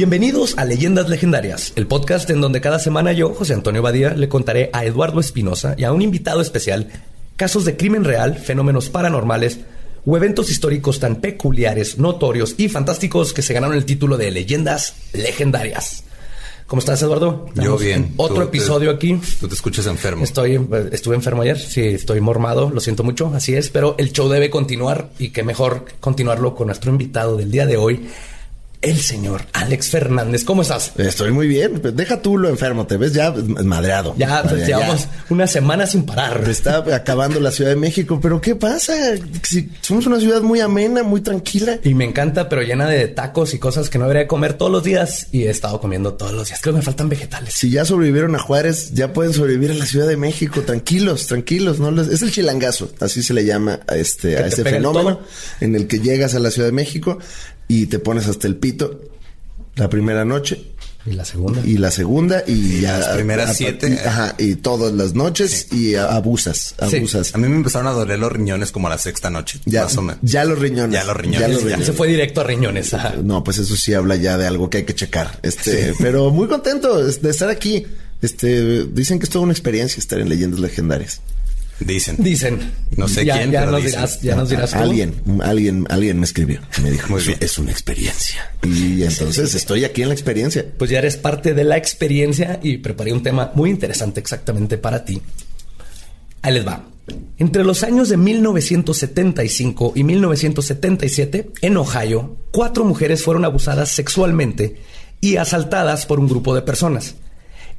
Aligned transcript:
Bienvenidos 0.00 0.56
a 0.56 0.64
Leyendas 0.64 1.10
Legendarias, 1.10 1.74
el 1.76 1.86
podcast 1.86 2.30
en 2.30 2.40
donde 2.40 2.62
cada 2.62 2.78
semana 2.78 3.12
yo, 3.12 3.34
José 3.34 3.52
Antonio 3.52 3.82
Badía, 3.82 4.14
le 4.14 4.30
contaré 4.30 4.70
a 4.72 4.86
Eduardo 4.86 5.20
Espinosa 5.20 5.74
y 5.76 5.84
a 5.84 5.92
un 5.92 6.00
invitado 6.00 6.40
especial 6.40 6.88
casos 7.36 7.66
de 7.66 7.76
crimen 7.76 8.04
real, 8.04 8.38
fenómenos 8.38 8.88
paranormales 8.88 9.60
o 10.06 10.16
eventos 10.16 10.50
históricos 10.50 11.00
tan 11.00 11.16
peculiares, 11.16 11.98
notorios 11.98 12.54
y 12.56 12.70
fantásticos 12.70 13.34
que 13.34 13.42
se 13.42 13.52
ganaron 13.52 13.76
el 13.76 13.84
título 13.84 14.16
de 14.16 14.30
Leyendas 14.30 14.94
Legendarias. 15.12 16.04
¿Cómo 16.66 16.80
estás, 16.80 17.02
Eduardo? 17.02 17.50
Yo 17.54 17.76
bien. 17.76 18.14
Otro 18.16 18.44
episodio 18.44 18.90
aquí. 18.92 19.20
Tú 19.38 19.48
te 19.48 19.54
escuchas 19.54 19.84
enfermo. 19.84 20.24
Estoy, 20.24 20.66
estuve 20.92 21.14
enfermo 21.16 21.42
ayer. 21.42 21.58
Sí, 21.58 21.82
estoy 21.82 22.22
mormado. 22.22 22.70
Lo 22.70 22.80
siento 22.80 23.02
mucho. 23.02 23.30
Así 23.34 23.54
es. 23.54 23.68
Pero 23.68 23.96
el 23.98 24.12
show 24.12 24.30
debe 24.30 24.48
continuar 24.48 25.10
y 25.18 25.28
qué 25.28 25.42
mejor 25.42 25.84
continuarlo 26.00 26.54
con 26.54 26.68
nuestro 26.68 26.90
invitado 26.90 27.36
del 27.36 27.50
día 27.50 27.66
de 27.66 27.76
hoy, 27.76 28.08
el 28.82 28.98
señor 28.98 29.42
Alex 29.52 29.90
Fernández. 29.90 30.44
¿Cómo 30.44 30.62
estás? 30.62 30.92
Estoy 30.96 31.32
muy 31.32 31.46
bien. 31.46 31.82
Deja 31.94 32.22
tú 32.22 32.38
lo 32.38 32.48
enfermo, 32.48 32.86
te 32.86 32.96
ves 32.96 33.12
ya 33.12 33.32
madreado. 33.64 34.14
Ya, 34.16 34.42
pues, 34.42 34.66
llevamos 34.66 35.06
una 35.28 35.46
semana 35.46 35.86
sin 35.86 36.04
parar. 36.04 36.48
Está 36.48 36.78
acabando 36.94 37.40
la 37.40 37.50
Ciudad 37.50 37.70
de 37.70 37.76
México, 37.76 38.18
pero 38.22 38.40
¿qué 38.40 38.54
pasa? 38.54 38.94
Si 39.42 39.70
somos 39.82 40.06
una 40.06 40.18
ciudad 40.18 40.40
muy 40.40 40.60
amena, 40.60 41.02
muy 41.02 41.20
tranquila. 41.20 41.78
Y 41.84 41.94
me 41.94 42.04
encanta, 42.04 42.48
pero 42.48 42.62
llena 42.62 42.86
de 42.86 43.08
tacos 43.08 43.52
y 43.52 43.58
cosas 43.58 43.90
que 43.90 43.98
no 43.98 44.04
debería 44.04 44.26
comer 44.26 44.54
todos 44.54 44.72
los 44.72 44.82
días 44.82 45.28
y 45.30 45.44
he 45.44 45.50
estado 45.50 45.80
comiendo 45.80 46.14
todos 46.14 46.32
los 46.32 46.48
días. 46.48 46.60
Creo 46.62 46.74
que 46.74 46.78
me 46.78 46.84
faltan 46.84 47.08
vegetales. 47.08 47.52
Si 47.54 47.70
ya 47.70 47.84
sobrevivieron 47.84 48.34
a 48.34 48.38
Juárez, 48.38 48.92
ya 48.94 49.12
pueden 49.12 49.34
sobrevivir 49.34 49.72
a 49.72 49.74
la 49.74 49.86
Ciudad 49.86 50.08
de 50.08 50.16
México. 50.16 50.62
Tranquilos, 50.62 51.26
tranquilos. 51.26 51.80
No 51.80 52.00
es 52.00 52.22
el 52.22 52.32
chilangazo, 52.32 52.90
así 53.00 53.22
se 53.22 53.34
le 53.34 53.44
llama 53.44 53.80
a 53.86 53.96
este, 53.96 54.38
a 54.38 54.46
este 54.46 54.64
fenómeno 54.64 55.20
en 55.60 55.76
el 55.76 55.86
que 55.86 56.00
llegas 56.00 56.34
a 56.34 56.38
la 56.38 56.50
Ciudad 56.50 56.68
de 56.68 56.72
México 56.72 57.18
y 57.70 57.86
te 57.86 58.00
pones 58.00 58.26
hasta 58.26 58.48
el 58.48 58.56
pito 58.56 59.00
la 59.76 59.88
primera 59.88 60.24
noche. 60.24 60.60
Y 61.06 61.12
la 61.12 61.24
segunda. 61.24 61.62
Y 61.64 61.78
la 61.78 61.92
segunda 61.92 62.42
y, 62.46 62.80
ya. 62.80 62.98
Las 62.98 63.08
primeras 63.10 63.56
siete. 63.56 63.96
ajá, 64.04 64.34
y 64.38 64.56
todas 64.56 64.92
las 64.92 65.14
noches 65.14 65.68
y 65.72 65.94
abusas, 65.94 66.74
abusas. 66.78 67.32
A 67.32 67.38
mí 67.38 67.48
me 67.48 67.54
empezaron 67.54 67.86
a 67.86 67.92
doler 67.92 68.18
los 68.18 68.32
riñones 68.32 68.72
como 68.72 68.88
a 68.88 68.90
la 68.90 68.98
sexta 68.98 69.30
noche. 69.30 69.60
Ya, 69.66 69.86
ya 70.20 70.44
los 70.44 70.58
riñones. 70.58 70.92
Ya 70.92 71.04
los 71.04 71.16
riñones. 71.16 71.64
Ya, 71.64 71.82
se 71.82 71.92
fue 71.92 72.08
directo 72.08 72.40
a 72.40 72.44
riñones. 72.44 72.92
No, 73.22 73.44
pues 73.44 73.58
eso 73.58 73.76
sí 73.76 73.94
habla 73.94 74.16
ya 74.16 74.36
de 74.36 74.48
algo 74.48 74.68
que 74.68 74.78
hay 74.78 74.84
que 74.84 74.96
checar. 74.96 75.38
Este, 75.42 75.94
pero 76.00 76.30
muy 76.30 76.48
contento 76.48 77.02
de 77.02 77.30
estar 77.30 77.48
aquí. 77.48 77.86
Este, 78.20 78.84
dicen 78.86 79.20
que 79.20 79.24
es 79.24 79.30
toda 79.30 79.44
una 79.44 79.52
experiencia 79.52 80.00
estar 80.00 80.18
en 80.18 80.28
leyendas 80.28 80.58
legendarias. 80.58 81.20
Dicen. 81.80 82.16
Dicen. 82.18 82.72
No 82.96 83.08
sé 83.08 83.24
ya, 83.24 83.38
quién, 83.38 83.50
ya 83.50 83.60
pero 83.60 83.72
nos 83.72 83.82
dicen. 83.82 83.98
dirás, 84.00 84.20
ya 84.22 84.36
nos 84.36 84.48
dirás 84.50 84.72
cómo. 84.72 84.84
Alguien, 84.84 85.14
alguien, 85.42 85.86
alguien 85.88 86.18
me 86.20 86.24
escribió. 86.26 86.60
Me 86.82 86.90
dijo, 86.90 87.08
Muy 87.08 87.20
"Es- 87.20 87.26
bien. 87.26 87.38
es 87.40 87.58
una 87.58 87.70
experiencia. 87.72 88.50
Y 88.62 89.02
entonces 89.02 89.54
estoy 89.54 89.84
aquí 89.84 90.02
en 90.02 90.08
la 90.08 90.14
experiencia. 90.14 90.64
Pues 90.78 90.90
ya 90.90 90.98
eres 90.98 91.16
parte 91.16 91.54
de 91.54 91.64
la 91.64 91.76
experiencia 91.76 92.60
y 92.62 92.78
preparé 92.78 93.12
un 93.12 93.22
tema 93.22 93.50
muy 93.54 93.70
interesante 93.70 94.20
exactamente 94.20 94.76
para 94.78 95.04
ti. 95.04 95.20
Ahí 96.42 96.54
les 96.54 96.66
va. 96.66 96.84
Entre 97.38 97.64
los 97.64 97.82
años 97.82 98.08
de 98.08 98.16
1975 98.16 99.92
y 99.96 100.04
1977, 100.04 101.50
en 101.62 101.76
Ohio, 101.76 102.36
cuatro 102.52 102.84
mujeres 102.84 103.22
fueron 103.22 103.44
abusadas 103.44 103.88
sexualmente 103.90 104.76
y 105.20 105.36
asaltadas 105.36 106.06
por 106.06 106.20
un 106.20 106.28
grupo 106.28 106.54
de 106.54 106.62
personas. 106.62 107.14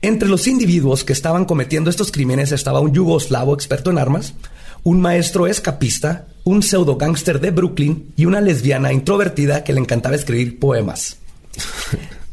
Entre 0.03 0.28
los 0.28 0.47
individuos 0.47 1.03
que 1.03 1.13
estaban 1.13 1.45
cometiendo 1.45 1.91
estos 1.91 2.12
crímenes 2.12 2.51
estaba 2.51 2.79
un 2.79 2.91
yugoslavo 2.91 3.53
experto 3.53 3.91
en 3.91 4.00
armas, 4.00 4.34
un 4.81 5.00
maestro 5.00 5.45
escapista, 5.45 6.25
un 6.44 6.63
pseudo 6.63 6.97
gángster 6.97 7.39
de 7.39 7.51
Brooklyn 7.51 8.11
y 8.16 8.25
una 8.25 8.41
lesbiana 8.41 8.91
introvertida 8.94 9.63
que 9.63 9.73
le 9.73 9.79
encantaba 9.79 10.16
escribir 10.16 10.57
poemas. 10.57 11.17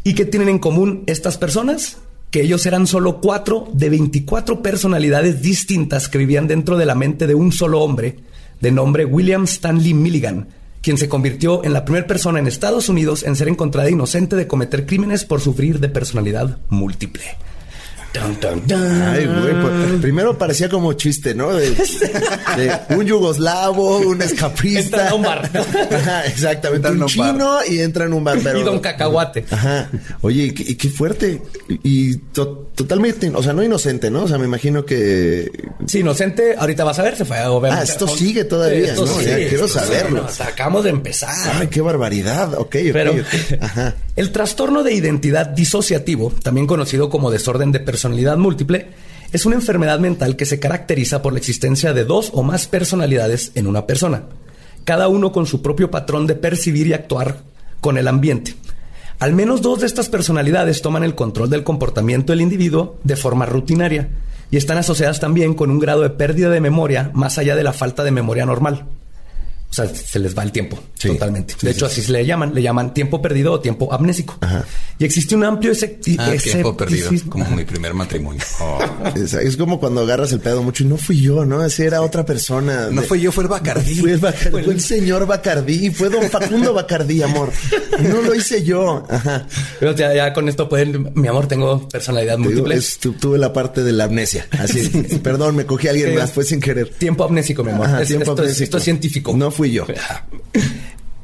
¿Y 0.03 0.15
qué 0.15 0.25
tienen 0.25 0.49
en 0.49 0.59
común 0.59 1.05
estas 1.07 1.37
personas? 1.37 1.99
Que 2.31 2.41
ellos 2.41 2.65
eran 2.65 2.87
solo 2.87 3.21
cuatro 3.21 3.69
de 3.75 3.91
24 3.91 4.63
personalidades 4.63 5.43
distintas 5.43 6.09
que 6.09 6.17
vivían 6.17 6.49
dentro 6.49 6.79
de 6.79 6.87
la 6.87 6.95
mente 6.95 7.27
de 7.27 7.35
un 7.35 7.53
solo 7.53 7.83
hombre, 7.83 8.21
de 8.63 8.73
nombre 8.73 9.05
William 9.05 9.45
Stanley 9.45 9.93
Milligan, 9.93 10.49
quien 10.81 10.97
se 10.97 11.11
convirtió 11.11 11.63
en 11.65 11.75
la 11.75 11.85
primera 11.85 12.07
persona 12.07 12.39
en 12.39 12.47
Estados 12.47 12.89
Unidos 12.89 13.25
en 13.25 13.37
ser 13.37 13.49
encontrada 13.49 13.91
inocente 13.91 14.37
de 14.37 14.47
cometer 14.47 14.87
crímenes 14.87 15.27
por 15.27 15.43
sufrir 15.43 15.81
de 15.81 15.91
personalidad 15.91 16.57
múltiple. 16.71 17.25
Ay, 18.23 19.27
güey, 19.27 19.61
pues, 19.61 20.01
primero 20.01 20.37
parecía 20.39 20.69
como 20.69 20.93
chiste, 20.95 21.35
¿no? 21.35 21.55
De, 21.55 21.71
de 21.71 22.73
un 22.97 23.05
yugoslavo, 23.07 23.99
un 23.99 24.21
escapista. 24.23 24.81
Entra 24.81 25.11
a 25.11 25.15
un 25.15 25.23
bar. 25.23 25.51
Ajá, 25.55 26.25
exactamente. 26.27 26.89
Entra 26.89 27.05
Un 27.05 27.11
chino 27.11 27.59
y 27.69 27.81
entra 27.81 28.05
en 28.05 28.13
un 28.13 28.25
bar. 28.25 28.39
Pero... 28.43 28.59
Y 28.61 28.63
Don 28.63 28.81
Cacahuate. 28.81 29.45
Ajá. 29.51 29.91
Oye, 30.23 30.45
y 30.45 30.51
qué, 30.53 30.63
y 30.73 30.75
qué 30.75 30.89
fuerte. 30.89 31.43
Y 31.83 32.17
to- 32.17 32.71
totalmente, 32.75 33.31
o 33.35 33.43
sea, 33.43 33.53
no 33.53 33.63
inocente, 33.63 34.11
¿no? 34.11 34.25
O 34.25 34.29
sea, 34.29 34.39
me 34.39 34.45
imagino 34.47 34.85
que. 34.85 35.51
Sí, 35.87 36.01
inocente, 36.01 36.55
ahorita 36.59 36.85
vas 36.85 36.99
a 36.99 37.03
ver, 37.03 37.17
se 37.17 37.25
fue 37.25 37.41
obviamente. 37.47 37.81
Ah, 37.91 37.93
esto 37.93 38.09
sigue 38.09 38.45
todavía, 38.45 38.89
Esto 38.93 39.07
¿no? 39.07 39.21
Ya 39.21 39.35
sigue, 39.35 39.49
quiero 39.49 39.67
esto 39.67 39.79
saberlo. 39.81 40.27
acabamos 40.41 40.85
de 40.85 40.91
empezar. 40.91 41.35
Ay, 41.55 41.69
qué 41.69 41.81
barbaridad. 41.81 42.55
Ok, 42.55 42.77
ok, 42.77 42.93
Pero 42.93 43.13
ok. 43.13 43.63
Ajá. 43.63 43.95
el 44.17 44.33
trastorno 44.33 44.83
de 44.83 44.93
identidad 44.95 45.47
disociativo, 45.47 46.33
también 46.43 46.67
conocido 46.67 47.09
como 47.11 47.31
desorden 47.31 47.73
de 47.73 47.81
personalidad 47.81 48.08
múltiple, 48.39 48.91
es 49.33 49.45
una 49.45 49.57
enfermedad 49.57 49.99
mental 50.01 50.37
que 50.37 50.47
se 50.47 50.59
caracteriza 50.59 51.21
por 51.21 51.33
la 51.33 51.39
existencia 51.39 51.93
de 51.93 52.05
dos 52.05 52.31
o 52.33 52.43
más 52.43 52.67
personalidades 52.67 53.53
en 53.55 53.67
una 53.67 53.87
persona, 53.87 54.25
cada 54.85 55.09
uno 55.09 55.33
con 55.33 55.47
su 55.47 55.61
propio 55.61 55.91
patrón 55.91 56.27
de 56.27 56.35
percibir 56.35 56.87
y 56.87 56.95
actuar 56.95 57.43
con 57.81 57.99
el 57.99 58.09
ambiente. 58.09 58.55
Al 59.19 59.35
menos 59.35 59.63
dos 59.63 59.81
de 59.81 59.87
estas 59.87 60.09
personalidades 60.09 60.81
toman 60.81 61.05
el 61.05 61.15
control 61.15 61.51
del 61.51 61.65
comportamiento 61.65 62.33
del 62.33 62.41
individuo 62.41 62.99
de 63.03 63.17
forma 63.17 63.47
rutinaria 63.47 64.09
y 64.51 64.57
están 64.57 64.79
asociadas 64.79 65.21
también 65.21 65.55
con 65.55 65.71
un 65.71 65.79
grado 65.79 66.03
de 66.03 66.11
pérdida 66.11 66.51
de 66.51 66.61
memoria 66.61 67.11
más 67.15 67.37
allá 67.37 67.57
de 67.57 67.65
la 67.65 67.73
falta 67.73 68.05
de 68.05 68.13
memoria 68.13 68.47
normal. 68.47 68.87
O 69.71 69.75
sea, 69.75 69.87
se 69.87 70.19
les 70.19 70.37
va 70.37 70.43
el 70.43 70.51
tiempo 70.53 70.79
Sí. 70.99 71.09
totalmente. 71.09 71.55
Sí, 71.59 71.67
de 71.67 71.73
sí, 71.73 71.77
hecho, 71.77 71.87
así 71.87 72.03
se 72.03 72.11
le 72.13 72.25
llaman. 72.27 72.55
Le 72.55 72.63
llaman 72.63 72.95
tiempo 72.95 73.21
perdido 73.23 73.53
o 73.53 73.61
tiempo 73.61 73.93
amnésico. 73.93 74.37
Ajá. 74.41 74.65
Y 74.99 75.05
existe 75.05 75.37
un 75.37 75.45
amplio 75.45 75.73
escepti- 75.73 76.17
Ah, 76.19 76.33
tiempo 76.43 76.77
perdido. 76.77 77.11
Como 77.29 77.49
mi 77.51 77.65
primer 77.65 77.95
matrimonio. 77.95 78.43
Oh. 78.61 78.79
Es, 79.15 79.35
es 79.35 79.57
como 79.57 79.79
cuando 79.79 80.01
agarras 80.01 80.33
el 80.33 80.41
pedo 80.41 80.63
mucho 80.63 80.83
y 80.85 80.87
no 80.87 80.97
fui 80.97 81.21
yo, 81.21 81.45
¿no? 81.45 81.61
Así 81.61 81.83
era 81.83 82.03
otra 82.03 82.25
persona. 82.25 82.89
No 82.91 83.03
De- 83.03 83.07
fue 83.07 83.21
yo, 83.21 83.31
fue 83.31 83.45
el 83.45 83.49
Bacardí. 83.49 83.95
Fue 83.97 84.13
el, 84.13 84.19
Bacardí, 84.19 84.63
fue 84.65 84.73
el 84.75 84.81
señor 84.81 85.27
Bacardí, 85.27 85.91
fue 85.91 86.09
don 86.09 86.29
Facundo 86.31 86.73
Bacardí, 86.75 87.23
amor. 87.23 87.53
No 88.01 88.23
lo 88.23 88.35
hice 88.35 88.65
yo. 88.65 89.05
Ajá. 89.09 89.47
Pero 89.79 89.95
ya, 89.95 90.13
ya 90.15 90.33
con 90.33 90.49
esto 90.49 90.69
pueden, 90.69 91.13
mi 91.15 91.29
amor, 91.29 91.47
tengo 91.47 91.89
personalidad 91.89 92.35
Te 92.37 92.39
digo, 92.43 92.51
múltiple. 92.51 92.75
es- 92.77 92.99
tu- 92.99 93.13
tuve 93.13 93.39
la 93.39 93.53
parte 93.53 93.85
de 93.85 93.93
la 93.93 94.05
amnesia. 94.05 94.47
Así, 94.59 94.89
perdón, 95.23 95.55
me 95.57 95.67
cogí 95.67 95.87
a 95.87 95.91
alguien 95.91 96.11
Sí. 96.11 96.17
más, 96.17 96.33
fue 96.33 96.45
sin 96.45 96.61
querer. 96.61 96.89
Tiempo 96.91 97.25
amnésico, 97.25 97.63
mi 97.63 97.71
amor. 97.71 97.87
Ajá, 97.87 98.03
Es- 98.03 98.09
tiempo 98.09 98.23
esto, 98.25 98.35
es, 98.35 98.41
amnésico. 98.41 98.65
esto 98.65 98.79
es 98.79 98.85
científico. 98.85 99.35
No 99.37 99.51
fui 99.59 99.73
yo. 99.73 99.85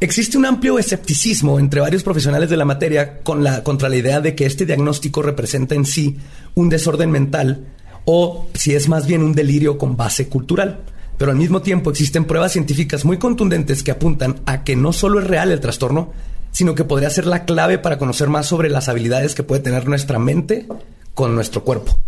Existe 0.00 0.36
un 0.36 0.44
amplio 0.44 0.76
escepticismo 0.76 1.60
entre 1.60 1.80
varios 1.80 2.02
profesionales 2.02 2.50
de 2.50 2.56
la 2.56 2.64
materia 2.64 3.20
con 3.20 3.44
la, 3.44 3.62
contra 3.62 3.88
la 3.88 3.94
idea 3.94 4.20
de 4.20 4.34
que 4.34 4.44
este 4.44 4.66
diagnóstico 4.66 5.22
representa 5.22 5.76
en 5.76 5.86
sí 5.86 6.18
un 6.56 6.68
desorden 6.68 7.12
mental 7.12 7.68
o 8.04 8.48
si 8.52 8.74
es 8.74 8.88
más 8.88 9.06
bien 9.06 9.22
un 9.22 9.34
delirio 9.34 9.78
con 9.78 9.96
base 9.96 10.28
cultural. 10.28 10.80
Pero 11.16 11.30
al 11.30 11.36
mismo 11.36 11.62
tiempo 11.62 11.90
existen 11.90 12.24
pruebas 12.24 12.50
científicas 12.50 13.04
muy 13.04 13.18
contundentes 13.18 13.84
que 13.84 13.92
apuntan 13.92 14.40
a 14.46 14.64
que 14.64 14.74
no 14.74 14.92
solo 14.92 15.20
es 15.20 15.28
real 15.28 15.52
el 15.52 15.60
trastorno, 15.60 16.12
sino 16.50 16.74
que 16.74 16.82
podría 16.82 17.10
ser 17.10 17.26
la 17.26 17.44
clave 17.44 17.78
para 17.78 17.98
conocer 17.98 18.28
más 18.28 18.46
sobre 18.46 18.68
las 18.68 18.88
habilidades 18.88 19.36
que 19.36 19.44
puede 19.44 19.62
tener 19.62 19.86
nuestra 19.86 20.18
mente 20.18 20.66
con 21.14 21.36
nuestro 21.36 21.62
cuerpo. 21.62 22.00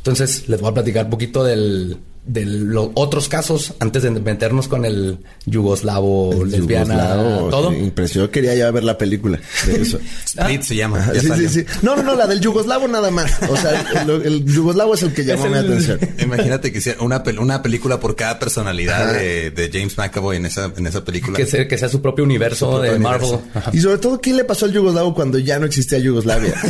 Entonces, 0.00 0.48
les 0.48 0.60
voy 0.60 0.70
a 0.70 0.74
platicar 0.74 1.04
un 1.04 1.10
poquito 1.10 1.44
del, 1.44 1.98
de 2.24 2.44
los 2.46 2.88
otros 2.94 3.28
casos 3.28 3.74
antes 3.80 4.02
de 4.02 4.10
meternos 4.10 4.66
con 4.66 4.84
el 4.86 5.18
yugoslavo, 5.44 6.42
lesbiana, 6.44 6.94
Yugoslavo, 7.16 7.48
todo. 7.50 7.70
sí, 7.70 7.76
impresionó. 7.76 8.26
Yo 8.26 8.30
quería 8.30 8.54
ya 8.54 8.70
ver 8.70 8.84
la 8.84 8.96
película 8.96 9.38
de 9.66 9.82
eso. 9.82 9.98
Split 10.24 10.62
se 10.62 10.76
llama. 10.76 11.06
Sí, 11.12 11.26
salió. 11.28 11.48
sí. 11.50 11.64
No, 11.82 11.96
no, 11.96 12.02
no, 12.02 12.14
la 12.14 12.26
del 12.26 12.40
yugoslavo 12.40 12.88
nada 12.88 13.10
más. 13.10 13.30
O 13.48 13.56
sea, 13.56 13.78
el, 14.02 14.10
el 14.22 14.44
yugoslavo 14.46 14.94
es 14.94 15.02
el 15.02 15.12
que 15.12 15.22
llamó 15.24 15.46
mi 15.48 15.58
el- 15.58 15.66
atención. 15.66 15.98
Imagínate 16.18 16.72
que 16.72 16.78
hiciera 16.78 17.02
una, 17.02 17.22
pel- 17.22 17.38
una 17.38 17.62
película 17.62 18.00
por 18.00 18.16
cada 18.16 18.38
personalidad 18.38 19.12
de, 19.12 19.50
de 19.50 19.70
James 19.70 19.98
McAvoy 19.98 20.38
en 20.38 20.46
esa, 20.46 20.72
en 20.74 20.86
esa 20.86 21.04
película. 21.04 21.36
Que 21.36 21.44
sea, 21.44 21.68
que 21.68 21.76
sea 21.76 21.90
su 21.90 22.00
propio 22.00 22.24
universo 22.24 22.66
Su 22.66 22.72
propio 22.76 22.92
de 22.92 22.98
Marvel. 22.98 23.28
universo. 23.34 23.70
Y 23.74 23.80
sobre 23.80 23.98
todo, 23.98 24.18
¿qué 24.20 24.32
le 24.32 24.44
pasó 24.44 24.64
al 24.64 24.72
yugoslavo 24.72 25.14
cuando 25.14 25.38
ya 25.38 25.58
no 25.58 25.66
existía 25.66 25.98
Yugoslavia? 25.98 26.54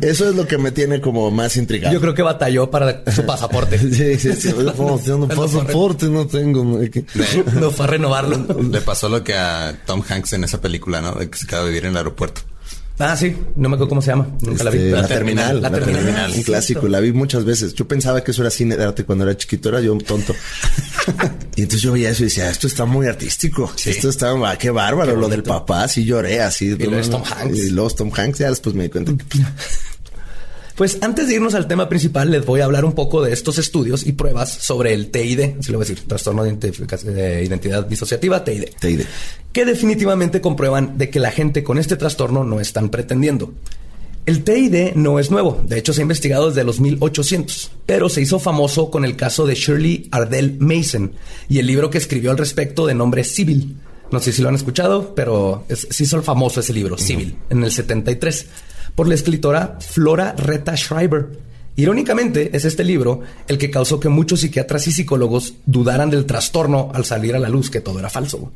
Eso 0.00 0.28
es 0.28 0.34
lo 0.34 0.46
que 0.46 0.58
me 0.58 0.70
tiene 0.70 1.00
como 1.00 1.30
más 1.30 1.56
intrigado. 1.56 1.92
Yo 1.94 2.00
creo 2.00 2.14
que 2.14 2.22
batalló 2.22 2.70
para 2.70 3.02
su 3.12 3.24
pasaporte. 3.24 3.78
Sí, 3.92 4.18
sí, 4.18 4.32
sí. 4.34 4.52
Pasaporte 5.36 6.06
no 6.06 6.26
tengo. 6.26 6.64
¿no? 6.64 7.70
Fue 7.70 7.84
a 7.84 7.88
renovarlo. 7.88 8.60
Le 8.62 8.80
pasó 8.80 9.08
lo 9.08 9.22
que 9.22 9.34
a 9.34 9.76
Tom 9.86 10.02
Hanks 10.08 10.32
en 10.34 10.44
esa 10.44 10.60
película, 10.60 11.00
¿no? 11.00 11.12
De 11.12 11.28
que 11.28 11.38
se 11.38 11.46
quedó 11.46 11.60
a 11.60 11.64
vivir 11.64 11.84
en 11.84 11.90
el 11.90 11.96
aeropuerto. 11.98 12.40
Ah, 12.98 13.16
sí, 13.16 13.34
no 13.56 13.68
me 13.68 13.74
acuerdo 13.74 13.88
cómo 13.88 14.02
se 14.02 14.10
llama. 14.10 14.28
Nunca 14.42 14.64
la 14.64 14.70
vi. 14.70 14.78
Este, 14.78 14.90
La, 14.90 15.02
la, 15.02 15.08
terminal, 15.08 15.62
la, 15.62 15.70
terminal, 15.70 16.32
un 16.32 16.42
clásico. 16.42 16.88
La 16.88 17.00
vi 17.00 17.12
muchas 17.12 17.44
veces. 17.44 17.74
Yo 17.74 17.88
pensaba 17.88 18.22
que 18.22 18.30
eso 18.30 18.42
era 18.42 18.50
cine 18.50 18.76
de 18.76 18.84
arte 18.84 19.04
cuando 19.04 19.24
era 19.24 19.36
chiquito, 19.36 19.70
era 19.70 19.80
yo 19.80 19.92
un 19.92 20.00
tonto. 20.00 20.34
y 21.56 21.62
entonces 21.62 21.82
yo 21.82 21.92
veía 21.92 22.10
eso 22.10 22.22
y 22.22 22.26
decía, 22.26 22.50
esto 22.50 22.66
está 22.66 22.84
muy 22.84 23.06
artístico. 23.06 23.72
Esto 23.84 24.08
está, 24.08 24.30
ah, 24.30 24.56
qué 24.58 24.70
bárbaro. 24.70 25.16
lo 25.16 25.28
del 25.28 25.42
papá, 25.42 25.88
sí 25.88 26.04
lloré 26.04 26.42
así. 26.42 26.66
Y 26.66 26.76
luego 26.76 27.08
Tom 27.08 27.22
Hanks. 27.24 27.58
Y 27.58 27.70
luego 27.70 27.90
Tom 27.90 28.10
Hanks, 28.14 28.38
ya 28.38 28.50
después 28.50 28.74
me 28.74 28.84
di 28.84 28.90
cuenta 28.90 29.12
que 29.12 29.38
Pues 30.82 30.98
antes 31.00 31.28
de 31.28 31.36
irnos 31.36 31.54
al 31.54 31.68
tema 31.68 31.88
principal, 31.88 32.32
les 32.32 32.44
voy 32.44 32.58
a 32.60 32.64
hablar 32.64 32.84
un 32.84 32.92
poco 32.94 33.22
de 33.22 33.32
estos 33.32 33.56
estudios 33.58 34.04
y 34.04 34.14
pruebas 34.14 34.50
sobre 34.50 34.92
el 34.92 35.12
TID, 35.12 35.60
si 35.60 35.70
lo 35.70 35.78
voy 35.78 35.84
a 35.86 35.88
decir, 35.88 36.08
trastorno 36.08 36.42
de, 36.42 37.44
identidad 37.44 37.86
disociativa, 37.86 38.42
TID, 38.42 38.64
TID. 38.80 39.02
que 39.52 39.64
definitivamente 39.64 40.40
comprueban 40.40 40.98
de 40.98 41.08
que 41.08 41.20
la 41.20 41.30
gente 41.30 41.62
con 41.62 41.78
este 41.78 41.94
trastorno 41.94 42.42
no 42.42 42.58
están 42.58 42.88
pretendiendo. 42.88 43.54
El 44.26 44.42
TID 44.42 44.94
no 44.96 45.20
es 45.20 45.30
nuevo, 45.30 45.62
de 45.64 45.78
hecho 45.78 45.92
se 45.92 46.00
ha 46.00 46.02
investigado 46.02 46.48
desde 46.48 46.64
los 46.64 46.80
1800, 46.80 47.70
pero 47.86 48.08
se 48.08 48.20
hizo 48.20 48.40
famoso 48.40 48.90
con 48.90 49.04
el 49.04 49.14
caso 49.14 49.46
de 49.46 49.54
Shirley 49.54 50.08
Ardell 50.10 50.56
Mason 50.58 51.12
y 51.48 51.60
el 51.60 51.68
libro 51.68 51.90
que 51.90 51.98
escribió 51.98 52.32
al 52.32 52.38
respecto 52.38 52.86
de 52.86 52.94
nombre 52.96 53.22
Civil. 53.22 53.76
No 54.10 54.18
sé 54.18 54.32
si 54.32 54.42
lo 54.42 54.48
han 54.48 54.56
escuchado, 54.56 55.14
pero 55.14 55.64
es- 55.68 55.86
se 55.88 56.02
hizo 56.02 56.20
famoso 56.24 56.58
ese 56.58 56.72
libro, 56.72 56.98
Civil, 56.98 57.36
en 57.50 57.62
el 57.62 57.70
73, 57.70 58.46
por 58.94 59.08
la 59.08 59.14
escritora 59.14 59.78
Flora 59.80 60.34
Retta 60.36 60.76
Schreiber. 60.76 61.28
Irónicamente, 61.76 62.50
es 62.54 62.64
este 62.64 62.84
libro 62.84 63.20
el 63.48 63.58
que 63.58 63.70
causó 63.70 63.98
que 63.98 64.08
muchos 64.08 64.40
psiquiatras 64.40 64.86
y 64.88 64.92
psicólogos 64.92 65.54
dudaran 65.64 66.10
del 66.10 66.26
trastorno 66.26 66.90
al 66.94 67.04
salir 67.04 67.34
a 67.34 67.38
la 67.38 67.48
luz 67.48 67.70
que 67.70 67.80
todo 67.80 67.98
era 67.98 68.10
falso. 68.10 68.52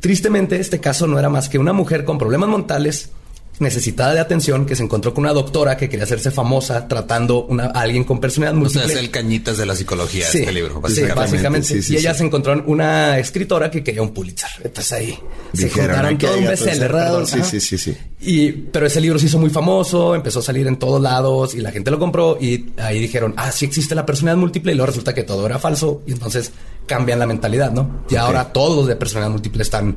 Tristemente, 0.00 0.58
este 0.58 0.80
caso 0.80 1.06
no 1.06 1.18
era 1.18 1.28
más 1.28 1.48
que 1.48 1.58
una 1.58 1.72
mujer 1.72 2.04
con 2.04 2.18
problemas 2.18 2.48
mentales 2.48 3.10
necesitada 3.60 4.14
de 4.14 4.20
atención 4.20 4.66
que 4.66 4.74
se 4.74 4.82
encontró 4.82 5.14
con 5.14 5.24
una 5.24 5.32
doctora 5.32 5.76
que 5.76 5.88
quería 5.88 6.04
hacerse 6.04 6.30
famosa 6.32 6.88
tratando 6.88 7.44
una, 7.44 7.66
a 7.66 7.82
alguien 7.82 8.02
con 8.04 8.20
personalidad 8.20 8.60
O 8.60 8.68
sea, 8.68 8.80
múltiple. 8.80 8.98
es 9.00 9.04
el 9.06 9.10
cañitas 9.12 9.56
de 9.58 9.66
la 9.66 9.76
psicología 9.76 10.26
Sí, 10.26 10.38
este 10.38 10.52
libro. 10.52 10.74
sí, 10.74 10.80
Básicamente. 10.82 11.14
básicamente. 11.20 11.68
Sí, 11.68 11.82
sí, 11.82 11.94
y 11.94 11.96
ella 11.98 12.14
se 12.14 12.24
encontró 12.24 12.52
en 12.52 12.64
una 12.66 13.18
escritora 13.18 13.70
que 13.70 13.84
quería 13.84 14.02
un 14.02 14.12
Pulitzer. 14.12 14.50
Entonces 14.64 14.92
ahí 14.92 15.18
se 15.52 15.64
Dijeron, 15.64 15.86
juntaron 15.86 16.14
aquí 16.16 16.26
todo 16.26 16.38
un 16.38 16.44
bestseller. 16.46 16.94
Sí, 17.26 17.42
sí, 17.44 17.60
sí, 17.60 17.78
sí. 17.78 17.96
Y, 18.20 18.50
pero 18.52 18.86
ese 18.86 19.00
libro 19.00 19.18
se 19.18 19.26
hizo 19.26 19.38
muy 19.38 19.50
famoso, 19.50 20.14
empezó 20.14 20.40
a 20.40 20.42
salir 20.42 20.66
en 20.66 20.76
todos 20.78 21.00
lados 21.00 21.54
y 21.54 21.60
la 21.60 21.70
gente 21.70 21.90
lo 21.92 21.98
compró 21.98 22.36
y 22.40 22.70
ahí 22.78 22.98
dijeron, 22.98 23.34
ah, 23.36 23.52
sí 23.52 23.66
existe 23.66 23.94
la 23.94 24.04
personalidad 24.04 24.40
múltiple 24.40 24.72
y 24.72 24.74
luego 24.74 24.86
resulta 24.86 25.14
que 25.14 25.22
todo 25.22 25.46
era 25.46 25.58
falso 25.60 26.02
y 26.06 26.12
entonces 26.12 26.50
cambian 26.86 27.18
la 27.20 27.26
mentalidad, 27.26 27.70
¿no? 27.70 28.04
Y 28.10 28.16
ahora 28.16 28.52
todos 28.52 28.76
los 28.76 28.86
de 28.88 28.96
personalidad 28.96 29.30
múltiple 29.30 29.62
están 29.62 29.96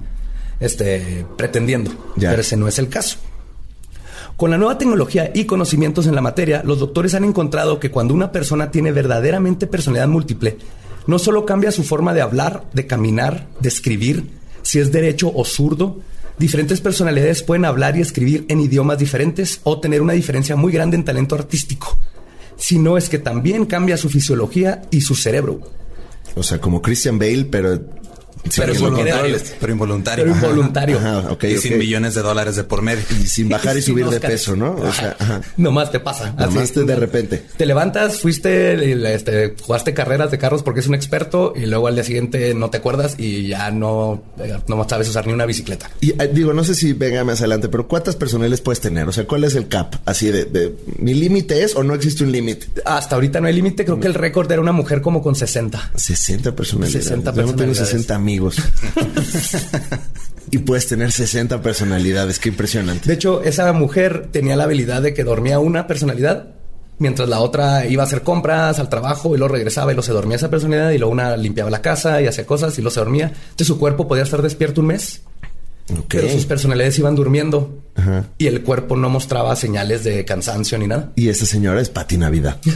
este, 0.59 1.25
pretendiendo, 1.37 1.91
Ya. 2.17 2.29
pero 2.29 2.41
ese 2.41 2.55
no 2.57 2.67
es 2.67 2.77
el 2.79 2.89
caso. 2.89 3.17
Con 4.37 4.51
la 4.51 4.59
nueva 4.59 4.77
tecnología 4.77 5.31
y 5.33 5.45
conocimientos 5.45 6.05
en 6.05 6.13
la 6.13 6.21
materia, 6.21 6.61
los 6.63 6.77
doctores 6.77 7.15
han 7.15 7.23
encontrado 7.23 7.79
que 7.79 7.89
cuando 7.89 8.13
una 8.13 8.31
persona 8.31 8.69
tiene 8.69 8.91
verdaderamente 8.91 9.65
personalidad 9.65 10.07
múltiple, 10.07 10.59
no 11.07 11.17
solo 11.17 11.43
cambia 11.43 11.71
su 11.71 11.83
forma 11.83 12.13
de 12.13 12.21
hablar, 12.21 12.63
de 12.71 12.85
caminar, 12.85 13.47
de 13.59 13.69
escribir, 13.69 14.29
si 14.61 14.77
es 14.77 14.91
derecho 14.91 15.31
o 15.33 15.43
zurdo, 15.43 16.01
diferentes 16.37 16.81
personalidades 16.81 17.41
pueden 17.41 17.65
hablar 17.65 17.97
y 17.97 18.01
escribir 18.01 18.45
en 18.47 18.61
idiomas 18.61 18.99
diferentes 18.99 19.59
o 19.63 19.79
tener 19.79 20.03
una 20.03 20.13
diferencia 20.13 20.55
muy 20.55 20.71
grande 20.71 20.97
en 20.97 21.03
talento 21.03 21.33
artístico, 21.33 21.97
sino 22.57 22.95
es 22.95 23.09
que 23.09 23.17
también 23.17 23.65
cambia 23.65 23.97
su 23.97 24.07
fisiología 24.07 24.83
y 24.91 25.01
su 25.01 25.15
cerebro. 25.15 25.61
O 26.35 26.43
sea, 26.43 26.61
como 26.61 26.83
Christian 26.83 27.17
Bale, 27.17 27.45
pero... 27.45 27.79
Pero 28.55 28.73
involuntario. 28.73 29.37
Pero 29.59 29.73
involuntario. 30.35 30.97
Ajá, 30.97 31.31
ok, 31.31 31.43
y 31.45 31.57
sin 31.57 31.77
millones 31.77 32.15
de 32.15 32.21
dólares 32.21 32.55
de 32.55 32.63
por 32.63 32.81
medio. 32.81 33.03
Y 33.21 33.27
sin 33.27 33.49
bajar 33.49 33.77
y 33.77 33.81
Sin 33.81 33.93
subir 33.93 34.07
de 34.07 34.19
peso, 34.19 34.55
¿no? 34.55 34.71
O 34.75 34.91
sea, 34.91 35.15
ajá. 35.19 35.41
Nomás 35.57 35.91
te 35.91 35.99
pasa. 35.99 36.31
Nomás 36.37 36.57
así. 36.63 36.73
te- 36.73 36.83
de 36.85 36.95
repente. 36.95 37.43
Te 37.57 37.65
levantas, 37.65 38.21
fuiste, 38.21 39.13
este, 39.13 39.55
jugaste 39.61 39.93
carreras 39.93 40.31
de 40.31 40.37
carros 40.37 40.63
porque 40.63 40.79
es 40.79 40.87
un 40.87 40.95
experto 40.95 41.53
y 41.55 41.65
luego 41.65 41.87
al 41.87 41.95
día 41.95 42.03
siguiente 42.03 42.53
no 42.53 42.69
te 42.69 42.77
acuerdas 42.77 43.15
y 43.17 43.47
ya 43.47 43.71
no, 43.71 44.23
eh, 44.39 44.57
no 44.67 44.87
sabes 44.87 45.09
usar 45.09 45.27
ni 45.27 45.33
una 45.33 45.45
bicicleta. 45.45 45.89
Y 46.01 46.11
eh, 46.21 46.29
digo, 46.33 46.53
no 46.53 46.63
sé 46.63 46.75
si 46.75 46.93
venga 46.93 47.23
más 47.23 47.39
adelante, 47.39 47.69
pero 47.69 47.87
¿cuántas 47.87 48.15
personales 48.15 48.61
puedes 48.61 48.79
tener? 48.79 49.07
O 49.07 49.11
sea, 49.11 49.25
¿cuál 49.25 49.43
es 49.43 49.55
el 49.55 49.67
cap? 49.67 49.95
Así 50.05 50.27
de, 50.27 50.45
de 50.45 50.75
mi 50.97 51.13
límite 51.13 51.63
es 51.63 51.75
o 51.75 51.83
no 51.83 51.93
existe 51.93 52.23
un 52.23 52.31
límite. 52.31 52.67
Hasta 52.85 53.15
ahorita 53.15 53.39
no 53.41 53.47
hay 53.47 53.53
límite. 53.53 53.85
Creo 53.85 53.99
que 53.99 54.07
el 54.07 54.13
récord 54.13 54.51
era 54.51 54.61
una 54.61 54.71
mujer 54.71 55.01
como 55.01 55.21
con 55.21 55.35
60. 55.35 55.91
60 55.95 56.55
personalidades. 56.55 57.05
60 57.05 57.31
Yo 57.31 57.35
no 57.35 57.35
tengo 57.47 57.57
personalidades. 57.57 57.89
60 57.89 58.19
amigos. 58.37 58.57
y 60.51 60.59
puedes 60.59 60.87
tener 60.87 61.11
60 61.11 61.61
personalidades. 61.61 62.39
Qué 62.39 62.49
impresionante. 62.49 63.07
De 63.07 63.13
hecho, 63.13 63.41
esa 63.43 63.71
mujer 63.73 64.29
tenía 64.31 64.55
la 64.55 64.65
habilidad 64.65 65.01
de 65.01 65.13
que 65.13 65.23
dormía 65.23 65.59
una 65.59 65.87
personalidad 65.87 66.53
mientras 66.99 67.29
la 67.29 67.41
otra 67.41 67.85
iba 67.85 68.03
a 68.03 68.05
hacer 68.05 68.23
compras 68.23 68.79
al 68.79 68.89
trabajo 68.89 69.35
y 69.35 69.37
luego 69.37 69.53
regresaba 69.53 69.91
y 69.91 69.95
luego 69.95 70.03
se 70.03 70.13
dormía 70.13 70.37
esa 70.37 70.49
personalidad 70.49 70.89
y 70.91 70.97
luego 70.97 71.11
una 71.11 71.37
limpiaba 71.37 71.69
la 71.69 71.81
casa 71.81 72.21
y 72.21 72.27
hacía 72.27 72.45
cosas 72.45 72.77
y 72.77 72.81
luego 72.81 72.93
se 72.93 72.99
dormía. 72.99 73.27
Entonces 73.27 73.67
su 73.67 73.79
cuerpo 73.79 74.07
podía 74.07 74.23
estar 74.23 74.41
despierto 74.41 74.81
un 74.81 74.87
mes, 74.87 75.21
pero 76.07 76.29
sus 76.29 76.45
personalidades 76.45 76.97
iban 76.99 77.15
durmiendo 77.15 77.83
Ajá. 77.97 78.25
y 78.37 78.47
el 78.47 78.61
cuerpo 78.61 78.95
no 78.95 79.09
mostraba 79.09 79.55
señales 79.55 80.03
de 80.03 80.23
cansancio 80.23 80.77
ni 80.77 80.87
nada. 80.87 81.11
Y 81.15 81.29
esta 81.29 81.45
señora 81.45 81.81
es 81.81 81.89
Pati 81.89 82.17
Navidad. 82.17 82.57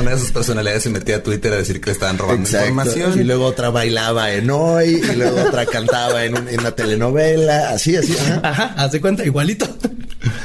Una 0.00 0.12
de 0.12 0.18
sus 0.18 0.30
personalidades 0.30 0.82
se 0.84 0.90
metía 0.90 1.16
a 1.16 1.22
Twitter 1.22 1.52
a 1.52 1.56
decir 1.56 1.80
que 1.80 1.86
le 1.86 1.92
estaban 1.92 2.18
robando 2.18 2.42
información. 2.48 3.18
Y 3.18 3.24
luego 3.24 3.46
otra 3.46 3.70
bailaba 3.70 4.32
en 4.32 4.50
hoy, 4.50 5.02
y 5.10 5.16
luego 5.16 5.42
otra 5.42 5.66
cantaba 5.66 6.24
en, 6.24 6.38
un- 6.38 6.48
en 6.48 6.60
una 6.60 6.70
telenovela, 6.72 7.70
así, 7.70 7.96
así. 7.96 8.14
Ajá. 8.16 8.40
Ajá, 8.44 8.74
haz 8.76 8.92
de 8.92 9.00
cuenta, 9.00 9.24
igualito. 9.24 9.66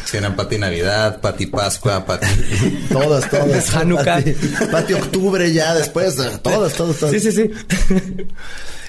Sí, 0.05 0.17
eran 0.17 0.35
Pati 0.35 0.57
Navidad, 0.57 1.21
Pati 1.21 1.47
Pascua, 1.47 2.05
Pati... 2.05 2.27
Todas, 2.91 3.29
todas. 3.29 3.75
Hanukkah. 3.75 4.15
Pati, 4.17 4.33
Pati 4.71 4.93
Octubre 4.93 5.51
ya 5.51 5.75
después. 5.75 6.15
Todas, 6.15 6.73
todas, 6.73 6.97
todas. 6.97 7.11
Sí, 7.11 7.19
sí, 7.19 7.31
sí. 7.31 7.49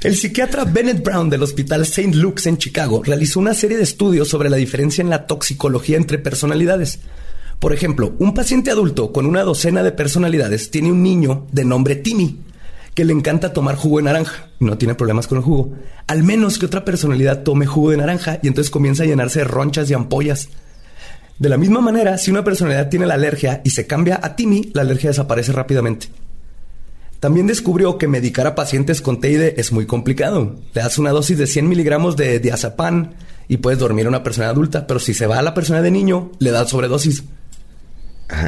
El 0.02 0.16
psiquiatra 0.16 0.64
Bennett 0.64 1.04
Brown 1.04 1.28
del 1.28 1.42
Hospital 1.42 1.82
St. 1.82 2.14
Luke's 2.14 2.46
en 2.46 2.56
Chicago 2.56 3.02
realizó 3.04 3.38
una 3.38 3.52
serie 3.52 3.76
de 3.76 3.82
estudios 3.82 4.28
sobre 4.28 4.48
la 4.48 4.56
diferencia 4.56 5.02
en 5.02 5.10
la 5.10 5.26
toxicología 5.26 5.98
entre 5.98 6.18
personalidades. 6.18 7.00
Por 7.58 7.74
ejemplo, 7.74 8.14
un 8.18 8.32
paciente 8.32 8.70
adulto 8.70 9.12
con 9.12 9.26
una 9.26 9.42
docena 9.42 9.82
de 9.82 9.92
personalidades 9.92 10.70
tiene 10.70 10.90
un 10.90 11.02
niño 11.02 11.46
de 11.52 11.66
nombre 11.66 11.96
Timmy 11.96 12.38
que 12.94 13.04
le 13.04 13.12
encanta 13.12 13.52
tomar 13.52 13.76
jugo 13.76 13.98
de 13.98 14.04
naranja. 14.04 14.48
No 14.58 14.78
tiene 14.78 14.94
problemas 14.94 15.26
con 15.26 15.36
el 15.36 15.44
jugo. 15.44 15.74
Al 16.06 16.22
menos 16.22 16.58
que 16.58 16.66
otra 16.66 16.84
personalidad 16.84 17.42
tome 17.42 17.66
jugo 17.66 17.90
de 17.90 17.98
naranja 17.98 18.40
y 18.42 18.48
entonces 18.48 18.70
comienza 18.70 19.02
a 19.02 19.06
llenarse 19.06 19.40
de 19.40 19.44
ronchas 19.44 19.90
y 19.90 19.94
ampollas. 19.94 20.48
De 21.40 21.48
la 21.48 21.56
misma 21.56 21.80
manera, 21.80 22.18
si 22.18 22.30
una 22.30 22.44
personalidad 22.44 22.90
tiene 22.90 23.06
la 23.06 23.14
alergia 23.14 23.62
y 23.64 23.70
se 23.70 23.86
cambia 23.86 24.20
a 24.22 24.36
Timmy, 24.36 24.70
la 24.74 24.82
alergia 24.82 25.08
desaparece 25.08 25.52
rápidamente. 25.52 26.08
También 27.18 27.46
descubrió 27.46 27.96
que 27.96 28.08
medicar 28.08 28.46
a 28.46 28.54
pacientes 28.54 29.00
con 29.00 29.22
TID 29.22 29.58
es 29.58 29.72
muy 29.72 29.86
complicado. 29.86 30.56
Le 30.74 30.82
das 30.82 30.98
una 30.98 31.12
dosis 31.12 31.38
de 31.38 31.46
100 31.46 31.66
miligramos 31.66 32.16
de 32.16 32.40
diazepam 32.40 33.12
y 33.48 33.56
puedes 33.56 33.78
dormir 33.78 34.04
a 34.04 34.10
una 34.10 34.22
persona 34.22 34.50
adulta, 34.50 34.86
pero 34.86 35.00
si 35.00 35.14
se 35.14 35.26
va 35.26 35.38
a 35.38 35.42
la 35.42 35.54
persona 35.54 35.80
de 35.80 35.90
niño, 35.90 36.30
le 36.40 36.50
das 36.50 36.68
sobredosis. 36.68 37.24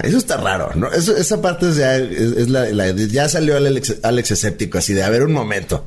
Eso 0.02 0.18
está 0.18 0.36
raro, 0.36 0.70
¿no? 0.74 0.92
Esa 0.92 1.40
parte 1.40 1.70
es 1.70 3.10
ya 3.10 3.28
salió 3.28 3.56
Alex, 3.56 3.96
Alex 4.02 4.30
escéptico, 4.32 4.76
así 4.76 4.92
de, 4.92 5.02
a 5.02 5.08
ver, 5.08 5.22
un 5.22 5.32
momento. 5.32 5.86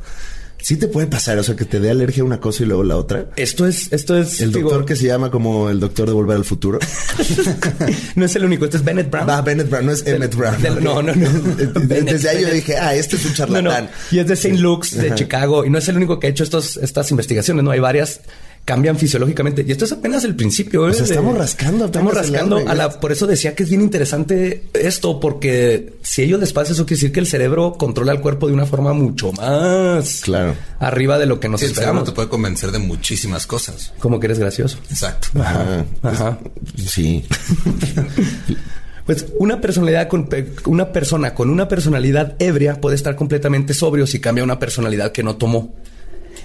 Sí 0.66 0.78
te 0.78 0.88
puede 0.88 1.06
pasar, 1.06 1.38
o 1.38 1.44
sea, 1.44 1.56
que 1.56 1.64
te 1.66 1.80
dé 1.80 1.92
alergia 1.92 2.24
a 2.24 2.26
una 2.26 2.40
cosa 2.40 2.64
y 2.64 2.66
luego 2.66 2.84
la 2.84 2.98
otra. 2.98 3.28
Esto 3.36 3.68
es, 3.68 3.94
esto 3.94 4.18
es. 4.18 4.42
El 4.42 4.52
digo, 4.52 4.72
doctor 4.72 4.88
que 4.88 4.96
se 4.96 5.06
llama 5.06 5.30
como 5.30 5.70
el 5.70 5.80
doctor 5.80 6.08
de 6.08 6.14
Volver 6.14 6.38
al 6.38 6.44
Futuro. 6.44 6.80
no 8.16 8.26
es 8.26 8.36
el 8.36 8.46
único, 8.46 8.66
este 8.66 8.78
es 8.78 8.84
Bennett 8.84 9.12
Brown. 9.12 9.30
Va, 9.30 9.42
Bennett 9.44 9.70
Brown, 9.70 9.86
no 9.86 9.92
es 9.92 10.04
Emmett 10.08 10.34
Brown. 10.34 10.60
del- 10.64 10.84
no, 10.84 11.04
no, 11.04 11.14
no. 11.14 11.30
Bennett, 11.86 12.14
Desde 12.14 12.30
ahí 12.30 12.42
yo 12.42 12.50
dije, 12.50 12.78
ah, 12.78 12.96
este 12.96 13.16
es 13.16 13.26
un 13.26 13.30
No, 13.32 13.36
charlatán. 13.38 13.84
no. 13.86 13.90
Y 14.10 14.18
es 14.18 14.26
de 14.28 14.34
St. 14.34 14.58
Luke's, 14.58 14.98
de 14.98 15.06
Ajá. 15.06 15.16
Chicago. 15.16 15.66
Y 15.66 15.70
no 15.70 15.78
es 15.78 15.88
el 15.88 15.98
único 15.98 16.20
que 16.20 16.26
ha 16.26 16.30
hecho 16.32 16.44
estos, 16.44 16.78
estas 16.78 17.12
investigaciones, 17.12 17.64
¿no? 17.64 17.70
Hay 17.70 17.80
varias. 17.80 18.22
Cambian 18.66 18.98
fisiológicamente. 18.98 19.64
Y 19.68 19.72
esto 19.72 19.86
es 19.86 19.92
apenas 19.92 20.24
el 20.24 20.36
principio. 20.36 20.88
¿eh? 20.88 20.90
O 20.90 20.94
sea, 20.94 21.04
de- 21.06 21.10
estamos 21.14 21.38
rascando 21.38 21.86
Estamos 21.86 22.14
rascando. 22.16 22.58
A 22.68 22.74
la, 22.74 23.00
por 23.00 23.12
eso 23.12 23.28
decía 23.28 23.54
que 23.54 23.62
es 23.62 23.70
bien 23.70 23.82
interesante 23.82 24.64
esto, 24.74 25.20
porque 25.20 25.94
si 26.02 26.24
ellos 26.24 26.40
despacio, 26.40 26.74
eso 26.74 26.84
quiere 26.88 26.98
decir 27.00 27.12
que 27.12 27.20
el 27.20 27.28
cerebro 27.28 27.76
controla 27.78 28.12
el 28.12 28.22
cuerpo 28.22 28.48
de 28.48 28.54
una 28.54 28.66
forma 28.66 28.92
mucho 28.94 29.32
más 29.34 30.22
Claro. 30.24 30.56
arriba 30.80 31.20
de 31.20 31.28
lo 31.28 31.40
que 31.40 31.48
nos 31.48 31.60
Sí, 31.60 31.68
el 31.68 31.74
cerebro 31.76 31.90
esperamos. 31.92 32.10
te 32.10 32.16
puede 32.16 32.28
convencer 32.30 32.72
de 32.72 32.80
muchísimas 32.80 33.46
cosas. 33.46 33.94
Como 34.00 34.20
que 34.20 34.26
eres 34.26 34.40
gracioso. 34.40 34.80
Exacto. 34.90 35.28
Ajá. 35.40 35.86
Ajá. 36.02 36.40
Sí. 36.88 37.24
Pues 39.06 39.28
una 39.38 39.62
personalidad 39.62 40.08
con 40.08 40.28
pe- 40.28 40.54
una 40.66 40.92
persona 40.92 41.36
con 41.36 41.52
una 41.52 41.68
personalidad 41.68 42.36
ebria 42.40 42.82
puede 42.82 42.96
estar 42.96 43.16
completamente 43.16 43.76
sobrio 43.76 44.08
si 44.08 44.20
cambia 44.20 44.44
una 44.44 44.58
personalidad 44.58 45.12
que 45.12 45.22
no 45.22 45.36
tomó. 45.36 45.76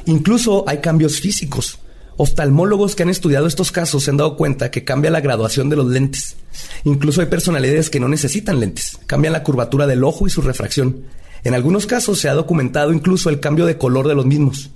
Incluso 0.04 0.64
hay 0.68 0.78
cambios 0.78 1.20
físicos. 1.20 1.78
Oftalmólogos 2.22 2.94
que 2.94 3.02
han 3.02 3.08
estudiado 3.08 3.46
estos 3.46 3.72
casos 3.72 4.04
se 4.04 4.10
han 4.10 4.18
dado 4.18 4.36
cuenta 4.36 4.70
que 4.70 4.84
cambia 4.84 5.10
la 5.10 5.22
graduación 5.22 5.70
de 5.70 5.76
los 5.76 5.86
lentes. 5.86 6.36
Incluso 6.84 7.22
hay 7.22 7.28
personalidades 7.28 7.88
que 7.88 7.98
no 7.98 8.08
necesitan 8.08 8.60
lentes. 8.60 8.98
Cambian 9.06 9.32
la 9.32 9.42
curvatura 9.42 9.86
del 9.86 10.04
ojo 10.04 10.26
y 10.26 10.30
su 10.30 10.42
refracción. 10.42 11.04
En 11.44 11.54
algunos 11.54 11.86
casos 11.86 12.18
se 12.18 12.28
ha 12.28 12.34
documentado 12.34 12.92
incluso 12.92 13.30
el 13.30 13.40
cambio 13.40 13.64
de 13.64 13.78
color 13.78 14.06
de 14.06 14.14
los 14.14 14.26
mismos. 14.26 14.70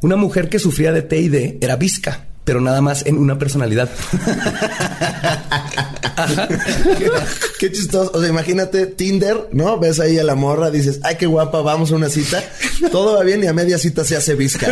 Una 0.00 0.16
mujer 0.16 0.48
que 0.48 0.58
sufría 0.58 0.90
de 0.90 1.02
TID 1.02 1.58
era 1.60 1.76
visca, 1.76 2.26
pero 2.44 2.60
nada 2.60 2.80
más 2.80 3.06
en 3.06 3.18
una 3.18 3.38
personalidad. 3.38 3.90
Qué, 7.58 7.72
chistoso. 7.72 8.10
O 8.14 8.20
sea, 8.20 8.28
imagínate 8.28 8.86
Tinder, 8.86 9.48
¿no? 9.52 9.78
Ves 9.78 10.00
ahí 10.00 10.18
a 10.18 10.24
la 10.24 10.34
morra, 10.34 10.70
dices, 10.70 11.00
ay, 11.02 11.16
qué 11.16 11.26
guapa, 11.26 11.60
vamos 11.60 11.92
a 11.92 11.96
una 11.96 12.08
cita. 12.08 12.42
Todo 12.90 13.16
va 13.16 13.24
bien 13.24 13.44
y 13.44 13.46
a 13.46 13.52
media 13.52 13.78
cita 13.78 14.04
se 14.04 14.16
hace 14.16 14.34
visca. 14.34 14.66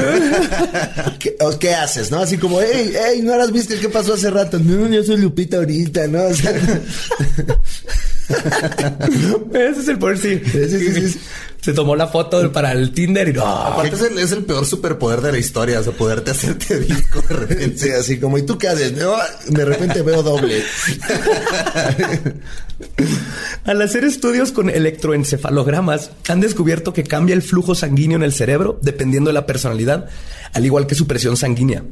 ¿Qué, 1.19 1.37
¿Qué, 1.59 1.75
haces, 1.75 2.11
no? 2.11 2.21
Así 2.21 2.39
como, 2.39 2.61
hey, 2.61 2.93
hey, 2.95 3.21
no 3.23 3.35
eras 3.35 3.53
visca, 3.53 3.75
¿qué 3.81 3.89
pasó 3.89 4.15
hace 4.15 4.31
rato? 4.31 4.59
Yo 4.59 5.05
soy 5.05 5.19
Lupita 5.19 5.59
ahorita, 5.59 6.07
¿no? 6.09 6.25
O 6.25 6.35
sea... 6.35 6.53
Ese 9.55 9.81
es 9.81 9.89
el 9.89 9.99
poder, 9.99 10.19
sí. 10.19 10.41
Se 11.63 11.73
tomó 11.73 11.97
la 11.97 12.07
foto 12.07 12.53
para 12.53 12.73
el 12.73 12.93
Tinder 12.93 13.29
y 13.29 13.33
no. 13.33 13.45
Aparte 13.45 13.97
es 14.21 14.33
el, 14.33 14.45
peor 14.45 14.67
superpoder 14.67 15.23
de 15.23 15.33
la 15.33 15.39
historia, 15.39 15.81
o 15.81 15.83
sea, 15.83 15.93
poderte 15.93 16.31
hacerte 16.33 16.79
disco 16.81 17.23
de 17.23 17.35
repente. 17.35 17.95
así 17.95 18.21
como, 18.21 18.37
¿y 18.39 18.43
tú 18.43 18.59
qué 18.59 18.69
haces? 18.69 18.95
de 18.95 19.65
repente 19.65 20.03
veo 20.03 20.23
doble. 20.23 20.63
Al 23.65 23.83
hacer 23.83 24.05
estudios 24.05 24.53
con 24.53 24.71
electroencefalogramas, 24.71 26.11
han 26.29 26.41
descubierto 26.41 26.93
que 26.93 27.05
cambia 27.05 27.35
el 27.35 27.43
flujo 27.43 27.75
sanguíneo 27.75 28.17
en 28.17 28.23
el 28.23 28.33
cerebro 28.33 28.79
dependiendo 28.83 29.31
de 29.31 29.35
la 29.35 29.47
personalidad, 29.47 30.09
al 30.53 30.65
igual 30.65 30.87
que 30.87 30.95
su 30.95 31.07
presión 31.07 31.37
sanguínea. 31.37 31.83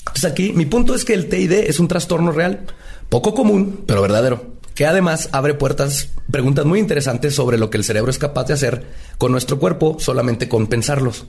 Entonces 0.00 0.24
aquí 0.24 0.52
mi 0.52 0.66
punto 0.66 0.94
es 0.94 1.04
que 1.04 1.14
el 1.14 1.28
TID 1.28 1.52
es 1.52 1.78
un 1.78 1.88
trastorno 1.88 2.32
real, 2.32 2.66
poco 3.08 3.34
común, 3.34 3.84
pero 3.86 4.02
verdadero 4.02 4.59
que 4.74 4.86
además 4.86 5.28
abre 5.32 5.54
puertas, 5.54 6.08
preguntas 6.30 6.64
muy 6.64 6.78
interesantes 6.78 7.34
sobre 7.34 7.58
lo 7.58 7.70
que 7.70 7.78
el 7.78 7.84
cerebro 7.84 8.10
es 8.10 8.18
capaz 8.18 8.44
de 8.44 8.54
hacer 8.54 8.84
con 9.18 9.32
nuestro 9.32 9.58
cuerpo 9.58 9.96
solamente 9.98 10.48
con 10.48 10.66
pensarlos. 10.66 11.26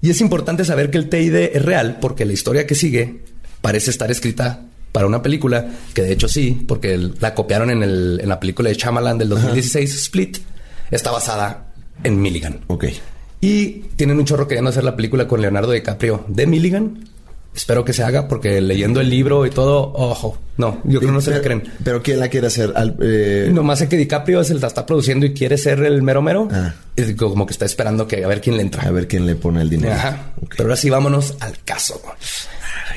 Y 0.00 0.10
es 0.10 0.20
importante 0.20 0.64
saber 0.64 0.90
que 0.90 0.98
el 0.98 1.08
TID 1.08 1.34
es 1.34 1.64
real 1.64 1.98
porque 2.00 2.24
la 2.24 2.32
historia 2.32 2.66
que 2.66 2.74
sigue 2.74 3.22
parece 3.60 3.90
estar 3.90 4.10
escrita 4.10 4.64
para 4.92 5.06
una 5.06 5.22
película, 5.22 5.68
que 5.92 6.02
de 6.02 6.12
hecho 6.12 6.28
sí, 6.28 6.64
porque 6.66 6.96
la 7.20 7.34
copiaron 7.34 7.70
en, 7.70 7.82
el, 7.82 8.20
en 8.22 8.28
la 8.28 8.40
película 8.40 8.68
de 8.68 8.76
Shyamalan 8.76 9.18
del 9.18 9.28
2016, 9.28 9.94
Split, 9.94 10.38
está 10.90 11.10
basada 11.10 11.72
en 12.04 12.20
Milligan. 12.20 12.60
Ok. 12.68 12.86
Y 13.40 13.82
tienen 13.96 14.18
un 14.18 14.24
chorro 14.24 14.48
queriendo 14.48 14.70
hacer 14.70 14.84
la 14.84 14.96
película 14.96 15.28
con 15.28 15.40
Leonardo 15.40 15.72
DiCaprio 15.72 16.24
de 16.28 16.46
Milligan, 16.46 17.04
Espero 17.54 17.84
que 17.84 17.92
se 17.92 18.04
haga 18.04 18.28
porque 18.28 18.60
leyendo 18.60 19.00
el 19.00 19.10
libro 19.10 19.44
y 19.44 19.50
todo, 19.50 19.92
ojo, 19.92 20.38
no, 20.58 20.80
yo 20.84 21.00
creo 21.00 21.10
que 21.10 21.14
no 21.14 21.20
se 21.20 21.32
la 21.32 21.40
creen. 21.40 21.64
¿Pero 21.82 22.02
quién 22.02 22.20
la 22.20 22.28
quiere 22.28 22.46
hacer? 22.46 22.72
Eh... 23.00 23.50
Nomás 23.52 23.80
sé 23.80 23.88
que 23.88 23.96
DiCaprio 23.96 24.44
se 24.44 24.54
la 24.54 24.68
está 24.68 24.86
produciendo 24.86 25.26
y 25.26 25.34
quiere 25.34 25.58
ser 25.58 25.80
el 25.80 26.02
mero 26.02 26.22
mero. 26.22 26.48
Ah. 26.52 26.74
Es 26.94 27.14
como 27.16 27.46
que 27.46 27.52
está 27.52 27.64
esperando 27.64 28.06
que 28.06 28.24
a 28.24 28.28
ver 28.28 28.40
quién 28.40 28.56
le 28.56 28.62
entra. 28.62 28.84
A 28.84 28.90
ver 28.92 29.08
quién 29.08 29.26
le 29.26 29.34
pone 29.34 29.60
el 29.62 29.70
dinero. 29.70 29.94
Ajá. 29.94 30.32
Pero 30.50 30.64
ahora 30.64 30.76
sí, 30.76 30.88
vámonos 30.88 31.36
al 31.40 31.58
caso. 31.64 32.00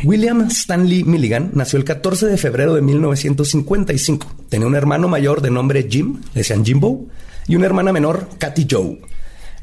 William 0.04 0.48
Stanley 0.50 1.04
Milligan 1.04 1.52
nació 1.54 1.78
el 1.78 1.86
14 1.86 2.28
de 2.28 2.38
febrero 2.38 2.74
de 2.74 2.82
1955. 2.82 4.28
Tenía 4.50 4.68
un 4.68 4.76
hermano 4.76 5.08
mayor 5.08 5.42
de 5.42 5.52
nombre 5.52 5.88
Jim, 5.90 6.22
le 6.34 6.42
decían 6.42 6.66
Jimbo, 6.66 7.08
y 7.48 7.56
una 7.56 7.66
hermana 7.68 7.92
menor, 7.92 8.28
Katy 8.38 8.68
Joe. 8.70 9.00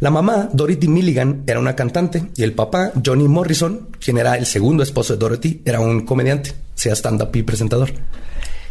La 0.01 0.11
mamá, 0.11 0.49
Dorothy 0.53 0.87
Milligan, 0.87 1.43
era 1.47 1.59
una 1.59 1.75
cantante 1.75 2.31
y 2.37 2.45
el 2.45 2.53
papá, 2.53 2.93
Johnny 3.05 3.27
Morrison, 3.27 3.89
quien 3.99 4.19
era 4.19 4.37
el 4.37 4.47
segundo 4.47 4.83
esposo 4.83 5.15
de 5.15 5.19
Dorothy, 5.19 5.63
era 5.65 5.81
un 5.81 6.07
comediante, 6.07 6.53
sea 6.75 6.95
stand-up 6.95 7.35
y 7.35 7.43
presentador. 7.43 7.93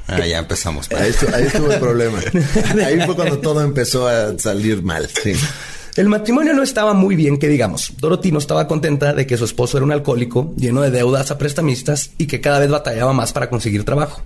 Ah, 0.08 0.26
ya 0.26 0.38
empezamos. 0.40 0.90
Ahí 0.92 1.10
estuvo, 1.10 1.70
el 1.70 1.80
problema. 1.80 2.20
Ahí 2.86 3.02
fue 3.06 3.14
cuando 3.14 3.40
todo 3.40 3.62
empezó 3.62 4.08
a 4.08 4.40
salir 4.40 4.82
mal. 4.82 5.10
Sí. 5.22 5.34
El 5.98 6.10
matrimonio 6.10 6.54
no 6.54 6.62
estaba 6.62 6.94
muy 6.94 7.16
bien, 7.16 7.40
que 7.40 7.48
digamos. 7.48 7.92
Dorothy 8.00 8.32
no 8.32 8.38
estaba 8.38 8.68
contenta 8.68 9.16
de 9.16 9.26
que 9.26 9.36
su 9.36 9.46
esposo 9.46 9.78
era 9.78 9.86
un 9.86 9.92
alcohólico, 9.92 10.54
lleno 10.56 10.84
de 10.84 10.92
deudas 10.92 11.32
a 11.32 11.40
prestamistas 11.40 12.12
y 12.20 12.28
que 12.28 12.40
cada 12.40 12.60
vez 12.60 12.70
batallaba 12.70 13.14
más 13.14 13.34
para 13.34 13.50
conseguir 13.50 13.84
trabajo. 13.84 14.22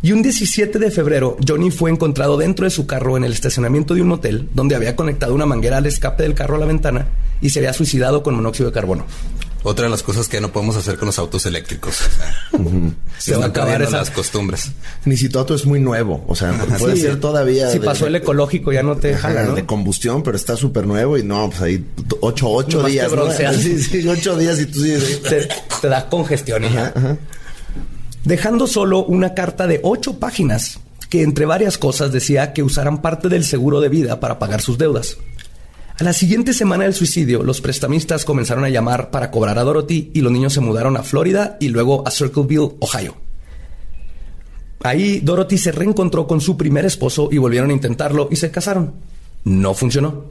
Y 0.00 0.12
un 0.12 0.22
17 0.22 0.78
de 0.78 0.90
febrero, 0.90 1.36
Johnny 1.46 1.70
fue 1.70 1.90
encontrado 1.90 2.38
dentro 2.38 2.64
de 2.64 2.70
su 2.70 2.86
carro 2.86 3.18
en 3.18 3.24
el 3.24 3.34
estacionamiento 3.34 3.94
de 3.94 4.00
un 4.00 4.08
motel, 4.08 4.48
donde 4.54 4.76
había 4.76 4.96
conectado 4.96 5.34
una 5.34 5.44
manguera 5.44 5.76
al 5.76 5.84
escape 5.84 6.22
del 6.22 6.32
carro 6.32 6.56
a 6.56 6.60
la 6.60 6.64
ventana 6.64 7.06
y 7.42 7.50
se 7.50 7.58
había 7.58 7.74
suicidado 7.74 8.22
con 8.22 8.34
monóxido 8.34 8.70
de 8.70 8.74
carbono. 8.74 9.04
Otra 9.64 9.86
de 9.86 9.90
las 9.90 10.02
cosas 10.02 10.28
que 10.28 10.40
no 10.40 10.52
podemos 10.52 10.76
hacer 10.76 10.96
con 10.96 11.06
los 11.06 11.18
autos 11.18 11.44
eléctricos. 11.46 11.96
Se 13.18 13.36
va 13.36 13.46
a 13.46 13.48
acabar 13.48 13.82
esas 13.82 13.92
las 13.92 14.10
costumbres. 14.10 14.70
Ni 15.04 15.16
si 15.16 15.28
tu 15.28 15.38
auto 15.38 15.54
es 15.54 15.66
muy 15.66 15.80
nuevo. 15.80 16.24
O 16.28 16.36
sea, 16.36 16.52
puede 16.78 16.96
ser 16.96 17.18
todavía. 17.18 17.70
Si 17.70 17.80
pasó 17.80 18.06
el 18.06 18.14
ecológico, 18.14 18.72
ya 18.72 18.82
no 18.82 18.96
te 18.96 19.14
jala, 19.16 19.42
¿no? 19.42 19.54
De 19.54 19.66
combustión, 19.66 20.22
pero 20.22 20.36
está 20.36 20.56
súper 20.56 20.86
nuevo 20.86 21.18
y 21.18 21.24
no, 21.24 21.50
pues 21.50 21.60
ahí 21.60 21.84
ocho, 22.20 22.50
ocho 22.50 22.82
días. 22.84 23.10
Sí, 23.58 23.82
sí, 23.82 24.06
ocho 24.08 24.36
días 24.36 24.60
y 24.60 24.66
tú 24.66 24.80
sí. 24.80 25.20
Te, 25.28 25.48
te 25.80 25.88
da 25.88 26.08
congestión. 26.08 26.62
Dejando 28.24 28.66
solo 28.66 29.04
una 29.04 29.34
carta 29.34 29.66
de 29.66 29.80
ocho 29.82 30.18
páginas 30.18 30.78
que 31.08 31.22
entre 31.22 31.46
varias 31.46 31.78
cosas 31.78 32.12
decía 32.12 32.52
que 32.52 32.62
usaran 32.62 33.00
parte 33.00 33.28
del 33.28 33.44
seguro 33.44 33.80
de 33.80 33.88
vida 33.88 34.20
para 34.20 34.38
pagar 34.38 34.60
sus 34.60 34.78
deudas. 34.78 35.16
A 36.00 36.04
la 36.04 36.12
siguiente 36.12 36.52
semana 36.52 36.84
del 36.84 36.94
suicidio, 36.94 37.42
los 37.42 37.60
prestamistas 37.60 38.24
comenzaron 38.24 38.64
a 38.64 38.68
llamar 38.68 39.10
para 39.10 39.32
cobrar 39.32 39.58
a 39.58 39.64
Dorothy 39.64 40.12
y 40.14 40.20
los 40.20 40.30
niños 40.30 40.52
se 40.52 40.60
mudaron 40.60 40.96
a 40.96 41.02
Florida 41.02 41.56
y 41.58 41.70
luego 41.70 42.06
a 42.06 42.12
Circleville, 42.12 42.76
Ohio. 42.78 43.16
Ahí 44.84 45.18
Dorothy 45.18 45.58
se 45.58 45.72
reencontró 45.72 46.28
con 46.28 46.40
su 46.40 46.56
primer 46.56 46.84
esposo 46.86 47.30
y 47.32 47.38
volvieron 47.38 47.70
a 47.70 47.72
intentarlo 47.72 48.28
y 48.30 48.36
se 48.36 48.52
casaron. 48.52 48.94
No 49.42 49.74
funcionó. 49.74 50.26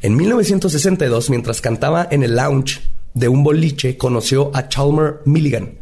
En 0.00 0.16
1962, 0.16 1.28
mientras 1.28 1.60
cantaba 1.60 2.08
en 2.10 2.22
el 2.22 2.34
lounge 2.34 2.80
de 3.12 3.28
un 3.28 3.44
boliche, 3.44 3.98
conoció 3.98 4.50
a 4.54 4.70
Chalmer 4.70 5.20
Milligan, 5.26 5.74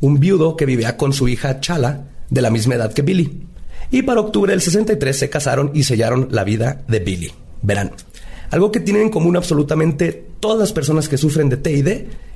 un 0.00 0.18
viudo 0.18 0.56
que 0.56 0.66
vivía 0.66 0.96
con 0.96 1.12
su 1.12 1.28
hija 1.28 1.60
Chala, 1.60 2.08
de 2.28 2.42
la 2.42 2.50
misma 2.50 2.74
edad 2.74 2.92
que 2.92 3.02
Billy. 3.02 3.46
Y 3.92 4.02
para 4.02 4.20
octubre 4.20 4.50
del 4.50 4.62
63 4.62 5.16
se 5.16 5.30
casaron 5.30 5.70
y 5.74 5.84
sellaron 5.84 6.26
la 6.32 6.42
vida 6.42 6.82
de 6.88 6.98
Billy. 6.98 7.30
Verán, 7.62 7.92
algo 8.54 8.70
que 8.70 8.78
tienen 8.78 9.02
en 9.02 9.10
común 9.10 9.36
absolutamente 9.36 10.26
todas 10.38 10.56
las 10.56 10.72
personas 10.72 11.08
que 11.08 11.18
sufren 11.18 11.48
de 11.48 11.56
TID 11.56 11.88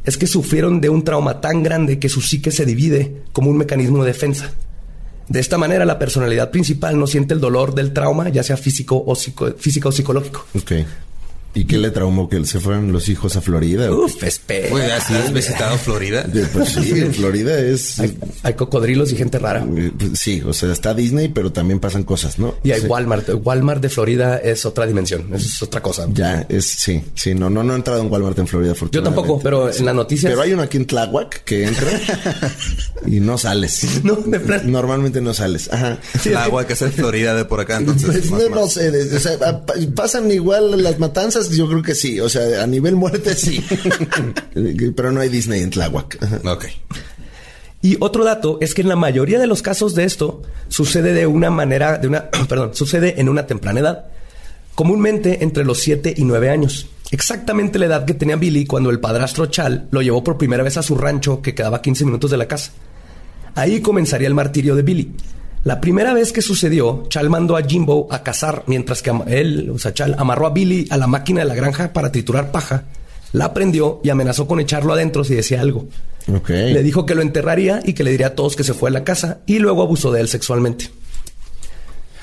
es 0.05 0.19
que 0.19 0.27
sufrieron 0.27 0.81
de 0.81 0.89
un 0.89 1.05
trauma 1.05 1.41
tan 1.41 1.63
grande 1.63 2.01
que 2.01 2.09
su 2.09 2.21
psique 2.21 2.51
se 2.51 2.67
divide 2.67 3.23
como 3.33 3.51
un 3.51 3.57
mecanismo 3.57 4.03
de 4.03 4.11
defensa. 4.11 4.51
De 5.29 5.39
esta 5.39 5.59
manera, 5.59 5.85
la 5.85 5.97
personalidad 5.97 6.51
principal 6.51 6.99
no 6.99 7.07
siente 7.07 7.35
el 7.35 7.41
dolor 7.41 7.73
del 7.73 7.93
trauma, 7.93 8.31
ya 8.31 8.43
sea 8.43 8.57
físico 8.57 9.01
o, 9.07 9.15
físico 9.15 9.91
o 9.91 9.93
psicológico. 9.93 10.45
Okay. 10.61 10.85
¿Y 11.55 11.65
qué 11.65 11.79
le 11.79 11.91
traumó? 11.91 12.29
¿Que 12.29 12.45
se 12.45 12.61
fueran 12.61 12.93
los 12.93 13.09
hijos 13.09 13.37
a 13.37 13.41
Florida? 13.41 13.91
Uf, 13.91 14.23
espera. 14.23 14.69
Oye, 14.73 14.93
¿has 14.93 15.33
visitado 15.33 15.77
Florida? 15.79 16.27
Pues 16.53 16.69
sí, 16.69 16.91
en 17.01 17.13
Florida 17.13 17.59
es... 17.59 17.99
Hay, 18.43 18.55
cocodrilos 18.55 19.13
y 19.13 19.17
gente 19.17 19.39
rara. 19.39 19.67
Eh, 19.77 19.93
pues 19.97 20.19
sí, 20.19 20.43
o 20.45 20.53
sea, 20.53 20.73
está 20.73 20.95
Disney, 20.95 21.29
pero 21.29 21.53
también 21.53 21.81
pasan 21.81 22.03
cosas, 22.05 22.39
¿no? 22.39 22.55
Y 22.63 22.73
hay 22.73 22.83
Walmart. 22.83 23.29
Walmart 23.43 23.81
de 23.81 23.89
Florida 23.89 24.39
es 24.39 24.67
otra 24.67 24.87
dimensión, 24.87 25.29
es 25.35 25.63
otra 25.63 25.81
cosa. 25.81 26.07
Ya, 26.13 26.47
es, 26.49 26.67
sí, 26.67 27.03
sí, 27.15 27.35
no, 27.35 27.51
no, 27.51 27.63
no 27.63 27.73
he 27.73 27.77
entrado 27.77 28.03
en 28.03 28.11
Walmart 28.11 28.39
en 28.39 28.47
Florida, 28.47 28.75
Yo 28.91 29.03
tampoco, 29.03 29.41
pero 29.41 29.73
en 29.73 29.85
las 29.85 29.95
noticias... 29.95 30.31
Pero 30.31 30.43
hay 30.43 30.53
uno 30.53 30.63
aquí 30.63 30.77
en 30.77 30.87
Tláhuac 30.87 31.45
que 31.45 31.65
entra 31.65 31.89
y 33.07 33.21
no 33.21 33.39
sales. 33.39 33.87
No, 34.09 34.15
de 34.15 34.41
plan. 34.41 34.71
Normalmente 34.71 35.21
no 35.21 35.35
sales. 35.35 35.69
Ajá. 35.73 35.99
Tláhuac 36.23 36.71
es 36.71 36.83
en 36.83 36.93
Florida 36.93 37.35
de 37.35 37.45
por 37.45 37.61
acá, 37.61 37.79
entonces. 37.79 38.27
Pues, 38.29 38.51
no, 38.51 38.67
sé, 38.69 38.91
o 39.15 39.19
sea, 39.19 39.65
pasan 39.95 40.31
igual 40.31 40.83
las 40.83 40.99
matanzas 40.99 41.38
yo 41.51 41.69
creo 41.69 41.83
que 41.83 41.95
sí. 41.95 42.21
O 42.21 42.29
sea, 42.29 42.63
a 42.63 42.67
nivel 42.67 42.97
muerte 42.97 43.35
sí. 43.35 43.65
Pero 44.97 45.13
no 45.13 45.21
hay 45.21 45.29
Disney 45.29 45.63
en 45.63 45.71
Tláhuac. 45.71 46.19
Ok. 46.45 46.67
Y 47.81 47.97
otro 48.01 48.25
dato 48.25 48.59
es 48.61 48.75
que 48.75 48.83
en 48.83 48.89
la 48.89 48.97
mayoría 48.97 49.39
de 49.39 49.47
los 49.47 49.63
casos 49.63 49.95
de 49.95 50.05
esto 50.05 50.43
sucede 50.69 51.13
de 51.13 51.27
una 51.27 51.51
manera, 51.51 51.99
de 51.99 52.09
una, 52.09 52.31
perdón, 52.49 52.75
sucede 52.75 53.21
en 53.21 53.29
una 53.29 53.47
temprana 53.47 53.81
edad. 53.81 54.07
Comúnmente 54.75 55.43
entre 55.43 55.65
los 55.65 55.79
7 55.79 56.15
y 56.17 56.25
9 56.25 56.51
años. 56.51 56.89
Exactamente 57.11 57.79
la 57.79 57.87
edad 57.87 58.05
que 58.05 58.15
tenía 58.15 58.37
Billy 58.37 58.67
cuando 58.67 58.91
el 58.91 59.01
padrastro 59.01 59.47
Chal 59.47 59.89
lo 59.91 60.03
llevó 60.03 60.23
por 60.23 60.37
primera 60.37 60.63
vez 60.63 60.77
a 60.77 60.83
su 60.83 60.97
rancho 60.97 61.41
que 61.41 61.55
quedaba 61.55 61.81
15 61.81 62.05
minutos 62.05 62.31
de 62.31 62.37
la 62.37 62.47
casa. 62.47 62.73
Ahí 63.55 63.81
comenzaría 63.81 64.29
el 64.29 64.35
martirio 64.35 64.77
de 64.77 64.83
Billy. 64.83 65.13
La 65.65 65.81
primera 65.81 66.15
vez 66.15 66.33
que 66.33 66.43
sucedió, 66.43 67.05
Chal 67.09 67.31
mandó 67.31 67.57
a 67.57 67.63
Jimbo 67.63 68.09
a 68.11 68.23
cazar, 68.23 68.65
mientras 68.67 69.03
que 69.03 69.13
él, 69.27 69.71
o 69.75 69.79
sea, 69.79 69.93
Chal, 69.93 70.15
amarró 70.19 70.47
a 70.47 70.51
Billy 70.51 70.87
a 70.91 70.97
la 70.97 71.07
máquina 71.07 71.41
de 71.41 71.47
la 71.47 71.55
granja 71.55 71.93
para 71.93 72.13
triturar 72.13 72.51
paja, 72.51 72.85
la 73.33 73.53
prendió 73.53 74.01
y 74.03 74.11
amenazó 74.11 74.47
con 74.47 74.61
echarlo 74.61 74.93
adentro 74.93 75.25
si 75.25 75.35
decía 75.35 75.61
algo. 75.61 75.87
Le 76.49 76.83
dijo 76.83 77.07
que 77.07 77.15
lo 77.15 77.23
enterraría 77.23 77.81
y 77.85 77.95
que 77.95 78.05
le 78.05 78.11
diría 78.11 78.29
a 78.29 78.35
todos 78.35 78.55
que 78.55 78.65
se 78.65 78.75
fue 78.75 78.91
a 78.91 78.93
la 78.93 79.05
casa 79.05 79.39
y 79.47 79.59
luego 79.59 79.83
abusó 79.83 80.13
de 80.13 80.21
él 80.21 80.29
sexualmente. 80.29 80.91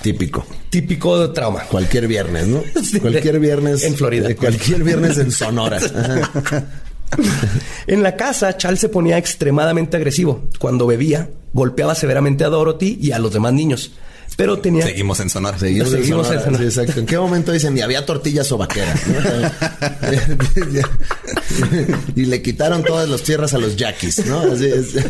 Típico. 0.02 0.46
Típico 0.70 1.20
de 1.20 1.30
trauma. 1.30 1.64
Cualquier 1.64 2.08
viernes, 2.08 2.46
¿no? 2.46 2.62
cualquier 3.02 3.40
viernes. 3.40 3.84
En 3.84 3.96
Florida. 3.96 4.36
cualquier 4.36 4.84
viernes 4.84 5.18
en 5.18 5.32
Sonora. 5.32 5.80
en 7.88 8.04
la 8.04 8.16
casa, 8.16 8.58
Chal 8.58 8.78
se 8.78 8.90
ponía 8.90 9.18
extremadamente 9.18 9.98
agresivo. 9.98 10.48
Cuando 10.60 10.88
bebía, 10.88 11.30
golpeaba 11.54 11.96
severamente 11.96 12.44
a 12.44 12.50
Dorothy 12.50 12.98
y 13.02 13.12
a 13.12 13.20
los 13.20 13.34
demás 13.34 13.54
niños. 13.54 13.92
Pero 14.38 14.60
tenía. 14.60 14.86
Seguimos 14.86 15.20
en 15.22 15.30
Sonora. 15.30 15.58
Seguimos, 15.58 15.94
en 15.94 16.06
Sonora. 16.06 16.34
en 16.34 16.44
Sonora. 16.44 16.58
Sí, 16.58 16.66
exacto. 16.66 17.00
¿En 17.00 17.06
qué 17.06 17.18
momento 17.18 17.52
dicen, 17.52 17.78
y 17.78 17.82
había 17.82 18.06
tortillas 18.06 18.52
o 18.52 18.58
vaqueras? 18.58 19.02
y 22.16 22.26
le 22.26 22.42
quitaron 22.42 22.84
todas 22.84 23.08
las 23.08 23.24
tierras 23.24 23.54
a 23.54 23.60
los 23.60 23.78
yaquis, 23.78 24.26
¿no? 24.26 24.42
Así 24.42 24.66
es. 24.66 24.96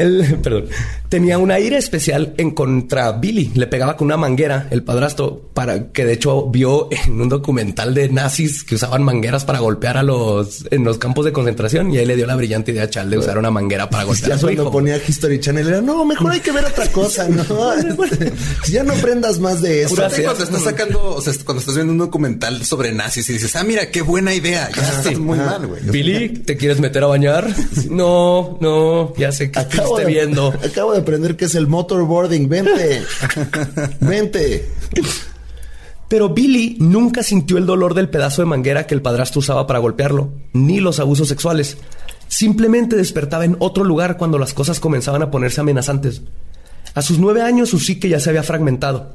Él, 0.00 0.38
perdón, 0.42 0.66
tenía 1.08 1.38
un 1.38 1.50
aire 1.50 1.76
especial 1.76 2.34
en 2.36 2.52
contra 2.52 3.12
Billy. 3.12 3.52
Le 3.54 3.66
pegaba 3.66 3.96
con 3.96 4.06
una 4.06 4.16
manguera 4.16 4.66
el 4.70 4.82
padrastro 4.82 5.50
para 5.52 5.88
que 5.92 6.04
de 6.04 6.14
hecho 6.14 6.46
vio 6.48 6.88
en 6.90 7.20
un 7.20 7.28
documental 7.28 7.94
de 7.94 8.08
nazis 8.08 8.64
que 8.64 8.76
usaban 8.76 9.02
mangueras 9.02 9.44
para 9.44 9.58
golpear 9.58 9.96
a 9.96 10.02
los 10.02 10.66
en 10.70 10.84
los 10.84 10.98
campos 10.98 11.24
de 11.24 11.32
concentración 11.32 11.92
y 11.92 11.98
ahí 11.98 12.06
le 12.06 12.16
dio 12.16 12.26
la 12.26 12.36
brillante 12.36 12.72
idea 12.72 12.84
a 12.84 12.90
Chal 12.90 13.10
de 13.10 13.18
usar 13.18 13.38
una 13.38 13.50
manguera 13.50 13.90
para 13.90 14.04
golpear 14.04 14.28
Ya 14.30 14.34
a 14.36 14.38
su 14.38 14.46
cuando 14.46 14.62
hijo. 14.62 14.72
ponía 14.72 14.96
History 14.96 15.40
Channel 15.40 15.68
era, 15.68 15.80
no, 15.80 16.04
mejor 16.04 16.32
hay 16.32 16.40
que 16.40 16.52
ver 16.52 16.64
otra 16.64 16.86
cosa, 16.88 17.28
¿no? 17.28 17.44
Este, 18.10 18.32
ya 18.70 18.82
no 18.82 18.92
aprendas 18.92 19.38
más 19.40 19.60
de 19.60 19.82
eso. 19.82 19.94
Cuando 19.96 20.14
estás 20.14 20.62
sacando, 20.62 21.16
o 21.16 21.20
sea, 21.20 21.32
cuando 21.44 21.60
estás 21.60 21.74
viendo 21.74 21.92
un 21.92 21.98
documental 21.98 22.64
sobre 22.64 22.92
nazis 22.92 23.28
y 23.30 23.34
dices, 23.34 23.54
ah, 23.56 23.64
mira, 23.64 23.90
qué 23.90 24.02
buena 24.02 24.32
idea. 24.32 24.68
Ya 24.74 24.82
estás 24.82 25.18
muy 25.18 25.38
mal, 25.38 25.66
güey. 25.66 25.82
Billy, 25.82 26.28
¿te 26.30 26.56
quieres 26.56 26.80
meter 26.80 27.04
a 27.04 27.06
bañar? 27.08 27.48
No, 27.90 28.58
no, 28.60 29.12
ya 29.16 29.32
sé 29.32 29.50
que 29.50 29.58
Acabo 29.58 29.89
estuviste 29.98 30.20
de, 30.20 30.26
viendo. 30.26 30.48
acabo 30.48 30.92
de 30.92 31.00
aprender 31.00 31.36
que 31.36 31.46
es 31.46 31.54
el 31.54 31.66
motorboarding. 31.66 32.48
Vente. 32.48 33.02
Vente. 34.00 34.68
Pero 36.08 36.30
Billy 36.30 36.76
nunca 36.80 37.22
sintió 37.22 37.56
el 37.56 37.66
dolor 37.66 37.94
del 37.94 38.08
pedazo 38.08 38.42
de 38.42 38.46
manguera 38.46 38.86
que 38.86 38.94
el 38.94 39.02
padrastro 39.02 39.38
usaba 39.38 39.66
para 39.66 39.78
golpearlo, 39.78 40.32
ni 40.52 40.80
los 40.80 40.98
abusos 40.98 41.28
sexuales. 41.28 41.76
Simplemente 42.26 42.96
despertaba 42.96 43.44
en 43.44 43.56
otro 43.60 43.84
lugar 43.84 44.16
cuando 44.16 44.38
las 44.38 44.52
cosas 44.52 44.80
comenzaban 44.80 45.22
a 45.22 45.30
ponerse 45.30 45.60
amenazantes. 45.60 46.22
A 46.94 47.02
sus 47.02 47.18
nueve 47.18 47.42
años 47.42 47.68
su 47.68 47.78
psique 47.78 48.08
ya 48.08 48.18
se 48.18 48.30
había 48.30 48.42
fragmentado. 48.42 49.14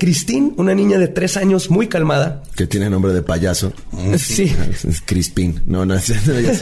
Christine, 0.00 0.52
una 0.56 0.74
niña 0.74 0.98
de 0.98 1.06
tres 1.08 1.36
años 1.36 1.70
muy 1.70 1.86
calmada, 1.86 2.42
Que 2.56 2.66
tiene 2.66 2.90
nombre 2.90 3.12
de 3.12 3.22
payaso. 3.22 3.72
sí, 4.18 4.52
Es 4.88 5.00
Crispin. 5.04 5.60
No, 5.66 5.84
no, 5.86 5.94
no, 6.26 6.40
ya. 6.40 6.52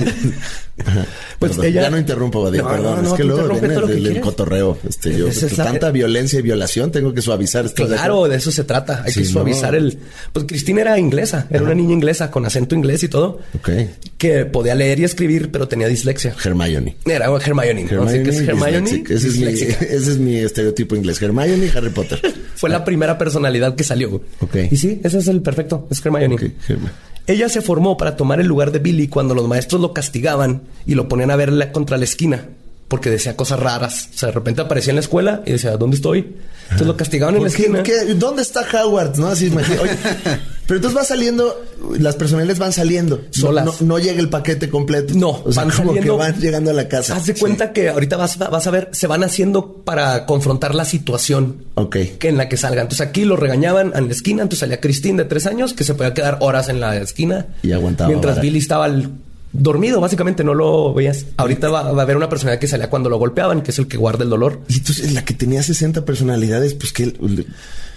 Pues 1.38 1.52
Perdón, 1.52 1.66
ella- 1.66 1.83
Ya 1.83 1.90
no 1.90 1.99
interrumpo, 1.99 2.45
No, 2.45 2.68
perdón. 2.68 3.02
no, 3.02 3.09
es 3.11 3.14
que 3.14 3.25
luego 3.25 3.49
viene 3.49 3.68
que 3.68 4.09
el, 4.11 4.21
cotorreo. 4.21 4.78
Este, 4.88 5.16
yo, 5.16 5.28
Esa 5.28 5.47
es 5.47 5.59
la- 5.59 5.64
tanta 5.64 5.90
violencia 5.90 6.38
y 6.38 6.42
violación, 6.42 6.92
tengo 6.92 7.12
que 7.14 7.21
suavizar. 7.23 7.64
¿estás 7.66 7.88
de 7.88 7.97
Claro, 7.97 8.28
de 8.28 8.37
eso 8.37 8.50
se 8.52 8.62
trata. 8.64 9.02
Hay 9.04 9.12
Sí, 9.12 9.21
que 9.21 9.26
suavizar 9.26 9.75
el. 9.75 9.99
Pues 10.33 10.47
Cristina 10.47 10.83
era 10.83 10.99
inglesa, 10.99 11.47
era 11.50 11.62
una 11.62 11.75
niña 11.75 11.92
inglesa 11.95 12.30
con 12.30 12.45
acento 12.47 12.75
inglés 12.75 13.02
y 13.02 13.09
todo, 13.09 13.40
Ok. 13.54 13.71
que 14.18 14.45
podía 14.47 14.75
leer 14.75 15.00
y 15.00 15.04
escribir, 15.04 15.50
pero 15.50 15.66
tenía 15.68 15.88
dislexia. 15.88 16.35
Hermione. 16.45 16.97
Era 17.04 17.26
Hermione. 17.26 17.85
¿no? 17.90 18.02
Así 18.04 18.23
que 18.23 18.30
es 18.30 18.40
Hermione. 18.40 19.04
Ese, 19.09 19.14
es 19.14 19.23
mi, 19.37 19.47
disléxica. 19.47 19.85
ese 19.85 20.11
es 20.12 20.18
mi 20.18 20.37
estereotipo 20.37 20.95
inglés. 20.97 21.21
Hermione 21.21 21.66
y 21.66 21.76
Harry 21.76 21.90
Potter. 21.90 22.21
Fue 22.54 22.71
la 22.71 22.85
primera 22.85 23.18
personalidad 23.28 23.75
que 23.75 23.85
salió. 23.85 24.11
güey. 24.11 24.23
Ok. 24.40 24.56
Y 24.73 24.76
sí, 24.76 25.00
ese 25.04 25.18
es 25.18 25.28
el 25.28 25.42
perfecto. 25.42 25.87
Es 25.90 26.04
Hermione. 26.04 26.35
Ok, 26.35 26.42
Hermione. 26.68 26.92
Ella 27.26 27.49
se 27.49 27.61
formó 27.61 27.97
para 27.97 28.16
tomar 28.16 28.40
el 28.40 28.47
lugar 28.47 28.73
de 28.73 28.78
Billy 28.78 29.08
cuando 29.08 29.35
los 29.35 29.47
maestros 29.47 29.80
lo 29.80 29.92
castigaban 29.92 30.62
y 30.87 30.94
lo 30.94 31.08
ponían 31.08 31.30
a 31.30 31.37
verla 31.37 31.73
contra 31.73 31.99
la 31.99 32.04
esquina 32.04 32.49
porque 32.88 33.11
decía 33.11 33.37
cosas 33.37 33.61
raras. 33.61 34.09
O 34.14 34.18
sea, 34.18 34.28
de 34.28 34.33
repente 34.33 34.62
aparecía 34.62 34.90
en 34.92 34.97
la 34.97 35.00
escuela 35.00 35.42
y 35.47 35.52
decía, 35.52 35.76
¿dónde 35.76 35.97
estoy? 35.97 36.35
Entonces 36.64 36.87
lo 36.87 36.97
castigaban 36.97 37.37
en 37.37 37.42
la 37.45 37.49
¿Por 37.49 37.57
qué- 37.57 37.62
esquina. 37.62 37.83
qué- 37.83 38.14
¿Dónde 38.14 38.42
está 38.42 38.64
Howard? 38.73 39.16
No, 39.16 39.28
así. 39.28 39.47
Oye, 39.49 39.90
pero 40.66 40.76
entonces 40.76 40.97
va 40.99 41.04
saliendo, 41.04 41.64
las 41.99 42.16
personales 42.16 42.59
van 42.59 42.73
saliendo. 42.73 43.23
Solas. 43.30 43.64
No, 43.64 43.75
no 43.80 43.99
llega 43.99 44.21
el 44.21 44.28
paquete 44.28 44.68
completo. 44.68 45.14
No, 45.16 45.42
o 45.45 45.52
sea, 45.52 45.64
van 45.64 45.73
como 45.75 45.92
saliendo- 45.92 46.14
que 46.16 46.18
van 46.18 46.40
llegando 46.40 46.71
a 46.71 46.75
la 46.75 46.88
casa. 46.88 47.16
Haz 47.16 47.26
de 47.26 47.35
cuenta 47.35 47.73
que 47.73 47.88
ahorita 47.88 48.16
vas, 48.16 48.37
vas 48.38 48.66
a 48.66 48.71
ver, 48.71 48.88
se 48.92 49.07
van 49.07 49.22
haciendo 49.24 49.83
para 49.85 50.27
confrontar 50.27 50.74
la 50.74 50.85
situación 50.85 51.64
Ok. 51.74 51.96
que 52.18 52.29
en 52.29 52.37
la 52.37 52.48
que 52.48 52.57
salgan. 52.57 52.83
Entonces 52.85 53.07
aquí 53.07 53.24
lo 53.24 53.37
regañaban 53.37 53.92
en 53.94 54.07
la 54.07 54.12
esquina. 54.12 54.42
Entonces 54.42 54.61
salía 54.61 54.81
Christine 54.81 55.22
de 55.22 55.29
tres 55.29 55.46
años 55.46 55.72
que 55.74 55.85
se 55.85 55.94
podía 55.94 56.12
quedar 56.14 56.38
horas 56.40 56.68
en 56.68 56.81
la 56.81 56.96
esquina. 56.96 57.46
Y 57.62 57.72
aguantaba 57.72 58.09
Mientras. 58.09 58.40
Billy 58.40 58.59
estaba 58.59 58.85
al- 58.87 59.11
dormido, 59.52 60.00
básicamente 60.00 60.44
no 60.44 60.54
lo 60.54 60.92
veías. 60.94 61.24
Ahorita 61.37 61.68
va, 61.68 61.90
va 61.92 62.00
a 62.00 62.02
haber 62.02 62.16
una 62.16 62.28
personalidad 62.28 62.61
que 62.61 62.66
salía 62.68 62.90
cuando 62.90 63.08
lo 63.08 63.18
golpeaban, 63.18 63.62
que 63.62 63.70
es 63.70 63.78
el 63.78 63.87
que 63.88 63.96
guarda 63.96 64.24
el 64.24 64.30
dolor. 64.30 64.61
Y 64.68 64.78
entonces 64.78 65.12
la 65.12 65.24
que 65.24 65.34
tenía 65.34 65.62
60 65.62 66.04
personalidades, 66.04 66.74
pues 66.74 66.92
que, 66.92 67.14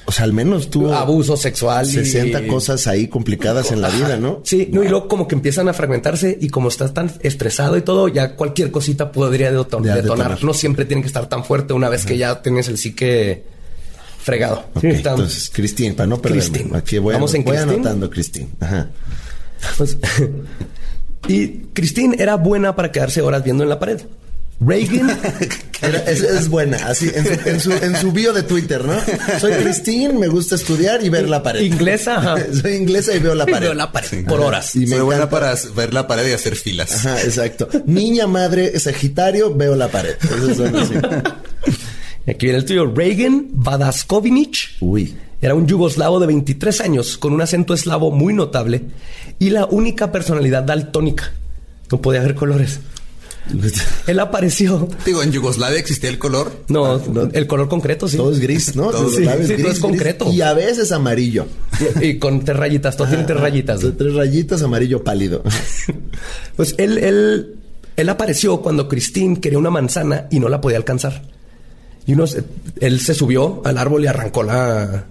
o 0.05 0.11
sea, 0.11 0.25
al 0.25 0.33
menos 0.33 0.69
tuvo 0.69 0.93
Abuso 0.93 1.37
sexual. 1.37 1.85
y- 1.87 1.91
60 1.91 2.47
cosas 2.47 2.87
ahí 2.87 3.07
complicadas 3.07 3.71
en 3.71 3.81
la 3.81 3.89
vida, 3.89 4.17
¿no? 4.17 4.41
Sí, 4.43 4.69
no, 4.71 4.83
y 4.83 4.87
luego 4.87 5.07
como 5.07 5.27
que 5.27 5.35
empiezan 5.35 5.67
a 5.69 5.73
fragmentarse 5.73 6.37
y 6.41 6.49
como 6.49 6.69
estás 6.69 6.93
tan 6.93 7.11
estresado 7.21 7.77
y 7.77 7.81
todo, 7.81 8.07
ya 8.07 8.35
cualquier 8.35 8.71
cosita 8.71 9.11
podría 9.11 9.51
detonar. 9.51 10.01
detonar. 10.01 10.43
No 10.43 10.53
siempre 10.53 10.85
tiene 10.85 11.01
que 11.01 11.07
estar 11.07 11.27
tan 11.29 11.43
fuerte 11.45 11.73
una 11.73 11.89
vez 11.89 12.05
que 12.05 12.17
ya 12.17 12.41
tienes 12.41 12.67
el 12.69 12.77
psique 12.77 13.43
fregado. 14.23 14.65
Ok, 14.75 14.81
Sí, 14.81 14.87
está- 14.87 15.11
entonces, 15.11 15.51
Cristín, 15.53 15.95
para 15.95 16.07
no 16.07 16.21
perderme. 16.21 16.49
Cristín. 16.49 16.75
Aquí 16.75 16.97
voy, 16.97 17.13
Vamos 17.13 17.33
en 17.33 17.43
voy 17.43 17.55
Cristín. 17.55 17.73
anotando, 17.75 18.09
Cristín. 18.09 18.49
Ajá. 18.59 18.87
Pues, 19.77 19.97
y 21.27 21.47
Christine 21.73 22.15
era 22.19 22.35
buena 22.35 22.75
para 22.75 22.91
quedarse 22.91 23.21
horas 23.21 23.43
viendo 23.43 23.63
en 23.63 23.69
la 23.69 23.79
pared. 23.79 24.01
Reagan 24.63 25.09
Era- 25.81 26.03
es, 26.03 26.21
es 26.21 26.47
buena, 26.47 26.77
así 26.87 27.09
en 27.11 27.25
su, 27.25 27.49
en, 27.49 27.59
su, 27.59 27.71
en 27.71 27.95
su 27.95 28.11
bio 28.11 28.31
de 28.31 28.43
Twitter, 28.43 28.85
¿no? 28.85 28.93
Soy 29.39 29.53
Cristín, 29.53 30.19
me 30.19 30.27
gusta 30.27 30.53
estudiar 30.53 31.03
y 31.03 31.09
ver 31.09 31.27
la 31.27 31.41
pared. 31.41 31.61
inglesa, 31.61 32.17
ajá. 32.17 32.35
Soy 32.61 32.73
inglesa 32.75 33.15
y 33.15 33.19
veo 33.19 33.33
la 33.33 33.47
pared. 33.47 33.61
Veo 33.67 33.73
la 33.73 33.91
pared 33.91 34.23
por 34.27 34.39
horas. 34.39 34.75
Y 34.75 34.81
me 34.81 34.97
Soy 34.97 34.99
buena 35.01 35.27
para 35.31 35.55
ver 35.75 35.95
la 35.95 36.05
pared 36.07 36.29
y 36.29 36.33
hacer 36.33 36.55
filas. 36.55 36.93
Ajá, 36.93 37.19
exacto. 37.23 37.67
Niña, 37.87 38.27
madre, 38.27 38.79
Sagitario, 38.79 39.51
veo 39.55 39.75
la 39.75 39.87
pared. 39.87 40.15
Esos 40.23 40.57
son 40.57 40.75
así. 40.75 40.93
Aquí 42.27 42.45
viene 42.45 42.59
el 42.59 42.65
tuyo. 42.65 42.85
Reagan 42.85 43.47
Vadaskovich 43.53 44.77
Uy. 44.79 45.15
Era 45.41 45.55
un 45.55 45.65
yugoslavo 45.67 46.19
de 46.19 46.27
23 46.27 46.81
años 46.81 47.17
con 47.17 47.33
un 47.33 47.41
acento 47.41 47.73
eslavo 47.73 48.11
muy 48.11 48.33
notable 48.33 48.83
y 49.39 49.49
la 49.49 49.65
única 49.65 50.11
personalidad 50.11 50.63
daltónica. 50.63 51.31
No 51.91 51.99
podía 52.01 52.21
ver 52.21 52.35
colores. 52.35 52.79
Él 54.07 54.19
apareció. 54.19 54.87
Digo, 55.03 55.23
en 55.23 55.31
Yugoslavia 55.31 55.79
existía 55.79 56.11
el 56.11 56.19
color. 56.19 56.63
No, 56.69 57.01
el 57.33 57.47
color 57.47 57.67
concreto, 57.67 58.07
sí. 58.07 58.17
Todo 58.17 58.31
es 58.31 58.39
gris, 58.39 58.75
¿no? 58.75 58.91
Todo- 58.91 59.05
Tú 59.09 59.23
sabes, 59.25 59.47
sí, 59.47 59.55
todo 59.57 59.71
es 59.71 59.79
concreto. 59.79 60.31
Y 60.31 60.41
a 60.41 60.53
veces 60.53 60.91
amarillo. 60.91 61.47
Y 62.01 62.19
con 62.19 62.45
tres 62.45 62.55
rayitas, 62.57 62.95
todo 62.95 63.07
tiene 63.07 63.23
tres 63.23 63.39
rayitas. 63.39 63.81
Tres 63.97 64.13
rayitas, 64.13 64.61
amarillo 64.61 65.03
pálido. 65.03 65.43
Pues 66.55 66.75
él, 66.77 66.97
él, 66.99 67.55
él 67.95 68.09
apareció 68.09 68.61
cuando 68.61 68.87
Christine 68.87 69.39
quería 69.39 69.57
una 69.57 69.69
manzana 69.71 70.27
y 70.29 70.39
no 70.39 70.47
la 70.49 70.61
podía 70.61 70.77
alcanzar. 70.77 71.23
Y 72.05 72.13
unos, 72.13 72.37
él 72.79 72.99
se 72.99 73.13
subió 73.15 73.61
al 73.65 73.77
árbol 73.79 74.03
y 74.03 74.07
arrancó 74.07 74.43
la, 74.43 75.05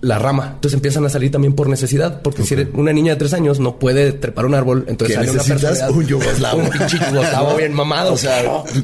la 0.00 0.18
rama. 0.18 0.52
Entonces 0.54 0.74
empiezan 0.74 1.04
a 1.06 1.08
salir 1.08 1.32
también 1.32 1.54
por 1.54 1.68
necesidad, 1.68 2.22
porque 2.22 2.44
si 2.44 2.54
eres 2.54 2.68
una 2.74 2.92
niña 2.92 3.14
de 3.14 3.18
tres 3.18 3.32
años 3.32 3.58
no 3.58 3.78
puede 3.80 4.12
trepar 4.12 4.46
un 4.46 4.54
árbol, 4.54 4.84
entonces 4.88 5.16
sale 5.16 5.30
una 5.30 5.42
necesitas 5.42 5.78
personalidad- 5.80 5.96
un 5.96 6.06
yugoslavo. 6.06 6.58
Un 6.62 6.70
pinche 6.70 6.98
yugoslavo 6.98 7.56
bien 7.56 7.72
mamado. 7.74 8.12
O 8.12 8.16
sea, 8.16 8.42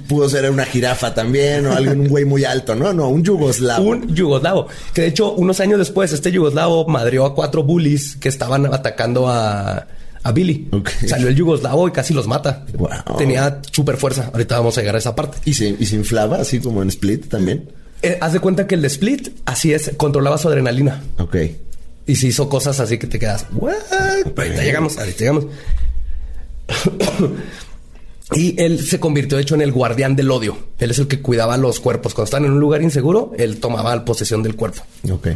pudo 0.09 0.29
ser 0.29 0.50
una 0.50 0.64
jirafa 0.64 1.14
también 1.14 1.66
o 1.66 1.72
algún 1.72 2.09
güey 2.09 2.24
muy 2.24 2.44
alto, 2.44 2.74
¿no? 2.74 2.92
No, 2.92 3.09
un 3.09 3.22
yugoslavo. 3.22 3.85
un 3.88 4.14
yugoslavo. 4.14 4.66
Que 4.92 5.03
de 5.03 5.09
hecho, 5.09 5.33
unos 5.35 5.61
años 5.61 5.79
después, 5.79 6.12
este 6.12 6.33
yugoslavo 6.33 6.87
madreó 6.88 7.27
a 7.27 7.35
cuatro 7.35 7.62
bullies 7.62 8.16
que 8.16 8.29
estaban 8.29 8.66
atacando 8.66 9.29
a, 9.29 9.87
a 10.24 10.33
Billy. 10.33 10.68
Salió 11.07 11.29
el 11.29 11.37
yugoslavo 11.37 11.87
y 11.87 11.92
casi 11.92 12.12
los 12.12 12.27
mata. 12.27 12.64
Wow. 12.77 12.88
Tenía 13.18 13.61
super 13.70 13.96
fuerza. 13.96 14.31
Ahorita 14.33 14.57
vamos 14.59 14.77
a 14.79 14.81
llegar 14.81 14.96
a 14.96 14.98
esa 14.98 15.14
parte. 15.14 15.38
Y 15.44 15.55
se, 15.55 15.77
y 15.79 15.87
se 15.87 15.94
inflaba 15.94 16.38
así 16.38 16.59
como 16.59 16.83
en 16.83 16.88
Split 16.88 17.29
también. 17.29 17.70
Eh, 18.02 18.18
haz 18.20 18.33
de 18.33 18.40
cuenta 18.40 18.66
que 18.66 18.74
el 18.74 18.83
de 18.83 18.88
Split, 18.88 19.28
así 19.44 19.72
es, 19.72 19.92
controlaba 19.96 20.38
su 20.38 20.48
adrenalina. 20.48 21.02
Ok. 21.18 21.37
Y 22.07 22.16
se 22.16 22.26
hizo 22.26 22.48
cosas 22.48 22.80
así 22.80 22.98
que 22.98 23.07
te 23.07 23.18
quedas, 23.18 23.46
¿what? 23.52 23.74
Pero 23.90 24.48
ahorita 24.48 24.62
llegamos, 24.62 24.98
ahorita 24.98 25.18
llegamos. 25.18 25.46
y 28.35 28.61
él 28.62 28.85
se 28.85 29.00
convirtió, 29.00 29.37
de 29.37 29.42
hecho, 29.42 29.54
en 29.54 29.62
el 29.62 29.72
guardián 29.72 30.16
del 30.16 30.30
odio. 30.30 30.57
Él 30.78 30.90
es 30.90 30.98
el 30.98 31.09
que 31.09 31.20
cuidaba 31.20 31.57
los 31.57 31.80
cuerpos. 31.80 32.14
Cuando 32.14 32.26
están 32.26 32.44
en 32.44 32.52
un 32.52 32.61
lugar 32.61 32.83
inseguro, 32.83 33.33
él 33.38 33.59
tomaba 33.59 34.04
posesión 34.04 34.42
del 34.42 34.57
cuerpo. 34.57 34.83
Ok. 35.11 35.28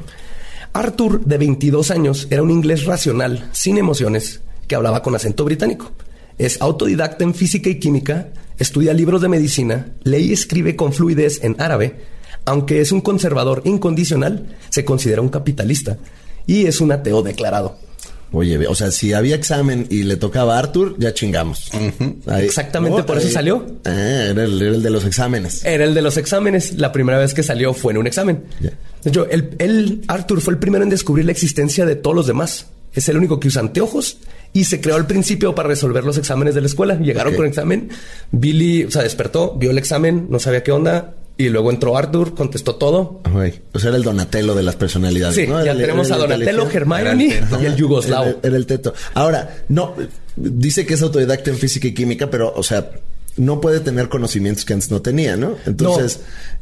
Arthur, 0.72 1.24
de 1.24 1.38
22 1.38 1.90
años, 1.90 2.28
era 2.30 2.42
un 2.42 2.50
inglés 2.50 2.84
racional, 2.84 3.48
sin 3.52 3.78
emociones, 3.78 4.40
que 4.66 4.74
hablaba 4.74 5.02
con 5.02 5.14
acento 5.14 5.44
británico. 5.44 5.90
Es 6.36 6.60
autodidacta 6.60 7.24
en 7.24 7.34
física 7.34 7.68
y 7.70 7.78
química, 7.78 8.28
estudia 8.58 8.92
libros 8.92 9.22
de 9.22 9.28
medicina, 9.28 9.88
lee 10.04 10.26
y 10.26 10.32
escribe 10.32 10.76
con 10.76 10.92
fluidez 10.92 11.42
en 11.42 11.60
árabe. 11.60 11.96
Aunque 12.48 12.80
es 12.80 12.92
un 12.92 13.00
conservador 13.00 13.62
incondicional, 13.64 14.56
se 14.70 14.84
considera 14.84 15.20
un 15.22 15.28
capitalista 15.28 15.98
y 16.46 16.66
es 16.66 16.80
un 16.80 16.92
ateo 16.92 17.22
declarado. 17.22 17.76
Oye, 18.30 18.66
o 18.66 18.74
sea, 18.74 18.90
si 18.90 19.14
había 19.14 19.34
examen 19.36 19.86
y 19.88 20.02
le 20.02 20.16
tocaba 20.16 20.56
a 20.56 20.58
Arthur, 20.58 20.94
ya 20.98 21.14
chingamos. 21.14 21.70
Ahí- 22.26 22.44
Exactamente 22.44 23.02
por 23.04 23.16
eso 23.16 23.30
salió. 23.30 23.64
Ah, 23.86 24.26
era 24.30 24.44
el, 24.44 24.60
era 24.60 24.74
el 24.74 24.82
de 24.82 24.90
los 24.90 25.04
exámenes. 25.06 25.64
Era 25.64 25.84
el 25.84 25.94
de 25.94 26.02
los 26.02 26.16
exámenes. 26.18 26.74
La 26.78 26.92
primera 26.92 27.18
vez 27.18 27.32
que 27.32 27.42
salió 27.42 27.72
fue 27.72 27.92
en 27.92 27.98
un 27.98 28.06
examen. 28.06 28.44
De 28.60 29.08
hecho, 29.10 29.26
él, 29.30 30.02
Arthur, 30.08 30.40
fue 30.42 30.52
el 30.54 30.58
primero 30.58 30.84
en 30.84 30.90
descubrir 30.90 31.24
la 31.24 31.32
existencia 31.32 31.86
de 31.86 31.96
todos 31.96 32.14
los 32.16 32.26
demás. 32.26 32.66
Es 32.92 33.08
el 33.08 33.16
único 33.16 33.40
que 33.40 33.48
usa 33.48 33.60
anteojos 33.62 34.18
y 34.52 34.64
se 34.64 34.80
creó 34.80 34.96
al 34.96 35.06
principio 35.06 35.54
para 35.54 35.68
resolver 35.68 36.04
los 36.04 36.18
exámenes 36.18 36.54
de 36.54 36.60
la 36.62 36.66
escuela. 36.66 36.96
Llegaron 36.96 37.34
con 37.34 37.44
el 37.46 37.50
examen. 37.50 37.88
Billy, 38.30 38.84
o 38.84 38.90
sea, 38.90 39.02
despertó, 39.02 39.54
vio 39.56 39.70
el 39.70 39.78
examen, 39.78 40.26
no 40.30 40.38
sabía 40.38 40.62
qué 40.62 40.72
onda. 40.72 41.14
Y 41.40 41.50
luego 41.50 41.70
entró 41.70 41.96
Arthur, 41.96 42.34
contestó 42.34 42.74
todo. 42.74 43.22
O 43.72 43.78
sea, 43.78 43.88
era 43.90 43.96
el 43.96 44.02
Donatello 44.02 44.56
de 44.56 44.64
las 44.64 44.74
personalidades. 44.74 45.36
Sí, 45.36 45.46
ya 45.46 45.76
tenemos 45.76 46.10
a 46.10 46.16
Donatello, 46.16 46.68
Hermione 46.68 47.40
y 47.62 47.64
el 47.64 47.76
Yugoslavo. 47.76 48.40
era 48.42 48.56
el 48.56 48.66
teto. 48.66 48.92
Ahora, 49.14 49.58
no, 49.68 49.94
dice 50.34 50.84
que 50.84 50.94
es 50.94 51.02
autodidacta 51.02 51.50
en 51.50 51.56
física 51.56 51.86
y 51.86 51.94
química, 51.94 52.28
pero, 52.28 52.52
o 52.54 52.62
sea, 52.64 52.90
no 53.38 53.60
puede 53.60 53.80
tener 53.80 54.08
conocimientos 54.08 54.64
que 54.64 54.72
antes 54.72 54.90
no 54.90 55.00
tenía, 55.00 55.36
¿no? 55.36 55.56
Entonces, 55.66 56.20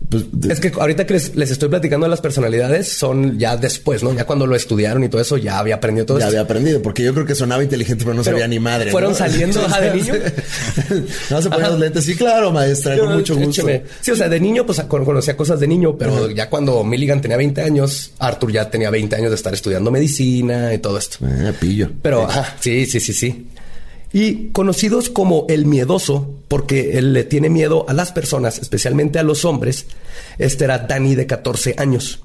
pues, 0.09 0.25
es 0.49 0.61
que 0.61 0.73
ahorita 0.79 1.07
que 1.07 1.15
les, 1.15 1.51
estoy 1.51 1.69
platicando 1.69 2.07
de 2.07 2.11
las 2.11 2.21
personalidades 2.21 2.93
son 2.93 3.39
ya 3.39 3.57
después, 3.57 4.03
¿no? 4.03 4.13
Ya 4.15 4.25
cuando 4.25 4.47
lo 4.47 4.55
estudiaron 4.55 5.03
y 5.05 5.09
todo 5.09 5.21
eso, 5.21 5.37
ya 5.37 5.59
había 5.59 5.77
aprendido 5.77 6.07
todo 6.07 6.19
Ya 6.19 6.27
había 6.27 6.43
aprendido, 6.43 6.83
porque 6.83 7.03
yo 7.03 7.13
creo 7.15 7.27
que 7.27 7.35
sonaba 7.35 7.63
inteligente, 7.63 8.05
pero 8.05 8.15
no 8.15 8.23
sabía 8.23 8.47
ni 8.47 8.59
madre. 8.59 8.91
¿Fueron 8.91 9.15
saliendo 9.15 9.61
de 9.61 9.95
niño? 9.95 10.15
no 11.31 11.43
se 11.43 11.51
ponían 11.51 11.71
los 11.71 11.81
lentes. 11.81 12.05
Sí, 12.05 12.15
claro, 12.15 12.53
maestra, 12.53 12.99
con 12.99 13.15
mucho 13.15 13.37
gusto. 13.37 13.67
Sí, 14.01 14.11
o 14.11 14.17
sea, 14.17 14.29
de 14.29 14.41
niño, 14.41 14.65
pues 14.67 14.81
conocía 14.83 15.37
cosas 15.37 15.59
de 15.61 15.67
niño, 15.67 15.97
pero 15.97 16.31
ya 16.31 16.49
cuando 16.51 16.85
Milligan 16.85 17.21
tenía 17.21 17.37
20 17.37 17.63
años, 17.63 18.13
Arthur 18.19 18.53
ya 18.53 18.71
tenía 18.71 18.91
20 18.91 19.17
años 19.17 19.31
de 19.31 19.37
estar 19.37 19.53
estudiando 19.55 19.91
medicina 19.91 20.73
y 20.75 20.79
todo 20.79 20.99
esto. 20.99 21.19
Ah, 21.23 21.53
pillo. 21.59 21.91
Pero, 22.03 22.29
sí, 22.61 22.87
sí, 22.87 23.01
sí, 23.01 23.13
sí 23.13 23.47
y 24.17 24.49
conocidos 24.53 25.11
como 25.11 25.45
el 25.51 25.67
miedoso, 25.67 26.41
porque 26.49 26.97
él 26.97 27.13
le 27.13 27.23
tiene 27.25 27.51
miedo 27.51 27.85
a 27.87 27.93
las 27.93 28.13
personas, 28.13 28.57
especialmente 28.57 29.19
a 29.19 29.23
los 29.23 29.45
hombres. 29.45 29.89
Este 30.39 30.65
era 30.65 30.79
Danny 30.79 31.15
de 31.15 31.27
14 31.27 31.75
años. 31.77 32.21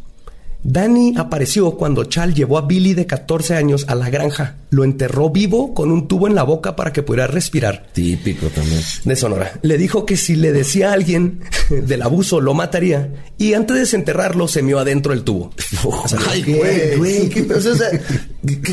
Danny 0.63 1.15
apareció 1.17 1.71
cuando 1.71 2.03
Chal 2.03 2.35
llevó 2.35 2.57
a 2.57 2.61
Billy 2.61 2.93
de 2.93 3.07
14 3.07 3.55
años 3.55 3.85
a 3.87 3.95
la 3.95 4.09
granja. 4.09 4.57
Lo 4.69 4.83
enterró 4.83 5.31
vivo 5.31 5.73
con 5.73 5.91
un 5.91 6.07
tubo 6.07 6.27
en 6.27 6.35
la 6.35 6.43
boca 6.43 6.75
para 6.75 6.93
que 6.93 7.01
pudiera 7.01 7.27
respirar. 7.27 7.87
Típico 7.93 8.47
también. 8.47 8.81
De 9.03 9.15
Sonora. 9.15 9.59
Le 9.63 9.77
dijo 9.77 10.05
que 10.05 10.17
si 10.17 10.35
le 10.35 10.51
decía 10.51 10.91
a 10.91 10.93
alguien 10.93 11.41
del 11.69 12.03
abuso 12.03 12.39
lo 12.39 12.53
mataría 12.53 13.09
y 13.37 13.53
antes 13.53 13.73
de 13.73 13.79
desenterrarlo 13.81 14.47
se 14.47 14.61
mió 14.61 14.79
adentro 14.79 15.13
del 15.13 15.23
tubo. 15.23 15.51
Ay, 16.29 16.43
güey, 16.43 16.97
güey. 16.97 17.29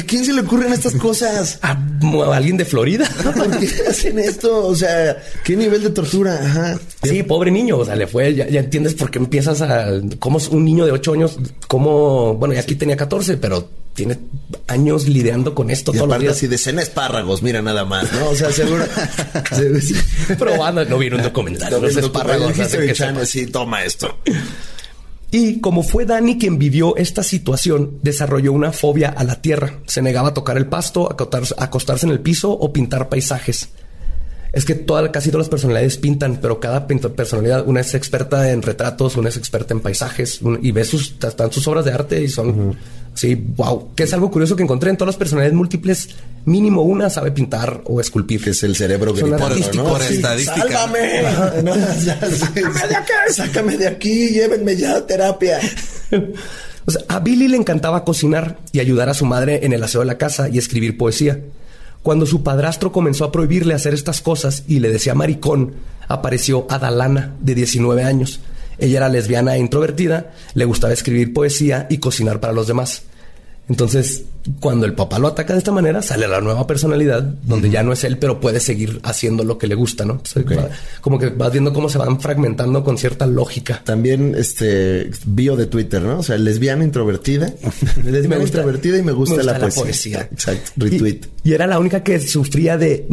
¿Quién 0.06 0.24
se 0.24 0.32
le 0.32 0.40
ocurren 0.40 0.72
estas 0.72 0.94
cosas? 0.94 1.58
¿A, 1.62 1.78
alguien 2.34 2.56
de 2.56 2.64
Florida? 2.64 3.08
¿Por 3.22 3.58
qué 3.58 3.68
hacen 3.88 4.18
esto? 4.18 4.66
O 4.66 4.74
sea, 4.74 5.22
¿qué 5.44 5.56
nivel 5.56 5.82
de 5.82 5.90
tortura? 5.90 6.40
Ajá. 6.42 6.78
Sí, 7.02 7.22
pobre 7.22 7.50
niño. 7.50 7.78
O 7.78 7.84
sea, 7.84 7.94
le 7.94 8.06
fue, 8.06 8.34
ya, 8.34 8.44
entiendes 8.46 8.94
por 8.94 9.10
qué 9.10 9.18
empiezas 9.18 9.60
a... 9.60 10.00
¿Cómo 10.18 10.38
es 10.38 10.48
un 10.48 10.64
niño 10.64 10.86
de 10.86 10.92
8 10.92 11.12
años? 11.12 11.38
como, 11.66 12.34
bueno, 12.34 12.54
y 12.54 12.58
aquí 12.58 12.76
tenía 12.76 12.96
14, 12.96 13.36
pero 13.36 13.68
tiene 13.94 14.16
años 14.68 15.06
lidiando 15.06 15.54
con 15.54 15.70
esto 15.70 15.92
y 15.92 15.96
todos 15.96 16.08
los 16.08 16.20
días. 16.20 16.36
así 16.36 16.46
de 16.46 16.56
cena 16.56 16.82
espárragos, 16.82 17.42
mira 17.42 17.60
nada 17.60 17.84
más, 17.84 18.10
¿no? 18.12 18.30
O 18.30 18.34
sea, 18.34 18.52
seguro. 18.52 18.86
Probando, 20.38 20.84
no 20.84 20.98
vieron 20.98 21.20
un 21.20 21.24
documental. 21.24 21.80
los 21.80 21.96
espárragos. 21.96 22.54
sí, 23.28 23.46
toma 23.48 23.84
esto. 23.84 24.16
Y 25.30 25.60
como 25.60 25.82
fue 25.82 26.06
Dani 26.06 26.38
quien 26.38 26.58
vivió 26.58 26.96
esta 26.96 27.22
situación, 27.22 27.98
desarrolló 28.02 28.52
una 28.52 28.72
fobia 28.72 29.10
a 29.10 29.24
la 29.24 29.42
tierra. 29.42 29.80
Se 29.86 30.00
negaba 30.00 30.28
a 30.28 30.34
tocar 30.34 30.56
el 30.56 30.66
pasto, 30.66 31.08
a 31.10 31.64
acostarse 31.64 32.06
en 32.06 32.12
el 32.12 32.20
piso 32.20 32.50
o 32.50 32.72
pintar 32.72 33.08
paisajes 33.08 33.68
es 34.52 34.64
que 34.64 34.74
toda, 34.74 35.10
casi 35.12 35.30
todas 35.30 35.46
las 35.46 35.50
personalidades 35.50 35.98
pintan, 35.98 36.38
pero 36.40 36.58
cada 36.58 36.86
personalidad, 36.86 37.66
una 37.66 37.80
es 37.80 37.94
experta 37.94 38.50
en 38.50 38.62
retratos, 38.62 39.16
una 39.16 39.28
es 39.28 39.36
experta 39.36 39.74
en 39.74 39.80
paisajes 39.80 40.40
y 40.62 40.72
ves 40.72 40.88
sus, 40.88 41.14
están 41.22 41.52
sus 41.52 41.66
obras 41.68 41.84
de 41.84 41.92
arte 41.92 42.22
y 42.22 42.28
son 42.28 42.76
así, 43.18 43.34
wow, 43.34 43.94
que 43.96 44.04
es 44.04 44.12
algo 44.12 44.30
curioso 44.30 44.54
que 44.54 44.62
encontré 44.62 44.90
en 44.90 44.96
todas 44.96 45.08
las 45.08 45.16
personalidades 45.16 45.56
múltiples, 45.56 46.10
mínimo 46.44 46.82
una 46.82 47.10
sabe 47.10 47.32
pintar 47.32 47.82
o 47.84 48.00
esculpir. 48.00 48.42
Que 48.42 48.50
es 48.50 48.62
el 48.62 48.76
cerebro 48.76 49.12
que 49.12 49.22
por, 49.22 49.52
estadística. 49.52 50.68
¡Sálvame! 50.68 51.22
sácame 52.38 52.86
de 52.88 52.96
aquí, 52.96 53.12
sácame 53.30 53.76
de 53.76 53.88
aquí, 53.88 54.28
llévenme 54.30 54.76
ya 54.76 54.96
a 54.96 55.06
terapia. 55.06 55.58
o 56.86 56.90
sea, 56.90 57.02
a 57.08 57.18
Billy 57.18 57.48
le 57.48 57.56
encantaba 57.56 58.04
cocinar 58.04 58.58
y 58.70 58.78
ayudar 58.78 59.08
a 59.08 59.14
su 59.14 59.26
madre 59.26 59.66
en 59.66 59.72
el 59.72 59.82
aseo 59.82 60.00
de 60.02 60.06
la 60.06 60.16
casa 60.16 60.48
y 60.48 60.58
escribir 60.58 60.96
poesía. 60.96 61.40
Cuando 62.04 62.24
su 62.24 62.44
padrastro 62.44 62.92
comenzó 62.92 63.24
a 63.24 63.32
prohibirle 63.32 63.74
hacer 63.74 63.94
estas 63.94 64.20
cosas 64.20 64.62
y 64.68 64.78
le 64.78 64.90
decía 64.90 65.16
maricón, 65.16 65.74
apareció 66.06 66.66
Adalana, 66.70 67.34
de 67.40 67.56
19 67.56 68.04
años. 68.04 68.40
Ella 68.78 68.98
era 68.98 69.08
lesbiana 69.08 69.56
e 69.56 69.58
introvertida, 69.58 70.32
le 70.54 70.64
gustaba 70.64 70.92
escribir 70.92 71.32
poesía 71.32 71.86
y 71.90 71.98
cocinar 71.98 72.40
para 72.40 72.52
los 72.52 72.66
demás. 72.66 73.02
Entonces, 73.68 74.24
cuando 74.60 74.86
el 74.86 74.94
papá 74.94 75.18
lo 75.18 75.28
ataca 75.28 75.52
de 75.52 75.58
esta 75.58 75.72
manera, 75.72 76.00
sale 76.00 76.26
la 76.26 76.40
nueva 76.40 76.66
personalidad, 76.66 77.22
donde 77.22 77.68
ya 77.68 77.82
no 77.82 77.92
es 77.92 78.02
él, 78.02 78.16
pero 78.16 78.40
puede 78.40 78.60
seguir 78.60 78.98
haciendo 79.02 79.44
lo 79.44 79.58
que 79.58 79.66
le 79.66 79.74
gusta, 79.74 80.06
¿no? 80.06 80.22
como 81.02 81.18
que 81.18 81.28
vas 81.28 81.52
viendo 81.52 81.74
cómo 81.74 81.90
se 81.90 81.98
van 81.98 82.18
fragmentando 82.18 82.82
con 82.82 82.96
cierta 82.96 83.26
lógica. 83.26 83.82
También 83.84 84.34
este 84.36 85.10
bio 85.26 85.54
de 85.54 85.66
Twitter, 85.66 86.00
¿no? 86.00 86.20
O 86.20 86.22
sea, 86.22 86.38
lesbiana 86.38 86.82
introvertida. 86.82 87.52
lesbiana 88.04 88.42
introvertida 88.42 88.98
y 88.98 89.02
me 89.02 89.12
gusta, 89.12 89.42
la, 89.42 89.58
poesía. 89.68 90.28
Exacto. 90.32 90.70
Retweet. 90.76 91.20
Y, 91.44 91.52
era 91.52 91.66
la 91.66 91.78
única 91.78 92.02
que 92.02 92.20
sufría 92.20 92.78
de 92.78 93.06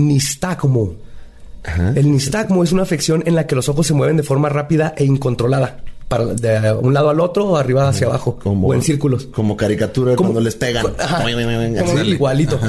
nistagmo. 1.66 2.00
El 2.00 2.12
nistagmo 2.12 2.64
es 2.64 2.72
una 2.72 2.84
afección 2.84 3.24
en 3.26 3.36
la 3.36 3.48
que 3.48 3.56
los 3.56 3.70
ojos 3.70 3.88
se 3.88 3.94
mueven 3.94 4.18
de 4.18 4.24
forma 4.24 4.50
rápida 4.50 4.94
e 4.98 5.06
incontrolada 5.06 5.84
para 6.08 6.26
de 6.26 6.72
un 6.74 6.94
lado 6.94 7.10
al 7.10 7.20
otro 7.20 7.46
o 7.46 7.58
arriba 7.58 7.88
hacia 7.90 8.08
abajo 8.08 8.38
como, 8.38 8.68
o 8.68 8.74
en 8.74 8.82
círculos. 8.82 9.26
Como 9.28 9.58
caricatura 9.58 10.16
cuando 10.16 10.40
les 10.40 10.56
pegan. 10.56 10.86
igualito. 12.06 12.60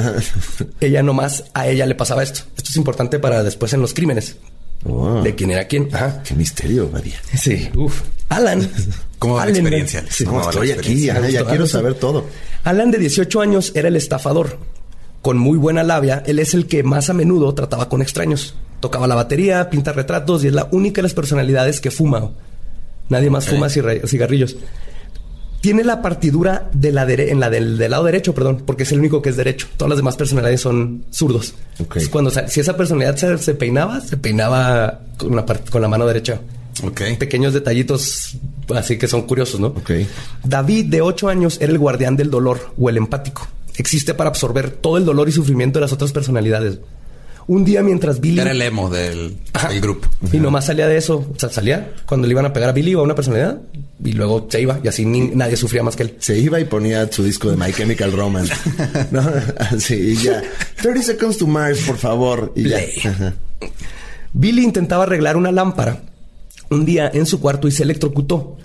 ella 0.81 1.03
nomás, 1.03 1.45
a 1.55 1.67
ella 1.69 1.87
le 1.87 1.95
pasaba 1.95 2.23
esto. 2.23 2.41
Esto 2.57 2.71
es 2.71 2.77
importante 2.77 3.19
para 3.19 3.43
después 3.43 3.73
en 3.73 3.83
los 3.83 3.93
crímenes. 3.93 4.37
Oh. 4.85 5.23
De 5.23 5.35
quién 5.35 5.51
era 5.51 5.67
quién. 5.67 5.89
Ajá. 5.93 6.23
Qué 6.23 6.35
misterio, 6.35 6.89
María. 6.93 7.21
Sí. 7.35 7.69
Uf. 7.75 8.03
Alan. 8.29 8.69
¿Cómo 9.19 9.35
va 9.35 9.47
la 9.47 9.51
experiencia? 9.51 10.05
estoy 10.09 10.73
aquí. 10.73 11.07
ya 11.07 11.45
quiero 11.45 11.67
saber 11.67 11.95
todo. 11.95 12.25
Alan, 12.65 12.91
de 12.91 12.99
18 12.99 13.41
años, 13.41 13.73
era 13.75 13.89
el 13.89 13.97
estafador. 13.97 14.59
Con 15.23 15.39
muy 15.39 15.59
buena 15.59 15.83
labia, 15.83 16.23
él 16.27 16.39
es 16.39 16.55
el 16.55 16.67
que 16.67 16.83
más 16.83 17.11
a 17.11 17.15
menudo 17.15 17.53
trataba 17.55 17.89
con 17.89 18.01
extraños. 18.03 18.55
Tocaba 18.81 19.07
la 19.07 19.15
batería, 19.15 19.71
pinta 19.71 19.93
retratos 19.93 20.45
y 20.45 20.49
es 20.49 20.53
la 20.53 20.69
única 20.71 20.97
de 20.97 21.05
las 21.05 21.15
personalidades 21.15 21.81
que 21.81 21.91
fuma 21.91 22.31
Nadie 23.09 23.31
más 23.31 23.47
fuma 23.47 23.69
cigarrillos. 23.69 24.57
Tiene 25.61 25.85
la 25.85 26.03
partidura 26.03 26.71
de 26.73 26.93
la 26.93 27.05
en 27.11 27.41
la 27.41 27.51
del, 27.51 27.79
lado 27.79 28.05
derecho, 28.05 28.35
perdón, 28.35 28.63
porque 28.67 28.83
es 28.83 28.93
el 28.93 28.99
único 28.99 29.23
que 29.23 29.31
es 29.31 29.37
derecho. 29.37 29.69
Todas 29.77 29.91
las 29.91 29.99
demás 29.99 30.17
personalidades 30.17 30.61
son 30.61 31.05
zurdos. 31.11 31.55
cuando 32.11 32.31
si 32.31 32.61
esa 32.61 32.77
personalidad 32.77 33.17
se, 33.39 33.55
peinaba, 33.55 34.01
se 34.01 34.17
peinaba 34.17 35.01
con, 35.17 35.83
la 35.83 35.89
mano 35.89 36.07
derecha. 36.07 36.41
Pequeños 37.19 37.55
detallitos 37.55 38.37
así 38.75 38.99
que 38.99 39.09
son 39.09 39.23
curiosos, 39.23 39.61
¿no? 39.61 39.75
David, 40.45 40.87
de 40.87 41.01
8 41.01 41.29
años, 41.29 41.59
era 41.61 41.73
el 41.73 41.79
guardián 41.79 42.17
del 42.17 42.31
dolor 42.31 42.75
o 42.79 42.89
el 42.91 42.97
empático. 42.97 43.47
Existe 43.77 44.15
para 44.15 44.31
absorber 44.31 44.71
todo 44.71 44.97
el 44.97 45.05
dolor 45.05 45.29
y 45.29 45.33
sufrimiento 45.33 45.79
de 45.79 45.83
las 45.83 45.93
otras 45.93 46.13
personalidades. 46.13 46.79
Un 47.49 47.65
día 47.65 47.83
mientras 47.83 48.21
Billy... 48.21 48.41
Era 48.41 48.51
el 48.51 48.61
emo 48.61 48.91
del, 48.91 49.37
grupo. 49.81 50.09
Y 50.33 50.39
nomás 50.39 50.67
salía 50.67 50.89
de 50.89 50.97
eso. 50.97 51.27
O 51.35 51.39
sea, 51.39 51.49
salía 51.49 51.93
cuando 52.05 52.27
le 52.27 52.33
iban 52.33 52.45
a 52.45 52.53
pegar 52.53 52.71
a 52.71 52.73
Billy 52.73 52.95
o 52.95 53.01
a 53.01 53.03
una 53.03 53.15
personalidad. 53.15 53.61
Y 54.05 54.13
luego 54.13 54.49
se 54.51 54.61
iba. 54.61 54.81
Y 54.83 54.89
así 54.89 55.05
nadie 55.05 55.57
sufría 55.57 55.83
más 55.83 55.95
que 55.95 56.05
él. 56.05 56.17
Se 56.19 56.37
iba 56.39 56.59
y 56.59 56.65
ponía 56.65 57.11
su 57.11 57.23
disco 57.23 57.49
de 57.51 57.57
My 57.57 57.73
Chemical 57.73 58.13
Romance. 58.13 58.53
¿No? 59.13 59.23
Así, 59.59 59.95
y 59.95 60.17
ya. 60.17 60.43
30 60.83 61.03
Seconds 61.03 61.39
to 61.39 61.47
Mars, 61.47 61.81
por 61.87 61.97
favor. 61.97 62.53
Y 62.57 62.69
ya. 62.69 62.81
Billy 64.33 64.65
intentaba 64.65 65.05
arreglar 65.05 65.37
una 65.37 65.53
lámpara 65.53 66.03
un 66.71 66.85
día 66.85 67.11
en 67.15 67.27
su 67.27 67.41
cuarto 67.41 67.69
y 67.69 67.71
se 67.71 67.85
electrocutó. 67.85 68.57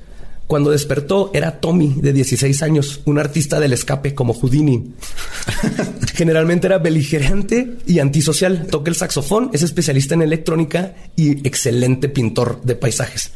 Cuando 0.47 0.71
despertó 0.71 1.31
era 1.33 1.59
Tommy, 1.59 1.93
de 2.01 2.11
16 2.11 2.61
años, 2.63 3.01
un 3.05 3.19
artista 3.19 3.59
del 3.59 3.73
escape 3.73 4.13
como 4.13 4.33
Houdini. 4.33 4.93
Generalmente 6.13 6.67
era 6.67 6.77
beligerante 6.77 7.77
y 7.87 7.99
antisocial. 7.99 8.67
Toca 8.69 8.89
el 8.89 8.95
saxofón, 8.95 9.49
es 9.53 9.61
especialista 9.63 10.13
en 10.13 10.23
electrónica 10.23 10.93
y 11.15 11.47
excelente 11.47 12.09
pintor 12.09 12.61
de 12.63 12.75
paisajes. 12.75 13.31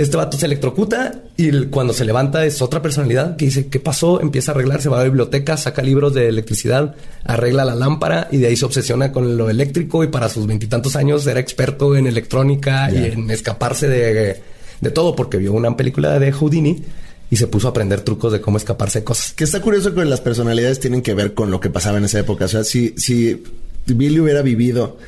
Este 0.00 0.16
vato 0.16 0.38
se 0.38 0.46
electrocuta 0.46 1.24
y 1.36 1.66
cuando 1.66 1.92
se 1.92 2.06
levanta 2.06 2.46
es 2.46 2.62
otra 2.62 2.80
personalidad 2.80 3.36
que 3.36 3.44
dice, 3.44 3.68
¿qué 3.68 3.80
pasó? 3.80 4.22
Empieza 4.22 4.52
a 4.52 4.54
arreglar, 4.54 4.80
se 4.80 4.88
va 4.88 4.96
a 4.96 5.00
la 5.00 5.04
biblioteca, 5.04 5.58
saca 5.58 5.82
libros 5.82 6.14
de 6.14 6.26
electricidad, 6.26 6.94
arregla 7.22 7.66
la 7.66 7.74
lámpara 7.74 8.26
y 8.30 8.38
de 8.38 8.46
ahí 8.46 8.56
se 8.56 8.64
obsesiona 8.64 9.12
con 9.12 9.36
lo 9.36 9.50
eléctrico 9.50 10.02
y 10.02 10.06
para 10.06 10.30
sus 10.30 10.46
veintitantos 10.46 10.96
años 10.96 11.26
era 11.26 11.40
experto 11.40 11.96
en 11.96 12.06
electrónica 12.06 12.90
y 12.90 13.12
en 13.12 13.30
escaparse 13.30 13.88
de 13.88 14.40
de 14.80 14.90
todo, 14.90 15.16
porque 15.16 15.36
vio 15.36 15.52
una 15.52 15.76
película 15.76 16.18
de 16.18 16.32
Houdini 16.32 16.82
y 17.30 17.36
se 17.36 17.46
puso 17.46 17.68
a 17.68 17.70
aprender 17.70 18.00
trucos 18.00 18.32
de 18.32 18.40
cómo 18.40 18.56
escaparse 18.56 19.00
de 19.00 19.04
cosas. 19.04 19.32
Que 19.32 19.44
está 19.44 19.60
curioso 19.60 19.94
que 19.94 20.04
las 20.04 20.20
personalidades 20.20 20.80
tienen 20.80 21.02
que 21.02 21.14
ver 21.14 21.34
con 21.34 21.50
lo 21.50 21.60
que 21.60 21.70
pasaba 21.70 21.98
en 21.98 22.04
esa 22.04 22.18
época. 22.18 22.46
O 22.46 22.48
sea, 22.48 22.64
si, 22.64 22.94
si 22.96 23.42
Billy 23.86 24.20
hubiera 24.20 24.42
vivido 24.42 24.98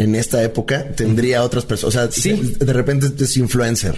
en 0.00 0.14
esta 0.14 0.42
época 0.42 0.86
tendría 0.96 1.42
otras 1.42 1.64
personas. 1.66 1.94
O 1.94 2.10
sea, 2.10 2.34
de 2.34 2.72
repente 2.72 3.08
es 3.22 3.36
influencer. 3.36 3.96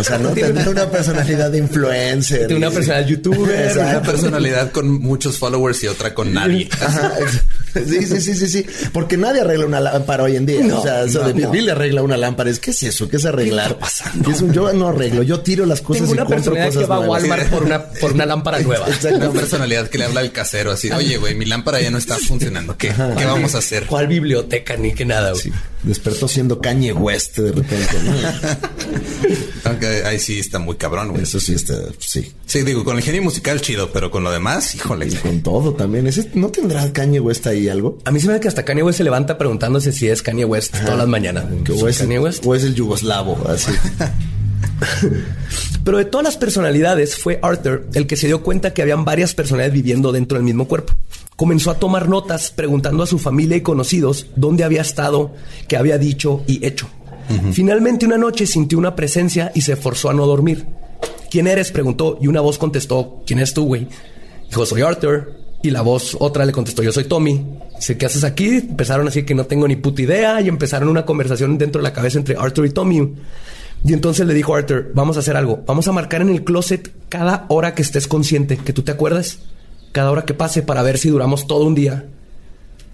O 0.00 0.04
sea, 0.04 0.18
no 0.18 0.30
tendría 0.34 0.68
una 0.70 0.90
personalidad 0.90 1.50
de 1.50 1.58
influencer. 1.58 2.46
Tiene 2.46 2.66
una 2.66 2.70
personalidad 2.70 3.08
youtuber. 3.10 3.72
Una 3.78 4.02
personalidad 4.02 4.70
con 4.70 4.88
muchos 5.00 5.38
followers 5.38 5.82
y 5.84 5.88
otra 5.88 6.14
con 6.14 6.32
nadie. 6.32 6.68
Sí, 7.76 8.06
sí, 8.06 8.20
sí, 8.22 8.34
sí, 8.34 8.48
sí. 8.48 8.66
Porque 8.90 9.18
nadie 9.18 9.42
arregla 9.42 9.66
una 9.66 9.80
lámpara 9.80 10.22
hoy 10.22 10.36
en 10.36 10.46
día. 10.46 10.62
No, 10.64 10.78
o 10.80 10.82
sea, 10.82 11.02
eso 11.02 11.20
no, 11.20 11.28
de 11.28 11.34
no. 11.42 11.50
Bill 11.50 11.68
arregla 11.68 12.02
una 12.02 12.16
lámpara. 12.16 12.48
Es, 12.48 12.58
¿qué 12.58 12.70
es 12.70 12.82
eso? 12.82 13.06
¿Qué 13.06 13.18
es 13.18 13.26
arreglar? 13.26 13.76
¿Qué 13.76 13.84
está 13.84 14.04
pasando? 14.04 14.30
Es 14.30 14.40
un- 14.40 14.50
yo 14.54 14.72
no 14.72 14.88
arreglo. 14.88 15.22
Yo 15.22 15.40
tiro 15.40 15.66
las 15.66 15.82
cosas 15.82 16.04
Tengo 16.04 16.14
y 16.14 16.18
una 16.18 16.26
personalidad 16.26 16.66
cosas 16.68 16.82
que 16.82 16.86
va 16.88 16.96
a. 16.96 17.00
Walmart 17.00 17.50
por 17.50 17.64
una, 17.64 17.84
por 17.84 18.12
una 18.12 18.24
lámpara 18.24 18.60
nueva. 18.60 18.86
Una 19.14 19.30
personalidad 19.30 19.88
que 19.90 19.98
le 19.98 20.04
habla 20.04 20.20
al 20.20 20.32
casero 20.32 20.70
así, 20.72 20.90
oye, 20.90 21.18
güey, 21.18 21.34
mi 21.34 21.44
lámpara 21.44 21.78
ya 21.82 21.90
no 21.90 21.98
está 21.98 22.16
funcionando. 22.16 22.78
¿Qué, 22.78 22.88
¿qué 23.18 23.26
vamos 23.26 23.54
a 23.54 23.58
hacer? 23.58 23.84
¿Cuál 23.84 24.06
biblioteca 24.06 24.76
ni 24.78 24.94
qué 24.94 25.04
nada? 25.04 25.25
Güey? 25.30 25.42
Sí. 25.42 25.52
Despertó 25.82 26.28
siendo 26.28 26.60
Kanye 26.60 26.92
West 26.92 27.38
de 27.38 27.52
repente. 27.52 27.96
¿no? 28.04 28.12
Aunque 29.64 29.86
ahí 30.04 30.18
sí 30.18 30.38
está 30.38 30.58
muy 30.58 30.76
cabrón, 30.76 31.10
güey. 31.10 31.22
Eso 31.22 31.40
sí 31.40 31.54
está, 31.54 31.74
sí. 31.98 32.32
Sí, 32.46 32.62
digo, 32.62 32.84
con 32.84 32.96
el 32.96 33.02
genio 33.02 33.22
musical 33.22 33.60
chido, 33.60 33.90
pero 33.92 34.10
con 34.10 34.22
lo 34.24 34.30
demás, 34.30 34.74
híjole. 34.74 35.08
Y 35.08 35.14
con 35.14 35.42
todo 35.42 35.74
también. 35.74 36.06
Ese, 36.06 36.30
¿No 36.34 36.48
tendrá 36.50 36.92
Kanye 36.92 37.20
West 37.20 37.46
ahí 37.46 37.68
algo? 37.68 37.98
A 38.04 38.10
mí 38.10 38.20
se 38.20 38.26
me 38.26 38.34
da 38.34 38.40
que 38.40 38.48
hasta 38.48 38.64
Kanye 38.64 38.82
West 38.82 38.98
se 38.98 39.04
levanta 39.04 39.38
preguntándose 39.38 39.92
si 39.92 40.08
es 40.08 40.22
Kanye 40.22 40.44
West 40.44 40.74
todas 40.76 40.98
las 40.98 41.08
mañanas. 41.08 41.44
O, 41.72 41.78
¿Soy 41.78 41.90
es, 41.90 41.98
Kanye 41.98 42.18
West? 42.18 42.44
o 42.46 42.54
es 42.54 42.64
el 42.64 42.74
yugoslavo, 42.74 43.38
así. 43.48 43.72
Pero 45.84 45.98
de 45.98 46.04
todas 46.04 46.24
las 46.24 46.36
personalidades 46.36 47.16
fue 47.16 47.38
Arthur 47.42 47.86
el 47.94 48.06
que 48.06 48.16
se 48.16 48.26
dio 48.26 48.42
cuenta 48.42 48.74
que 48.74 48.82
habían 48.82 49.04
varias 49.04 49.34
personalidades 49.34 49.74
viviendo 49.74 50.12
dentro 50.12 50.36
del 50.36 50.44
mismo 50.44 50.66
cuerpo. 50.66 50.94
Comenzó 51.36 51.70
a 51.70 51.78
tomar 51.78 52.08
notas 52.08 52.50
preguntando 52.50 53.02
a 53.02 53.06
su 53.06 53.18
familia 53.18 53.56
y 53.56 53.60
conocidos 53.60 54.26
dónde 54.36 54.64
había 54.64 54.80
estado, 54.80 55.34
qué 55.68 55.76
había 55.76 55.98
dicho 55.98 56.42
y 56.46 56.64
hecho. 56.66 56.88
Finalmente 57.52 58.06
una 58.06 58.18
noche 58.18 58.46
sintió 58.46 58.78
una 58.78 58.94
presencia 58.94 59.50
y 59.54 59.60
se 59.62 59.76
forzó 59.76 60.10
a 60.10 60.14
no 60.14 60.26
dormir. 60.26 60.64
¿Quién 61.30 61.46
eres? 61.48 61.72
preguntó 61.72 62.18
y 62.20 62.28
una 62.28 62.40
voz 62.40 62.56
contestó, 62.56 63.22
¿quién 63.26 63.40
eres 63.40 63.52
tú, 63.52 63.64
güey? 63.64 63.88
Dijo, 64.48 64.64
soy 64.64 64.82
Arthur. 64.82 65.34
Y 65.62 65.70
la 65.70 65.82
voz 65.82 66.16
otra 66.20 66.44
le 66.44 66.52
contestó, 66.52 66.82
yo 66.82 66.92
soy 66.92 67.04
Tommy. 67.04 67.44
Dice, 67.74 67.98
¿qué 67.98 68.06
haces 68.06 68.22
aquí? 68.22 68.46
Empezaron 68.56 69.08
así 69.08 69.24
que 69.24 69.34
no 69.34 69.46
tengo 69.46 69.66
ni 69.66 69.74
puta 69.74 70.02
idea 70.02 70.40
y 70.40 70.48
empezaron 70.48 70.88
una 70.88 71.04
conversación 71.04 71.58
dentro 71.58 71.80
de 71.80 71.88
la 71.88 71.92
cabeza 71.92 72.18
entre 72.18 72.36
Arthur 72.36 72.66
y 72.66 72.70
Tommy. 72.70 73.14
Y 73.86 73.92
entonces 73.92 74.26
le 74.26 74.34
dijo 74.34 74.54
a 74.54 74.58
Arthur, 74.58 74.90
vamos 74.94 75.16
a 75.16 75.20
hacer 75.20 75.36
algo. 75.36 75.62
Vamos 75.66 75.86
a 75.86 75.92
marcar 75.92 76.22
en 76.22 76.30
el 76.30 76.42
closet 76.42 76.90
cada 77.08 77.46
hora 77.48 77.74
que 77.74 77.82
estés 77.82 78.08
consciente, 78.08 78.56
que 78.56 78.72
tú 78.72 78.82
te 78.82 78.90
acuerdas. 78.90 79.38
Cada 79.92 80.10
hora 80.10 80.24
que 80.24 80.34
pase 80.34 80.62
para 80.62 80.82
ver 80.82 80.98
si 80.98 81.08
duramos 81.08 81.46
todo 81.46 81.64
un 81.64 81.74
día 81.74 82.06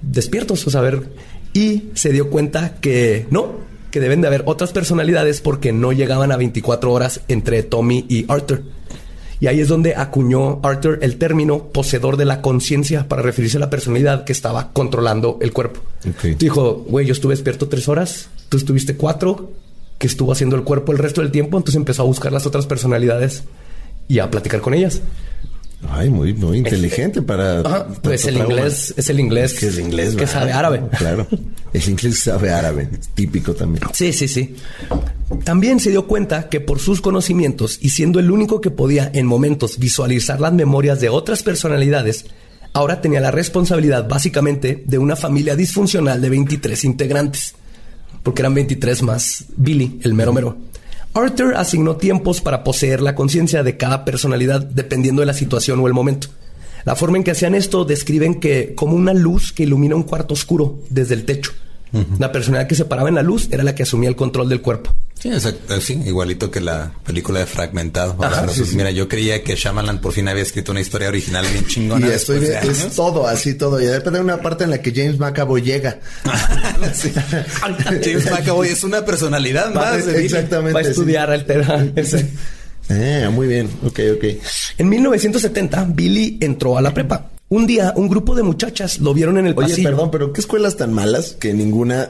despiertos, 0.02 0.66
o 0.66 0.70
sea, 0.70 0.80
a 0.80 0.84
ver. 0.84 1.08
Y 1.54 1.84
se 1.94 2.12
dio 2.12 2.28
cuenta 2.30 2.74
que 2.80 3.26
no, 3.30 3.54
que 3.90 4.00
deben 4.00 4.20
de 4.20 4.26
haber 4.26 4.42
otras 4.46 4.72
personalidades 4.72 5.40
porque 5.40 5.72
no 5.72 5.92
llegaban 5.92 6.32
a 6.32 6.36
24 6.36 6.92
horas 6.92 7.20
entre 7.28 7.62
Tommy 7.62 8.04
y 8.08 8.26
Arthur. 8.28 8.62
Y 9.40 9.48
ahí 9.48 9.60
es 9.60 9.68
donde 9.68 9.96
acuñó 9.96 10.60
Arthur 10.62 11.00
el 11.02 11.16
término 11.16 11.68
poseedor 11.72 12.16
de 12.16 12.24
la 12.24 12.42
conciencia 12.42 13.08
para 13.08 13.22
referirse 13.22 13.56
a 13.56 13.60
la 13.60 13.70
personalidad 13.70 14.24
que 14.24 14.32
estaba 14.32 14.72
controlando 14.72 15.38
el 15.40 15.52
cuerpo. 15.52 15.80
Ok. 16.08 16.38
Dijo, 16.38 16.84
güey, 16.88 17.06
yo 17.06 17.12
estuve 17.12 17.32
despierto 17.32 17.68
tres 17.68 17.88
horas, 17.88 18.28
tú 18.48 18.56
estuviste 18.56 18.96
cuatro, 18.96 19.50
que 20.02 20.08
estuvo 20.08 20.32
haciendo 20.32 20.56
el 20.56 20.64
cuerpo 20.64 20.90
el 20.90 20.98
resto 20.98 21.20
del 21.20 21.30
tiempo, 21.30 21.56
entonces 21.56 21.76
empezó 21.76 22.02
a 22.02 22.06
buscar 22.06 22.32
las 22.32 22.44
otras 22.44 22.66
personalidades 22.66 23.44
y 24.08 24.18
a 24.18 24.28
platicar 24.28 24.60
con 24.60 24.74
ellas. 24.74 25.00
Ay, 25.88 26.10
muy, 26.10 26.34
muy 26.34 26.58
inteligente 26.58 27.22
para. 27.22 27.60
Ajá, 27.60 27.86
pues 28.02 28.24
el 28.24 28.34
trauma. 28.34 28.52
inglés 28.52 28.94
es 28.96 29.10
el 29.10 29.20
inglés 29.20 29.54
Que 29.54 29.68
es 29.68 29.78
inglés, 29.78 30.16
que 30.16 30.26
sabe 30.26 30.50
árabe. 30.52 30.82
Claro. 30.98 31.28
El 31.72 31.88
inglés 31.88 32.18
sabe 32.18 32.50
árabe. 32.50 32.88
Típico 33.14 33.54
también. 33.54 33.84
Sí, 33.92 34.12
sí, 34.12 34.26
sí. 34.26 34.56
También 35.44 35.78
se 35.78 35.90
dio 35.90 36.08
cuenta 36.08 36.48
que 36.48 36.58
por 36.58 36.80
sus 36.80 37.00
conocimientos 37.00 37.78
y 37.80 37.90
siendo 37.90 38.18
el 38.18 38.32
único 38.32 38.60
que 38.60 38.72
podía 38.72 39.08
en 39.14 39.26
momentos 39.26 39.78
visualizar 39.78 40.40
las 40.40 40.52
memorias 40.52 41.00
de 41.00 41.10
otras 41.10 41.44
personalidades, 41.44 42.26
ahora 42.72 43.00
tenía 43.00 43.20
la 43.20 43.30
responsabilidad 43.30 44.08
básicamente 44.08 44.82
de 44.84 44.98
una 44.98 45.14
familia 45.14 45.54
disfuncional 45.54 46.20
de 46.20 46.28
23 46.28 46.82
integrantes, 46.82 47.54
porque 48.22 48.42
eran 48.42 48.54
23 48.54 49.02
más 49.02 49.44
Billy, 49.56 50.00
el 50.02 50.14
mero 50.14 50.32
mero. 50.32 50.56
Arthur 51.14 51.54
asignó 51.56 51.96
tiempos 51.96 52.40
para 52.40 52.64
poseer 52.64 53.02
la 53.02 53.14
conciencia 53.14 53.62
de 53.62 53.76
cada 53.76 54.04
personalidad 54.04 54.62
dependiendo 54.62 55.20
de 55.20 55.26
la 55.26 55.34
situación 55.34 55.80
o 55.80 55.86
el 55.86 55.92
momento. 55.92 56.28
La 56.84 56.96
forma 56.96 57.18
en 57.18 57.24
que 57.24 57.30
hacían 57.30 57.54
esto 57.54 57.84
describen 57.84 58.40
que 58.40 58.74
como 58.74 58.96
una 58.96 59.12
luz 59.12 59.52
que 59.52 59.64
ilumina 59.64 59.94
un 59.94 60.02
cuarto 60.02 60.34
oscuro 60.34 60.80
desde 60.88 61.14
el 61.14 61.24
techo. 61.24 61.52
La 62.18 62.32
personalidad 62.32 62.68
que 62.68 62.74
se 62.74 62.84
paraba 62.86 63.08
en 63.08 63.14
la 63.16 63.22
luz 63.22 63.48
era 63.50 63.62
la 63.62 63.74
que 63.74 63.82
asumía 63.82 64.08
el 64.08 64.16
control 64.16 64.48
del 64.48 64.62
cuerpo. 64.62 64.94
Sí, 65.20 65.28
exacto, 65.28 65.80
sí, 65.80 66.00
igualito 66.04 66.50
que 66.50 66.60
la 66.60 66.90
película 67.04 67.38
de 67.40 67.46
Fragmentado. 67.46 68.16
Ajá, 68.18 68.40
Ahora, 68.40 68.52
sí, 68.52 68.64
sí. 68.64 68.74
Mira, 68.76 68.90
yo 68.90 69.08
creía 69.08 69.44
que 69.44 69.54
Shyamalan 69.54 70.00
por 70.00 70.12
fin 70.12 70.26
había 70.26 70.42
escrito 70.42 70.72
una 70.72 70.80
historia 70.80 71.08
original 71.08 71.46
bien 71.52 71.64
chingona. 71.66 72.08
Y 72.08 72.10
estoy 72.10 72.40
después 72.40 72.78
de 72.78 72.86
es 72.88 72.96
todo, 72.96 73.28
así 73.28 73.54
todo. 73.54 73.80
Y 73.80 73.84
depende 73.84 74.18
de 74.18 74.24
una 74.24 74.40
parte 74.40 74.64
en 74.64 74.70
la 74.70 74.82
que 74.82 74.92
James 74.92 75.18
McAvoy 75.18 75.62
llega. 75.62 76.00
James 78.02 78.30
McAvoy 78.30 78.68
es 78.68 78.82
una 78.82 79.04
personalidad 79.04 79.72
más. 79.72 80.04
de 80.04 80.12
Billy. 80.12 80.24
Exactamente. 80.24 80.72
Va 80.72 80.80
a 80.80 80.90
estudiar 80.90 81.32
el 81.32 81.44
tema. 81.44 81.86
Eh, 82.88 83.28
muy 83.30 83.46
bien. 83.46 83.68
Ok, 83.84 84.00
ok. 84.16 84.24
En 84.78 84.88
1970, 84.88 85.84
Billy 85.90 86.38
entró 86.40 86.76
a 86.76 86.82
la 86.82 86.92
prepa. 86.92 87.30
Un 87.52 87.66
día, 87.66 87.92
un 87.96 88.08
grupo 88.08 88.34
de 88.34 88.42
muchachas 88.42 88.98
lo 89.00 89.12
vieron 89.12 89.36
en 89.36 89.46
el 89.46 89.52
Oye, 89.54 89.68
pasillo. 89.68 89.90
perdón, 89.90 90.10
pero 90.10 90.32
¿qué 90.32 90.40
escuelas 90.40 90.78
tan 90.78 90.90
malas 90.90 91.36
que 91.38 91.52
ninguna 91.52 92.08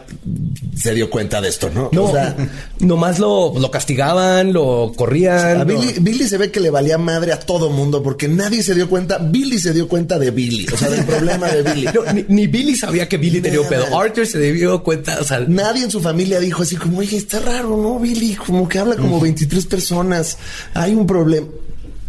se 0.76 0.94
dio 0.94 1.10
cuenta 1.10 1.40
de 1.40 1.48
esto, 1.48 1.68
no? 1.74 1.88
No, 1.90 2.04
O 2.04 2.12
sea, 2.12 2.36
nomás 2.78 3.18
lo, 3.18 3.52
lo 3.58 3.68
castigaban, 3.68 4.52
lo 4.52 4.92
corrían. 4.94 5.60
a 5.62 5.64
Billy, 5.64 5.94
Billy 6.00 6.28
se 6.28 6.38
ve 6.38 6.52
que 6.52 6.60
le 6.60 6.70
valía 6.70 6.96
madre 6.96 7.32
a 7.32 7.40
todo 7.40 7.70
mundo 7.70 8.04
porque 8.04 8.28
nadie 8.28 8.62
se 8.62 8.72
dio 8.72 8.88
cuenta. 8.88 9.18
Billy 9.18 9.58
se 9.58 9.72
dio 9.72 9.88
cuenta 9.88 10.16
de 10.16 10.30
Billy, 10.30 10.64
o 10.72 10.76
sea, 10.76 10.88
del 10.90 11.04
problema 11.04 11.48
de 11.48 11.62
Billy. 11.64 11.88
No, 11.92 12.12
ni, 12.12 12.24
ni 12.28 12.46
Billy 12.46 12.76
sabía 12.76 13.08
que 13.08 13.16
Billy 13.16 13.40
tenía 13.40 13.60
un 13.62 13.68
pedo. 13.68 13.98
Arthur 13.98 14.24
se 14.28 14.38
dio 14.52 14.80
cuenta, 14.84 15.18
o 15.20 15.24
sea, 15.24 15.40
Nadie 15.40 15.82
en 15.82 15.90
su 15.90 16.00
familia 16.00 16.38
dijo 16.38 16.62
así 16.62 16.76
como, 16.76 16.98
oye, 16.98 17.16
está 17.16 17.40
raro, 17.40 17.76
¿no, 17.76 17.98
Billy? 17.98 18.36
Como 18.36 18.68
que 18.68 18.78
habla 18.78 18.94
como 18.94 19.18
23 19.18 19.66
personas. 19.66 20.38
Hay 20.72 20.94
un 20.94 21.04
problema. 21.04 21.48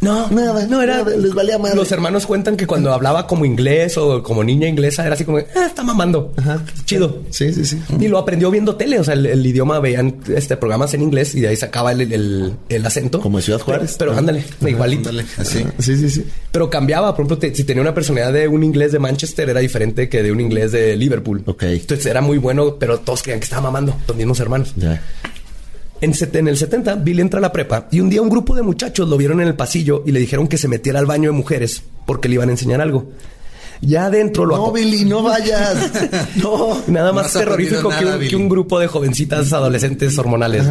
No, 0.03 0.29
Nada, 0.29 0.67
no 0.67 0.81
era. 0.81 0.97
nada, 0.97 1.15
les 1.15 1.33
valía 1.33 1.57
madre. 1.57 1.75
Los 1.75 1.91
hermanos 1.91 2.25
cuentan 2.25 2.55
que 2.57 2.67
cuando 2.67 2.93
hablaba 2.93 3.25
como 3.27 3.45
inglés 3.45 3.97
o 3.97 4.21
como 4.21 4.43
niña 4.43 4.67
inglesa 4.67 5.05
era 5.05 5.15
así 5.15 5.25
como, 5.25 5.37
ah, 5.39 5.65
está 5.65 5.83
mamando. 5.83 6.33
Chido. 6.85 7.21
Sí, 7.29 7.53
sí, 7.53 7.65
sí. 7.65 7.79
Y 7.99 8.07
lo 8.07 8.17
aprendió 8.17 8.51
viendo 8.51 8.75
tele, 8.75 8.99
o 8.99 9.03
sea, 9.03 9.13
el, 9.13 9.25
el 9.25 9.45
idioma 9.45 9.79
veían 9.79 10.17
este 10.35 10.57
programas 10.57 10.93
en 10.93 11.01
inglés 11.01 11.33
y 11.35 11.41
de 11.41 11.47
ahí 11.49 11.55
sacaba 11.55 11.91
el, 11.91 12.01
el- 12.11 12.53
el 12.69 12.85
acento. 12.85 13.19
Como 13.21 13.39
en 13.39 13.43
Ciudad 13.43 13.59
Juárez. 13.59 13.95
Pero, 13.97 14.11
pero 14.11 14.19
ándale, 14.19 14.43
igualito. 14.61 15.09
Ándale, 15.09 15.27
así. 15.37 15.63
Sí, 15.79 15.95
sí, 15.97 16.09
sí. 16.09 16.25
Pero 16.51 16.69
cambiaba, 16.69 17.15
por 17.15 17.21
ejemplo, 17.25 17.37
te- 17.37 17.55
si 17.55 17.63
tenía 17.63 17.81
una 17.81 17.93
personalidad 17.93 18.33
de 18.33 18.47
un 18.47 18.63
inglés 18.63 18.91
de 18.91 18.99
Manchester 18.99 19.49
era 19.49 19.59
diferente 19.59 20.09
que 20.09 20.21
de 20.23 20.31
un 20.31 20.39
inglés 20.41 20.71
de 20.71 20.95
Liverpool. 20.95 21.43
Ok. 21.45 21.63
Entonces 21.63 22.05
era 22.05 22.21
muy 22.21 22.37
bueno, 22.37 22.75
pero 22.79 22.99
todos 22.99 23.21
creían 23.23 23.39
que 23.39 23.45
estaba 23.45 23.61
mamando, 23.63 23.95
los 24.07 24.17
mismos 24.17 24.39
hermanos. 24.39 24.73
Ya. 24.75 25.01
En, 26.03 26.47
el 26.49 26.57
70, 26.57 26.95
Billy 26.95 27.21
entra 27.21 27.37
a 27.37 27.41
la 27.41 27.53
prepa 27.53 27.87
y 27.89 28.01
un 28.01 28.09
día 28.09 28.21
un 28.21 28.29
grupo 28.29 28.53
de 28.53 28.61
muchachos 28.61 29.07
lo 29.07 29.15
vieron 29.15 29.39
en 29.39 29.47
el 29.47 29.55
pasillo 29.55 30.03
y 30.05 30.11
le 30.11 30.19
dijeron 30.19 30.49
que 30.49 30.57
se 30.57 30.67
metiera 30.67 30.99
al 30.99 31.05
baño 31.05 31.31
de 31.31 31.37
mujeres 31.37 31.81
porque 32.05 32.27
le 32.27 32.35
iban 32.35 32.49
a 32.49 32.51
enseñar 32.51 32.81
algo. 32.81 33.09
Ya 33.79 34.07
adentro 34.07 34.45
lo 34.45 34.57
No, 34.57 34.71
Billy, 34.73 35.05
no 35.05 35.23
vayas. 35.23 35.77
No. 36.35 36.81
Nada 36.87 37.13
más 37.13 37.31
terrorífico 37.31 37.87
que, 37.87 38.05
un, 38.05 38.11
que 38.11 38.17
Billy. 38.17 38.35
un 38.35 38.49
grupo 38.49 38.79
de 38.79 38.87
jovencitas 38.87 39.53
adolescentes 39.53 40.17
hormonales. 40.17 40.65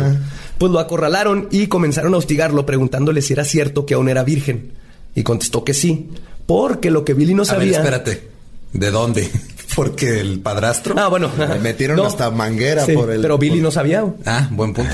Pues 0.58 0.70
lo 0.70 0.78
acorralaron 0.78 1.48
y 1.50 1.66
comenzaron 1.66 2.12
a 2.12 2.18
hostigarlo 2.18 2.66
preguntándole 2.66 3.22
si 3.22 3.32
era 3.32 3.44
cierto 3.44 3.86
que 3.86 3.94
aún 3.94 4.10
era 4.10 4.24
virgen. 4.24 4.72
Y 5.14 5.22
contestó 5.22 5.64
que 5.64 5.72
sí, 5.72 6.10
porque 6.44 6.90
lo 6.90 7.06
que 7.06 7.14
Billy 7.14 7.34
no 7.34 7.44
A 7.44 7.46
ver, 7.46 7.54
sabía... 7.54 7.78
espérate. 7.78 8.31
¿De 8.72 8.90
dónde? 8.90 9.28
Porque 9.74 10.20
el 10.20 10.40
padrastro. 10.40 10.94
Ah, 10.98 11.08
bueno. 11.08 11.30
Le 11.38 11.58
metieron 11.60 11.98
hasta 12.00 12.30
manguera 12.30 12.84
Sí, 12.84 12.92
por 12.92 13.10
el- 13.10 13.22
Pero 13.22 13.38
Billy 13.38 13.54
por- 13.56 13.62
no 13.62 13.70
sabía. 13.70 14.04
Ah, 14.26 14.46
buen 14.50 14.74
punto. 14.74 14.92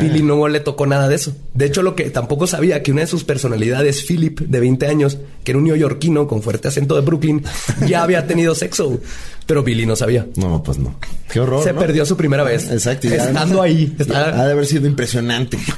Billy 0.00 0.22
no 0.22 0.48
le 0.48 0.60
tocó 0.60 0.86
nada 0.86 1.08
de 1.10 1.16
eso. 1.16 1.36
De 1.52 1.66
hecho, 1.66 1.82
lo 1.82 1.94
que 1.94 2.08
tampoco 2.08 2.46
sabía 2.46 2.82
que 2.82 2.90
una 2.90 3.02
de 3.02 3.06
sus 3.06 3.22
personalidades, 3.24 4.02
Philip, 4.08 4.40
de 4.40 4.60
20 4.60 4.86
años, 4.86 5.18
que 5.44 5.52
era 5.52 5.58
un 5.58 5.64
neoyorquino 5.64 6.26
con 6.26 6.40
fuerte 6.42 6.68
acento 6.68 6.94
de 6.94 7.02
Brooklyn, 7.02 7.44
ya 7.86 8.02
había 8.02 8.26
tenido 8.26 8.54
sexo. 8.54 8.98
Pero 9.46 9.62
Billy 9.62 9.84
no 9.84 9.94
sabía. 9.94 10.26
No, 10.36 10.62
pues 10.62 10.78
no. 10.78 10.94
Qué 11.30 11.40
horror. 11.40 11.62
Se 11.62 11.74
¿no? 11.74 11.80
perdió 11.80 12.06
su 12.06 12.16
primera 12.16 12.44
vez. 12.44 12.70
Exacto. 12.70 13.08
Estando 13.08 13.60
ahí. 13.60 13.94
Ha 13.98 14.02
estaba- 14.02 14.44
de 14.46 14.52
haber 14.52 14.64
sido 14.64 14.86
impresionante. 14.86 15.58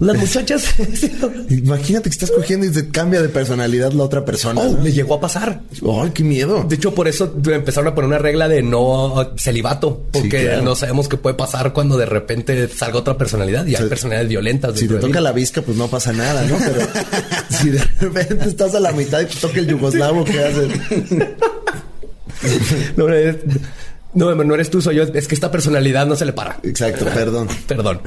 Las 0.00 0.16
muchachas. 0.16 0.74
Imagínate 1.50 2.10
que 2.10 2.14
estás 2.14 2.30
cogiendo 2.30 2.66
y 2.66 2.74
se 2.74 2.88
cambia 2.88 3.22
de 3.22 3.28
personalidad 3.28 3.92
la 3.92 4.04
otra 4.04 4.24
persona. 4.24 4.60
Oh, 4.60 4.72
¿no? 4.72 4.82
le 4.82 4.92
llegó 4.92 5.14
a 5.14 5.20
pasar. 5.20 5.60
Ay, 5.72 6.10
qué 6.10 6.24
miedo. 6.24 6.64
De 6.68 6.76
hecho, 6.76 6.94
por 6.94 7.08
eso 7.08 7.34
empezaron 7.46 7.88
a 7.88 7.94
poner 7.94 8.08
una 8.08 8.18
regla 8.18 8.48
de 8.48 8.62
no 8.62 9.32
celibato, 9.36 10.02
porque 10.12 10.44
claro. 10.44 10.62
no 10.62 10.74
sabemos 10.74 11.08
qué 11.08 11.16
puede 11.16 11.36
pasar 11.36 11.72
cuando 11.72 11.96
de 11.96 12.06
repente 12.06 12.68
salga 12.68 12.98
otra 12.98 13.16
personalidad 13.16 13.66
y 13.66 13.76
hay 13.76 13.88
personalidades 13.88 14.28
violentas. 14.28 14.78
Si 14.78 14.88
te 14.88 14.96
toca 14.96 15.20
la 15.20 15.32
visca, 15.32 15.62
pues 15.62 15.76
no 15.76 15.88
pasa 15.88 16.12
nada, 16.12 16.44
¿no? 16.44 16.56
Pero 16.58 16.86
si 17.50 17.70
de 17.70 17.82
repente 18.00 18.48
estás 18.48 18.74
a 18.74 18.80
la 18.80 18.92
mitad 18.92 19.20
y 19.20 19.26
te 19.26 19.36
toca 19.36 19.58
el 19.58 19.66
yugoslavo, 19.66 20.24
¿qué 20.24 20.40
haces? 20.40 20.70
No, 22.96 24.34
no, 24.34 24.34
no 24.34 24.54
eres 24.54 24.70
tú, 24.70 24.80
soy 24.80 24.96
yo. 24.96 25.02
Es 25.02 25.28
que 25.28 25.34
esta 25.34 25.50
personalidad 25.50 26.06
no 26.06 26.16
se 26.16 26.24
le 26.24 26.32
para. 26.32 26.58
Exacto, 26.62 27.04
perdón. 27.04 27.48
Perdón. 27.66 28.00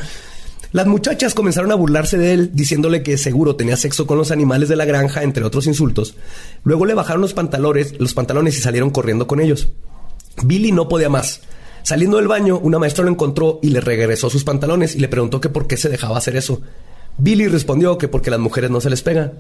Las 0.71 0.86
muchachas 0.86 1.34
comenzaron 1.34 1.71
a 1.71 1.75
burlarse 1.75 2.19
de 2.19 2.32
él, 2.32 2.51
diciéndole 2.53 3.01
que 3.01 3.17
seguro 3.17 3.55
tenía 3.55 3.75
sexo 3.75 4.05
con 4.05 4.19
los 4.19 4.29
animales 4.29 4.69
de 4.69 4.75
la 4.75 4.86
granja, 4.86 5.23
entre 5.23 5.43
otros 5.43 5.65
insultos. 5.65 6.15
Luego 6.63 6.86
le 6.86 6.93
bajaron 6.93 7.21
los 7.21 7.34
pantalones, 7.34 7.99
los 7.99 8.13
pantalones 8.13 8.55
y 8.55 8.62
salieron 8.62 8.91
corriendo 8.91 9.25
con 9.25 9.39
ellos. 9.39 9.69
Billy 10.43 10.71
no 10.71 10.88
podía 10.88 11.10
más. 11.10 11.41
Saliendo 11.82 12.17
del 12.17 12.27
baño, 12.27 12.60
una 12.60 12.77
maestra 12.77 13.03
lo 13.03 13.10
encontró 13.10 13.60
y 13.63 13.71
le 13.71 13.82
regresó 13.82 14.29
sus 14.29 14.43
pantalones 14.43 14.95
y 14.95 14.99
le 14.99 15.08
preguntó 15.08 15.41
que 15.41 15.49
por 15.49 15.65
qué 15.65 15.75
se 15.75 15.89
dejaba 15.89 16.19
hacer 16.19 16.36
eso. 16.36 16.62
Billy 17.17 17.47
respondió 17.47 17.97
que 17.97 18.08
porque 18.08 18.29
las 18.29 18.39
mujeres 18.39 18.69
no 18.69 18.79
se 18.79 18.91
les 18.91 19.01
pega. 19.01 19.34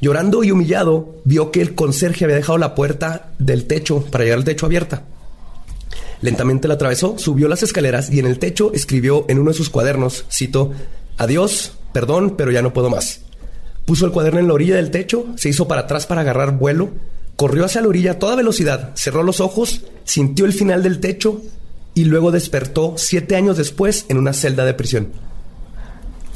Llorando 0.00 0.42
y 0.42 0.52
humillado, 0.52 1.16
vio 1.24 1.50
que 1.50 1.60
el 1.60 1.74
conserje 1.74 2.24
había 2.24 2.36
dejado 2.36 2.56
la 2.56 2.74
puerta 2.74 3.32
del 3.38 3.66
techo 3.66 4.04
para 4.10 4.24
llegar 4.24 4.38
al 4.38 4.44
techo 4.44 4.64
abierta. 4.64 5.04
Lentamente 6.22 6.68
la 6.68 6.74
atravesó, 6.74 7.18
subió 7.18 7.48
las 7.48 7.62
escaleras 7.62 8.10
y 8.10 8.20
en 8.20 8.26
el 8.26 8.38
techo 8.38 8.72
escribió 8.72 9.26
en 9.28 9.38
uno 9.40 9.50
de 9.50 9.56
sus 9.56 9.70
cuadernos, 9.70 10.24
cito, 10.30 10.72
Adiós, 11.18 11.72
perdón, 11.92 12.36
pero 12.36 12.50
ya 12.50 12.62
no 12.62 12.72
puedo 12.72 12.90
más. 12.90 13.20
Puso 13.84 14.06
el 14.06 14.12
cuaderno 14.12 14.40
en 14.40 14.46
la 14.46 14.54
orilla 14.54 14.76
del 14.76 14.90
techo, 14.90 15.26
se 15.36 15.48
hizo 15.48 15.68
para 15.68 15.82
atrás 15.82 16.06
para 16.06 16.22
agarrar 16.22 16.56
vuelo, 16.56 16.90
corrió 17.36 17.64
hacia 17.64 17.82
la 17.82 17.88
orilla 17.88 18.12
a 18.12 18.18
toda 18.18 18.36
velocidad, 18.36 18.92
cerró 18.94 19.22
los 19.22 19.40
ojos, 19.40 19.82
sintió 20.04 20.46
el 20.46 20.52
final 20.52 20.82
del 20.82 21.00
techo 21.00 21.42
y 21.94 22.04
luego 22.04 22.30
despertó 22.30 22.94
siete 22.96 23.36
años 23.36 23.56
después 23.56 24.06
en 24.08 24.18
una 24.18 24.32
celda 24.32 24.64
de 24.64 24.74
prisión. 24.74 25.12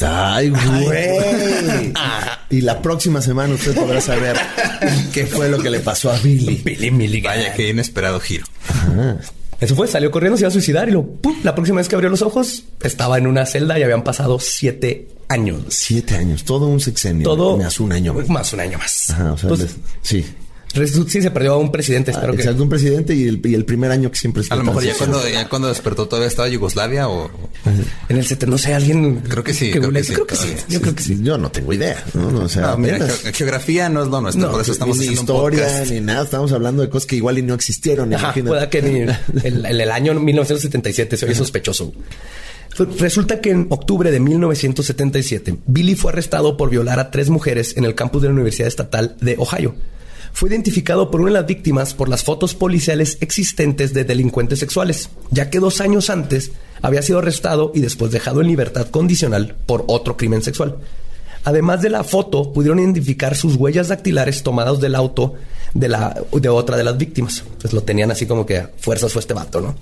Ay, 0.00 0.50
güey. 0.50 1.92
y 2.50 2.60
la 2.60 2.82
próxima 2.82 3.22
semana 3.22 3.54
usted 3.54 3.74
podrá 3.74 4.00
saber 4.00 4.36
qué 5.12 5.26
fue 5.26 5.48
lo 5.48 5.58
que 5.58 5.70
le 5.70 5.80
pasó 5.80 6.10
a 6.10 6.18
Billy. 6.18 6.60
Billy 6.62 6.90
Milligan. 6.90 7.34
Vaya, 7.34 7.54
qué 7.54 7.70
inesperado 7.70 8.20
giro. 8.20 8.44
Eso 9.60 9.74
fue, 9.74 9.86
salió 9.88 10.10
corriendo, 10.10 10.36
se 10.36 10.42
iba 10.42 10.48
a 10.48 10.52
suicidar 10.52 10.88
y 10.88 10.92
lo, 10.92 11.04
¡pum! 11.04 11.34
la 11.42 11.54
próxima 11.54 11.78
vez 11.78 11.88
que 11.88 11.94
abrió 11.94 12.10
los 12.10 12.22
ojos 12.22 12.64
estaba 12.82 13.16
en 13.18 13.26
una 13.26 13.46
celda 13.46 13.78
y 13.78 13.82
habían 13.82 14.04
pasado 14.04 14.38
siete 14.38 15.08
años. 15.28 15.62
Siete 15.70 16.14
años, 16.16 16.44
todo 16.44 16.66
un 16.66 16.78
sexenio. 16.80 17.24
Todo 17.24 17.56
Más 17.56 17.80
un 17.80 17.92
año 17.92 18.12
más. 18.14 18.28
Más 18.28 18.52
un 18.52 18.60
año 18.60 18.78
más. 18.78 19.10
Ajá, 19.10 19.32
o 19.32 19.38
sea, 19.38 19.50
les- 19.50 19.76
sí. 20.02 20.24
Sí, 20.84 21.22
se 21.22 21.30
perdió 21.30 21.54
a 21.54 21.56
un 21.58 21.72
presidente, 21.72 22.10
espero 22.10 22.32
que. 22.34 22.40
Exacto, 22.42 22.62
un 22.62 22.68
presidente 22.68 23.14
y 23.14 23.26
el, 23.28 23.40
y 23.44 23.54
el 23.54 23.64
primer 23.64 23.90
año 23.90 24.10
que 24.10 24.18
siempre 24.18 24.42
A 24.50 24.56
lo 24.56 24.64
mejor 24.64 24.84
ya 24.84 24.94
cuando, 24.94 25.28
ya 25.28 25.48
cuando 25.48 25.68
despertó 25.68 26.06
todavía 26.06 26.28
estaba 26.28 26.48
Yugoslavia 26.48 27.08
o... 27.08 27.30
En 28.08 28.16
el 28.16 28.24
70, 28.24 28.46
no 28.50 28.58
sé, 28.58 28.74
alguien. 28.74 29.20
Creo 29.28 29.42
que 29.42 29.54
sí, 29.54 29.70
creo 29.70 29.90
que 29.90 30.04
sí, 30.04 30.12
Creo 30.12 30.26
que 30.26 30.36
sí. 30.36 30.42
todavía. 30.48 30.64
Yo 30.68 30.80
creo 30.80 30.94
que 30.94 31.02
sí. 31.02 31.18
Yo 31.22 31.38
no 31.38 31.50
tengo 31.50 31.72
idea. 31.72 32.04
No, 32.14 32.30
No, 32.30 32.40
o 32.44 32.48
sea, 32.48 32.68
No, 32.72 32.78
mira, 32.78 32.98
ge- 33.08 33.32
geografía 33.32 33.88
no 33.88 34.02
es 34.02 34.08
lo 34.08 34.20
nuestro, 34.20 34.46
No, 34.46 34.52
por 34.52 34.60
eso 34.60 34.72
estamos 34.72 34.98
ni 34.98 35.06
historia 35.06 35.64
podcast. 35.66 35.90
ni 35.90 36.00
nada. 36.00 36.24
Estamos 36.24 36.52
hablando 36.52 36.82
de 36.82 36.88
cosas 36.88 37.06
que 37.06 37.16
igual 37.16 37.38
y 37.38 37.42
no 37.42 37.54
existieron. 37.54 38.12
Ajá, 38.14 38.26
imagínate. 38.26 38.48
pueda 38.50 38.70
que 38.70 38.82
ni 38.82 39.00
el, 39.00 39.66
el- 39.66 39.80
el 39.80 39.90
año 39.90 40.14
1977 40.14 41.16
se 41.16 41.24
oye 41.26 41.34
sospechoso. 41.34 41.92
Resulta 42.98 43.40
que 43.40 43.50
en 43.50 43.66
octubre 43.70 44.10
de 44.10 44.20
1977, 44.20 45.56
Billy 45.66 45.94
fue 45.94 46.12
arrestado 46.12 46.56
por 46.58 46.68
violar 46.68 46.98
a 47.00 47.10
tres 47.10 47.30
mujeres 47.30 47.74
en 47.76 47.84
el 47.84 47.94
campus 47.94 48.20
de 48.22 48.28
la 48.28 48.34
Universidad 48.34 48.68
Estatal 48.68 49.16
de 49.20 49.36
Ohio. 49.38 49.74
Fue 50.36 50.50
identificado 50.50 51.10
por 51.10 51.22
una 51.22 51.30
de 51.30 51.38
las 51.38 51.46
víctimas 51.46 51.94
por 51.94 52.10
las 52.10 52.22
fotos 52.22 52.54
policiales 52.54 53.16
existentes 53.22 53.94
de 53.94 54.04
delincuentes 54.04 54.58
sexuales, 54.58 55.08
ya 55.30 55.48
que 55.48 55.60
dos 55.60 55.80
años 55.80 56.10
antes 56.10 56.52
había 56.82 57.00
sido 57.00 57.20
arrestado 57.20 57.72
y 57.74 57.80
después 57.80 58.12
dejado 58.12 58.42
en 58.42 58.48
libertad 58.48 58.88
condicional 58.88 59.56
por 59.64 59.84
otro 59.86 60.18
crimen 60.18 60.42
sexual. 60.42 60.76
Además 61.44 61.80
de 61.80 61.88
la 61.88 62.04
foto, 62.04 62.52
pudieron 62.52 62.80
identificar 62.80 63.34
sus 63.34 63.56
huellas 63.56 63.88
dactilares 63.88 64.42
tomadas 64.42 64.78
del 64.78 64.94
auto 64.94 65.32
de, 65.72 65.88
la, 65.88 66.14
de 66.30 66.48
otra 66.50 66.76
de 66.76 66.84
las 66.84 66.98
víctimas. 66.98 67.42
Pues 67.58 67.72
lo 67.72 67.80
tenían 67.80 68.10
así 68.10 68.26
como 68.26 68.44
que 68.44 68.62
fuerzas 68.76 69.14
fue 69.14 69.20
este 69.20 69.32
vato, 69.32 69.62
¿no? 69.62 69.74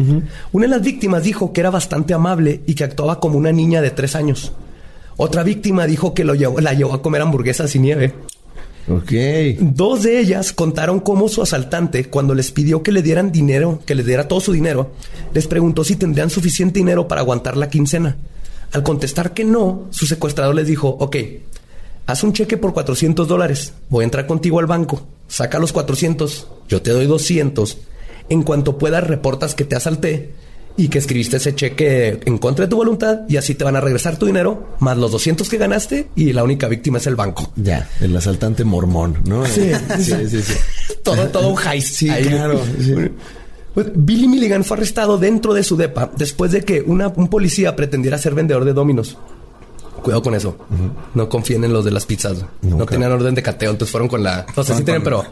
Una 0.52 0.66
de 0.66 0.70
las 0.70 0.82
víctimas 0.82 1.24
dijo 1.24 1.52
que 1.52 1.62
era 1.62 1.70
bastante 1.70 2.14
amable 2.14 2.60
y 2.64 2.76
que 2.76 2.84
actuaba 2.84 3.18
como 3.18 3.38
una 3.38 3.50
niña 3.50 3.82
de 3.82 3.90
tres 3.90 4.14
años. 4.14 4.52
Otra 5.16 5.42
víctima 5.42 5.88
dijo 5.88 6.14
que 6.14 6.22
lo 6.22 6.36
llevó, 6.36 6.60
la 6.60 6.74
llevó 6.74 6.94
a 6.94 7.02
comer 7.02 7.22
hamburguesas 7.22 7.74
y 7.74 7.80
nieve. 7.80 8.14
Dos 9.60 10.02
de 10.02 10.20
ellas 10.20 10.52
contaron 10.52 11.00
cómo 11.00 11.28
su 11.28 11.42
asaltante, 11.42 12.04
cuando 12.06 12.34
les 12.34 12.50
pidió 12.50 12.82
que 12.82 12.92
le 12.92 13.02
dieran 13.02 13.32
dinero, 13.32 13.80
que 13.86 13.94
les 13.94 14.04
diera 14.04 14.28
todo 14.28 14.40
su 14.40 14.52
dinero, 14.52 14.92
les 15.32 15.46
preguntó 15.46 15.84
si 15.84 15.96
tendrían 15.96 16.30
suficiente 16.30 16.80
dinero 16.80 17.08
para 17.08 17.22
aguantar 17.22 17.56
la 17.56 17.70
quincena. 17.70 18.16
Al 18.72 18.82
contestar 18.82 19.32
que 19.32 19.44
no, 19.44 19.86
su 19.90 20.06
secuestrador 20.06 20.54
les 20.54 20.66
dijo, 20.66 20.88
ok, 20.88 21.16
haz 22.06 22.22
un 22.24 22.32
cheque 22.32 22.56
por 22.56 22.74
400 22.74 23.26
dólares, 23.26 23.72
voy 23.88 24.02
a 24.02 24.04
entrar 24.04 24.26
contigo 24.26 24.58
al 24.58 24.66
banco, 24.66 25.06
saca 25.28 25.58
los 25.58 25.72
400, 25.72 26.48
yo 26.68 26.82
te 26.82 26.90
doy 26.90 27.06
200, 27.06 27.78
en 28.28 28.42
cuanto 28.42 28.76
puedas 28.76 29.06
reportas 29.06 29.54
que 29.54 29.64
te 29.64 29.76
asalté 29.76 30.32
y 30.76 30.88
que 30.88 30.98
escribiste 30.98 31.37
ese 31.37 31.54
cheque 31.54 32.20
en 32.24 32.38
contra 32.38 32.64
de 32.64 32.68
tu 32.70 32.76
voluntad 32.76 33.20
y 33.28 33.37
así 33.37 33.54
te 33.54 33.62
van 33.64 33.76
a 33.76 33.80
regresar 33.80 34.16
tu 34.18 34.26
dinero, 34.26 34.74
más 34.80 34.96
los 34.96 35.12
200 35.12 35.48
que 35.48 35.56
ganaste 35.56 36.08
y 36.16 36.32
la 36.32 36.42
única 36.42 36.66
víctima 36.68 36.98
es 36.98 37.06
el 37.06 37.14
banco. 37.16 37.52
Ya, 37.56 37.88
el 38.00 38.16
asaltante 38.16 38.64
mormón, 38.64 39.18
¿no? 39.26 39.46
Sí. 39.46 39.70
sí, 40.00 40.28
sí. 40.28 40.42
sí. 40.42 40.54
todo, 41.02 41.28
todo 41.28 41.48
un 41.48 41.58
heist. 41.64 41.94
Sí, 41.94 42.08
ahí. 42.10 42.24
claro, 42.24 42.60
sí. 42.80 42.92
Pues, 43.72 43.87
Billy 43.94 44.28
Milligan 44.28 44.62
fue 44.64 44.76
arrestado 44.76 45.18
dentro 45.18 45.52
de 45.54 45.62
su 45.64 45.76
depa 45.76 46.10
después 46.16 46.52
de 46.52 46.62
que 46.64 46.80
una- 46.80 47.08
un 47.08 47.28
policía 47.28 47.74
pretendiera 47.76 48.18
ser 48.18 48.34
vendedor 48.34 48.64
de 48.64 48.72
dominos. 48.72 49.16
Cuidado 50.02 50.22
con 50.22 50.34
eso. 50.34 50.56
No 51.14 51.28
confíen 51.28 51.64
en 51.64 51.72
los 51.72 51.84
de 51.84 51.90
las 51.90 52.04
pizzas. 52.04 52.44
No 52.62 52.84
tenían 52.84 53.10
orden 53.12 53.34
de 53.34 53.42
cateo, 53.42 53.70
entonces 53.70 53.90
fueron 53.90 54.08
con 54.08 54.22
la... 54.22 54.44
No 54.56 54.62
sé 54.62 54.74
si 54.76 54.82
tienen, 54.84 55.02
pero 55.02 55.24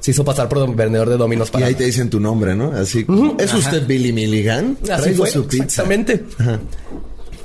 se 0.00 0.10
hizo 0.10 0.24
pasar 0.24 0.48
por 0.48 0.74
vendedor 0.74 1.08
de 1.08 1.16
dominos 1.16 1.48
Y 1.48 1.52
para... 1.52 1.66
ahí 1.66 1.74
te 1.74 1.84
dicen 1.84 2.08
tu 2.10 2.18
nombre, 2.20 2.54
¿no? 2.56 2.72
Así. 2.72 3.06
¿Es 3.38 3.52
usted 3.54 3.86
Billy 3.86 4.12
Milligan? 4.12 4.76
Así 4.90 5.02
Traigo 5.02 5.24
fue, 5.24 5.30
su 5.30 5.46
pizza. 5.46 5.64
exactamente. 5.64 6.24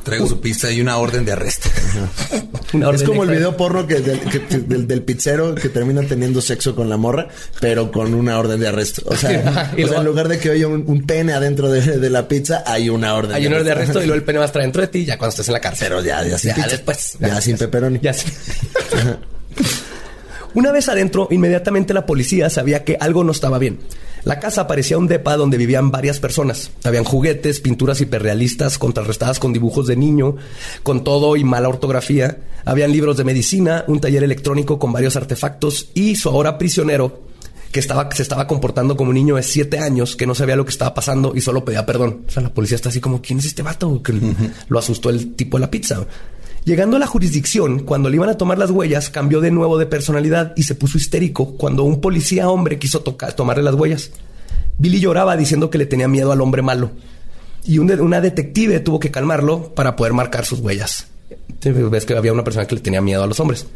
Traigo 0.03 0.27
su 0.27 0.39
pizza 0.39 0.71
y 0.71 0.81
una 0.81 0.97
orden 0.97 1.25
de 1.25 1.31
arresto. 1.31 1.67
Una 2.73 2.91
Es 2.91 3.03
como 3.03 3.23
el 3.23 3.29
video 3.29 3.55
porno 3.57 3.87
que 3.87 3.95
del, 4.01 4.19
que- 4.19 4.45
que- 4.45 4.57
del, 4.59 4.85
del 4.87 5.01
pizzero 5.01 5.55
que 5.55 5.69
termina 5.69 6.01
teniendo 6.03 6.41
sexo 6.41 6.75
con 6.75 6.89
la 6.89 6.97
morra, 6.97 7.27
pero 7.61 7.91
con 7.91 8.13
una 8.13 8.37
orden 8.37 8.59
de 8.59 8.67
arresto. 8.67 9.01
O 9.05 9.15
sea, 9.15 9.47
Ajá, 9.47 9.71
y 9.77 9.83
o 9.83 9.87
sea, 9.87 9.87
luego- 9.87 10.01
en 10.01 10.05
lugar 10.05 10.27
de 10.27 10.37
que 10.39 10.51
haya 10.51 10.67
un, 10.67 10.83
un 10.85 11.05
pene 11.07 11.33
adentro 11.33 11.71
de, 11.71 11.81
de 11.81 12.09
la 12.11 12.27
pizza, 12.27 12.63
hay 12.67 12.89
una 12.89 13.15
orden. 13.15 13.33
Hay 13.35 13.47
un 13.47 13.53
orden 13.53 13.65
de 13.65 13.71
arresto 13.71 13.99
y 13.99 14.05
luego 14.05 14.15
el 14.15 14.23
pene 14.25 14.37
va 14.39 14.45
a 14.45 14.47
estar 14.47 14.61
dentro 14.61 14.81
de 14.81 14.89
ti 14.89 15.05
ya 15.05 15.17
cuando 15.17 15.29
estés 15.31 15.47
en 15.47 15.53
la 15.53 15.61
cárcel. 15.61 15.87
Pero 15.87 16.03
ya, 16.03 16.23
ya 16.23 16.37
sin 16.37 16.49
Ya 16.49 16.55
pizza. 16.55 16.69
después. 16.69 17.17
Ya 17.19 17.41
sin 17.41 17.57
pepperoni. 17.57 17.99
Ya 18.01 18.13
sí. 18.13 18.27
Una 20.55 20.71
vez 20.71 20.87
adentro, 20.87 21.27
inmediatamente 21.31 21.93
la 21.93 22.05
policía 22.05 22.49
sabía 22.49 22.85
que 22.85 22.97
algo 23.01 23.25
no 23.25 23.33
estaba 23.33 23.59
bien. 23.59 23.79
La 24.23 24.39
casa 24.39 24.67
parecía 24.67 24.97
un 24.97 25.05
depa 25.05 25.35
donde 25.35 25.57
vivían 25.57 25.91
varias 25.91 26.21
personas. 26.21 26.71
Habían 26.85 27.03
juguetes, 27.03 27.59
pinturas 27.59 27.99
hiperrealistas 27.99 28.77
contrarrestadas 28.77 29.37
con 29.37 29.51
dibujos 29.51 29.85
de 29.85 29.97
niño, 29.97 30.37
con 30.81 31.03
todo 31.03 31.35
y 31.35 31.43
mala 31.43 31.67
ortografía. 31.67 32.37
Habían 32.63 32.93
libros 32.93 33.17
de 33.17 33.25
medicina, 33.25 33.83
un 33.87 33.99
taller 33.99 34.23
electrónico 34.23 34.79
con 34.79 34.93
varios 34.93 35.17
artefactos 35.17 35.89
y 35.93 36.15
su 36.15 36.29
ahora 36.29 36.57
prisionero 36.57 37.19
que 37.73 37.81
estaba, 37.81 38.09
se 38.13 38.21
estaba 38.21 38.47
comportando 38.47 38.95
como 38.95 39.09
un 39.09 39.15
niño 39.15 39.35
de 39.35 39.43
siete 39.43 39.79
años 39.79 40.15
que 40.15 40.25
no 40.25 40.33
sabía 40.33 40.55
lo 40.55 40.63
que 40.63 40.71
estaba 40.71 40.93
pasando 40.93 41.33
y 41.35 41.41
solo 41.41 41.65
pedía 41.65 41.85
perdón. 41.85 42.23
O 42.25 42.31
sea, 42.31 42.41
la 42.41 42.53
policía 42.53 42.77
está 42.77 42.87
así 42.87 43.01
como, 43.01 43.21
¿quién 43.21 43.39
es 43.39 43.45
este 43.45 43.61
vato? 43.61 44.01
Que 44.01 44.13
lo 44.69 44.79
asustó 44.79 45.09
el 45.09 45.35
tipo 45.35 45.57
de 45.57 45.61
la 45.61 45.69
pizza. 45.69 46.07
Llegando 46.65 46.97
a 46.97 46.99
la 46.99 47.06
jurisdicción, 47.08 47.80
cuando 47.84 48.10
le 48.10 48.15
iban 48.15 48.30
a 48.30 48.38
tomar 48.38 48.58
las 48.58 48.71
huellas, 48.71 49.10
cambió 49.12 49.39
de 49.39 49.51
nuevo 49.51 49.78
de 49.78 49.86
personalidad 49.86 50.54
y 50.56 50.63
se 50.63 50.73
puso 50.75 50.97
histérico 50.97 51.56
cuando 51.58 51.84
un 51.84 52.01
policía 52.01 52.49
hombre 52.49 52.80
quiso 52.80 53.01
tomarle 53.01 53.62
las 53.63 53.75
huellas. 53.75 54.10
Billy 54.80 54.99
lloraba 54.99 55.38
diciendo 55.38 55.69
que 55.69 55.78
le 55.78 55.86
tenía 55.86 56.08
miedo 56.08 56.32
al 56.32 56.41
hombre 56.41 56.62
malo. 56.63 56.89
Y 57.65 57.78
un 57.78 57.88
de- 57.88 58.01
una 58.01 58.19
detective 58.19 58.80
tuvo 58.80 58.99
que 58.99 59.12
calmarlo 59.12 59.73
para 59.75 59.95
poder 59.95 60.13
marcar 60.13 60.43
sus 60.45 60.60
huellas. 60.60 61.08
Ves 61.63 62.06
que 62.06 62.15
había 62.17 62.34
una 62.34 62.43
persona 62.43 62.65
que 62.67 62.75
le 62.75 62.82
tenía 62.82 63.01
miedo 63.01 63.23
a 63.23 63.28
los 63.28 63.39
hombres. 63.39 63.67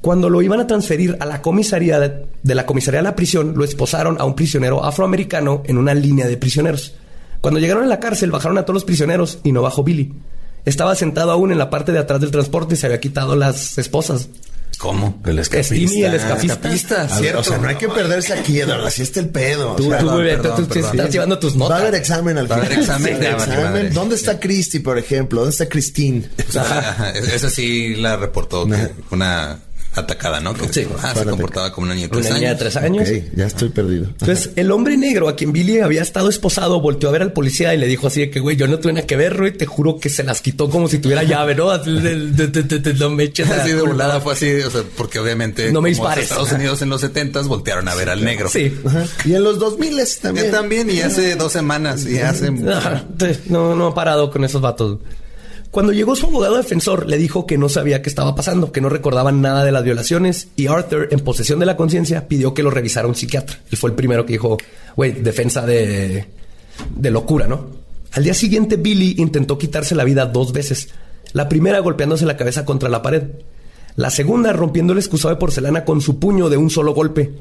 Cuando 0.00 0.30
lo 0.30 0.42
iban 0.42 0.60
a 0.60 0.66
transferir 0.66 1.16
a 1.20 1.26
la 1.26 1.42
comisaría 1.42 1.98
de, 2.00 2.26
de 2.42 2.54
la 2.54 2.66
comisaría 2.66 3.00
a 3.00 3.04
la 3.04 3.14
prisión, 3.16 3.54
lo 3.56 3.64
esposaron 3.64 4.16
a 4.20 4.24
un 4.24 4.34
prisionero 4.34 4.84
afroamericano 4.84 5.62
en 5.66 5.76
una 5.78 5.92
línea 5.94 6.26
de 6.26 6.36
prisioneros. 6.36 6.94
Cuando 7.40 7.58
llegaron 7.60 7.82
a 7.84 7.86
la 7.88 8.00
cárcel, 8.00 8.30
bajaron 8.30 8.58
a 8.58 8.62
todos 8.62 8.74
los 8.74 8.84
prisioneros 8.84 9.38
y 9.44 9.52
no 9.52 9.62
bajó 9.62 9.82
Billy. 9.84 10.12
Estaba 10.64 10.94
sentado 10.94 11.30
aún 11.32 11.52
en 11.52 11.58
la 11.58 11.70
parte 11.70 11.92
de 11.92 11.98
atrás 11.98 12.20
del 12.20 12.30
transporte 12.30 12.74
y 12.74 12.76
se 12.76 12.86
había 12.86 13.00
quitado 13.00 13.34
las 13.36 13.78
esposas. 13.78 14.28
¿Cómo? 14.78 15.20
El 15.26 15.44
Skinny, 15.44 16.02
el 16.02 16.14
escapista. 16.14 17.08
Cierto. 17.08 17.40
o 17.40 17.44
sea, 17.44 17.58
no 17.58 17.68
hay 17.68 17.76
que 17.76 17.88
perderse 17.88 18.32
aquí, 18.32 18.58
Eduardo. 18.58 18.86
Así 18.86 19.02
está 19.02 19.20
el 19.20 19.28
pedo. 19.28 19.76
Tú, 19.76 19.86
O 19.86 19.90
sea, 19.90 19.98
tú, 20.00 20.06
perdón, 20.06 20.18
bebé, 20.24 20.36
tú- 20.36 20.42
perdón, 20.42 20.56
tú 20.66 20.74
perdón. 20.74 20.90
estás 20.90 21.10
llevando 21.12 21.38
tus 21.38 21.52
Va 21.52 21.56
a 21.56 21.58
notas. 21.60 21.80
haber 21.82 21.94
examen 21.94 22.38
al 22.38 22.50
Va 22.50 22.54
a 22.56 22.58
haber 22.58 22.68
final. 22.70 22.82
examen, 22.82 23.88
Sí. 23.88 23.94
¿Dónde 23.94 24.14
está 24.16 24.40
Christy, 24.40 24.78
por 24.80 24.98
ejemplo? 24.98 25.40
¿Dónde 25.40 25.52
está 25.52 25.68
Christine? 25.68 26.28
Ajá, 26.58 27.10
Esa 27.10 27.48
sí 27.48 27.94
la 27.94 28.16
reportó 28.16 28.66
una 29.10 29.58
atacada, 29.94 30.40
¿no? 30.40 30.54
Que 30.54 30.72
Sí, 30.72 30.86
ah, 31.02 31.12
se 31.14 31.24
comportaba 31.26 31.72
como 31.72 31.84
una 31.86 31.94
niña 31.94 32.08
de 32.08 32.16
Una 32.16 32.22
tres 32.22 32.34
niña 32.34 32.40
de 32.40 32.46
años. 32.48 32.58
tres 32.58 32.76
años. 32.76 33.08
Ya 33.36 33.46
estoy 33.46 33.68
perdido. 33.68 34.04
Entonces, 34.06 34.50
el 34.56 34.70
hombre 34.70 34.96
negro 34.96 35.28
a 35.28 35.36
quien 35.36 35.52
Billy 35.52 35.80
había 35.80 36.02
estado 36.02 36.28
esposado 36.30 36.80
volteó 36.80 37.08
a 37.08 37.12
ver 37.12 37.22
al 37.22 37.32
policía 37.32 37.74
y 37.74 37.78
le 37.78 37.86
dijo 37.86 38.06
así 38.06 38.20
de 38.20 38.30
que, 38.30 38.40
güey, 38.40 38.56
yo 38.56 38.66
no 38.68 38.78
tuve 38.78 38.92
nada 38.94 39.06
que 39.06 39.16
ver, 39.16 39.36
güey, 39.36 39.52
te 39.52 39.66
juro 39.66 39.98
que 39.98 40.08
se 40.08 40.22
las 40.24 40.40
quitó 40.40 40.70
como 40.70 40.88
si 40.88 40.98
tuviera 40.98 41.22
llave, 41.24 41.54
¿no? 41.54 41.70
Así 41.70 41.90
de- 41.90 42.30
de- 42.30 42.46
de- 42.48 42.62
de- 42.62 42.78
de- 42.78 42.94
No 42.94 43.10
me 43.10 43.24
eches 43.24 43.50
Así 43.50 43.72
de 43.72 43.82
volada 43.82 44.20
fue 44.20 44.32
así, 44.34 44.50
o 44.60 44.70
sea, 44.70 44.82
porque 44.96 45.18
obviamente 45.18 45.72
No 45.72 45.80
me 45.82 45.90
dispares. 45.90 46.24
Estados 46.24 46.52
Unidos 46.52 46.80
en 46.82 46.88
los 46.88 47.00
70 47.00 47.42
voltearon 47.42 47.88
a 47.88 47.94
ver 47.94 48.08
al 48.08 48.24
negro. 48.24 48.48
Sí. 48.48 48.72
Ajá. 48.84 49.04
Y 49.24 49.34
en 49.34 49.42
los 49.44 49.58
2000 49.58 49.98
Yo 49.98 50.04
también. 50.22 50.50
también, 50.50 50.90
y 50.90 51.00
hace 51.00 51.36
dos 51.36 51.52
semanas, 51.52 52.06
y 52.06 52.18
hace... 52.18 52.46
Sí, 52.46 53.40
No, 53.46 53.74
no 53.74 53.86
ha 53.88 53.94
parado 53.94 54.30
con 54.30 54.44
esos 54.44 54.60
vatos. 54.60 54.98
Cuando 55.72 55.92
llegó 55.94 56.14
su 56.14 56.26
abogado 56.26 56.58
defensor, 56.58 57.06
le 57.08 57.16
dijo 57.16 57.46
que 57.46 57.56
no 57.56 57.70
sabía 57.70 58.02
qué 58.02 58.10
estaba 58.10 58.34
pasando, 58.34 58.72
que 58.72 58.82
no 58.82 58.90
recordaba 58.90 59.32
nada 59.32 59.64
de 59.64 59.72
las 59.72 59.82
violaciones 59.82 60.48
y 60.54 60.66
Arthur, 60.66 61.08
en 61.10 61.20
posesión 61.20 61.60
de 61.60 61.64
la 61.64 61.78
conciencia, 61.78 62.28
pidió 62.28 62.52
que 62.52 62.62
lo 62.62 62.70
revisara 62.70 63.08
un 63.08 63.14
psiquiatra. 63.14 63.58
Él 63.70 63.78
fue 63.78 63.88
el 63.88 63.96
primero 63.96 64.26
que 64.26 64.34
dijo, 64.34 64.58
güey, 64.96 65.12
defensa 65.12 65.64
de, 65.64 66.26
de 66.94 67.10
locura, 67.10 67.46
¿no? 67.46 67.68
Al 68.12 68.22
día 68.22 68.34
siguiente, 68.34 68.76
Billy 68.76 69.14
intentó 69.16 69.56
quitarse 69.56 69.94
la 69.94 70.04
vida 70.04 70.26
dos 70.26 70.52
veces. 70.52 70.90
La 71.32 71.48
primera 71.48 71.78
golpeándose 71.78 72.26
la 72.26 72.36
cabeza 72.36 72.66
contra 72.66 72.90
la 72.90 73.00
pared. 73.00 73.22
La 73.96 74.10
segunda 74.10 74.52
rompiendo 74.52 74.92
el 74.92 74.98
excusado 74.98 75.32
de 75.34 75.40
porcelana 75.40 75.86
con 75.86 76.02
su 76.02 76.18
puño 76.18 76.50
de 76.50 76.58
un 76.58 76.68
solo 76.68 76.92
golpe. 76.92 77.32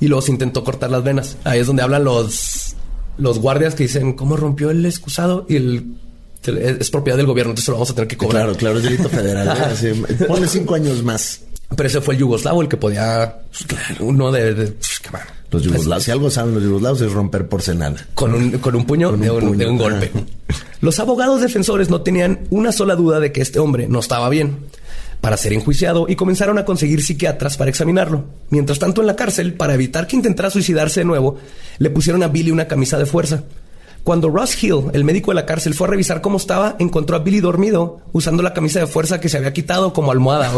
Y 0.00 0.08
se 0.20 0.32
intentó 0.32 0.64
cortar 0.64 0.90
las 0.90 1.02
venas. 1.02 1.38
Ahí 1.44 1.60
es 1.60 1.66
donde 1.66 1.82
hablan 1.82 2.04
los, 2.04 2.76
los 3.16 3.38
guardias 3.38 3.74
que 3.74 3.84
dicen, 3.84 4.12
¿cómo 4.12 4.36
rompió 4.36 4.68
el 4.68 4.84
excusado? 4.84 5.46
Y 5.48 5.56
el 5.56 5.96
es 6.46 6.90
propiedad 6.90 7.16
del 7.16 7.26
gobierno, 7.26 7.52
entonces 7.52 7.68
lo 7.68 7.74
vamos 7.74 7.90
a 7.90 7.94
tener 7.94 8.08
que 8.08 8.16
cobrar. 8.16 8.44
Claro, 8.44 8.58
claro, 8.58 8.78
es 8.78 8.84
delito 8.84 9.08
federal. 9.08 9.76
¿eh? 9.82 10.24
Pone 10.26 10.46
cinco 10.46 10.74
años 10.74 11.02
más. 11.02 11.40
Pero 11.76 11.86
ese 11.86 12.00
fue 12.00 12.14
el 12.14 12.20
yugoslavo 12.20 12.62
el 12.62 12.68
que 12.68 12.76
podía, 12.76 13.42
pues, 13.48 13.64
claro, 13.64 14.04
uno 14.04 14.32
de, 14.32 14.72
pues, 14.72 15.00
los 15.50 15.62
yugoslavos, 15.62 16.04
si 16.04 16.10
algo 16.10 16.30
saben 16.30 16.54
los 16.54 16.62
yugoslavos 16.62 17.00
es 17.00 17.12
romper 17.12 17.48
porcelana. 17.48 18.06
Con 18.14 18.34
un, 18.34 18.50
con 18.58 18.74
un 18.74 18.84
puño, 18.84 19.12
de, 19.12 19.30
un, 19.30 19.78
golpe. 19.78 20.10
Los 20.80 20.98
abogados 21.00 21.40
defensores 21.40 21.90
no 21.90 22.02
tenían 22.02 22.40
una 22.50 22.72
sola 22.72 22.94
duda 22.94 23.20
de 23.20 23.32
que 23.32 23.40
este 23.40 23.58
hombre 23.58 23.88
no 23.88 23.98
estaba 23.98 24.28
bien 24.28 24.58
para 25.20 25.36
ser 25.36 25.52
enjuiciado 25.52 26.06
y 26.08 26.16
comenzaron 26.16 26.58
a 26.58 26.64
conseguir 26.64 27.02
psiquiatras 27.02 27.56
para 27.56 27.70
examinarlo. 27.70 28.24
Mientras 28.50 28.78
tanto, 28.78 29.00
en 29.00 29.08
la 29.08 29.16
cárcel, 29.16 29.54
para 29.54 29.74
evitar 29.74 30.06
que 30.06 30.16
intentara 30.16 30.50
suicidarse 30.50 31.00
de 31.00 31.04
nuevo, 31.04 31.38
le 31.78 31.90
pusieron 31.90 32.22
a 32.22 32.28
Billy 32.28 32.50
una 32.50 32.68
camisa 32.68 32.96
de 32.98 33.06
fuerza. 33.06 33.42
Cuando 34.04 34.30
Ross 34.30 34.62
Hill, 34.62 34.84
el 34.92 35.04
médico 35.04 35.30
de 35.30 35.34
la 35.34 35.46
cárcel, 35.46 35.74
fue 35.74 35.86
a 35.86 35.90
revisar 35.90 36.20
cómo 36.20 36.38
estaba, 36.38 36.76
encontró 36.78 37.16
a 37.16 37.20
Billy 37.20 37.40
dormido 37.40 38.00
usando 38.12 38.42
la 38.42 38.54
camisa 38.54 38.80
de 38.80 38.86
fuerza 38.86 39.20
que 39.20 39.28
se 39.28 39.36
había 39.36 39.52
quitado 39.52 39.92
como 39.92 40.10
almohada. 40.10 40.50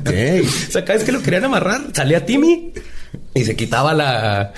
okay. 0.00 0.40
O 0.40 0.72
sea, 0.72 0.84
cada 0.84 0.98
vez 0.98 1.04
que 1.04 1.12
lo 1.12 1.22
querían 1.22 1.44
amarrar, 1.44 1.82
salía 1.92 2.26
Timmy 2.26 2.72
y 3.34 3.44
se 3.44 3.54
quitaba 3.54 3.94
la... 3.94 4.52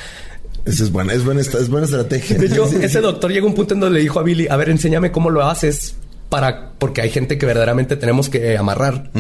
Esa 0.65 0.85
es 0.85 0.91
buena, 0.91 1.13
es 1.13 1.25
buena, 1.25 1.41
es 1.41 1.69
buena 1.69 1.87
estrategia. 1.87 2.39
De 2.39 2.47
hecho, 2.47 2.65
ese 2.81 3.01
doctor 3.01 3.31
llegó 3.31 3.47
a 3.47 3.51
un 3.51 3.57
punto 3.57 3.75
en 3.75 3.81
donde 3.81 3.95
le 3.95 4.03
dijo 4.03 4.19
a 4.19 4.23
Billy, 4.23 4.49
a 4.49 4.57
ver, 4.57 4.71
enséñame 4.71 5.13
cómo 5.13 5.31
lo 5.31 5.45
haces 5.45 5.95
para, 6.31 6.73
porque 6.79 7.03
hay 7.03 7.11
gente 7.11 7.39
que 7.39 7.47
verdaderamente 7.47 7.97
tenemos 7.97 8.29
que 8.29 8.57
amarrar 8.57 9.11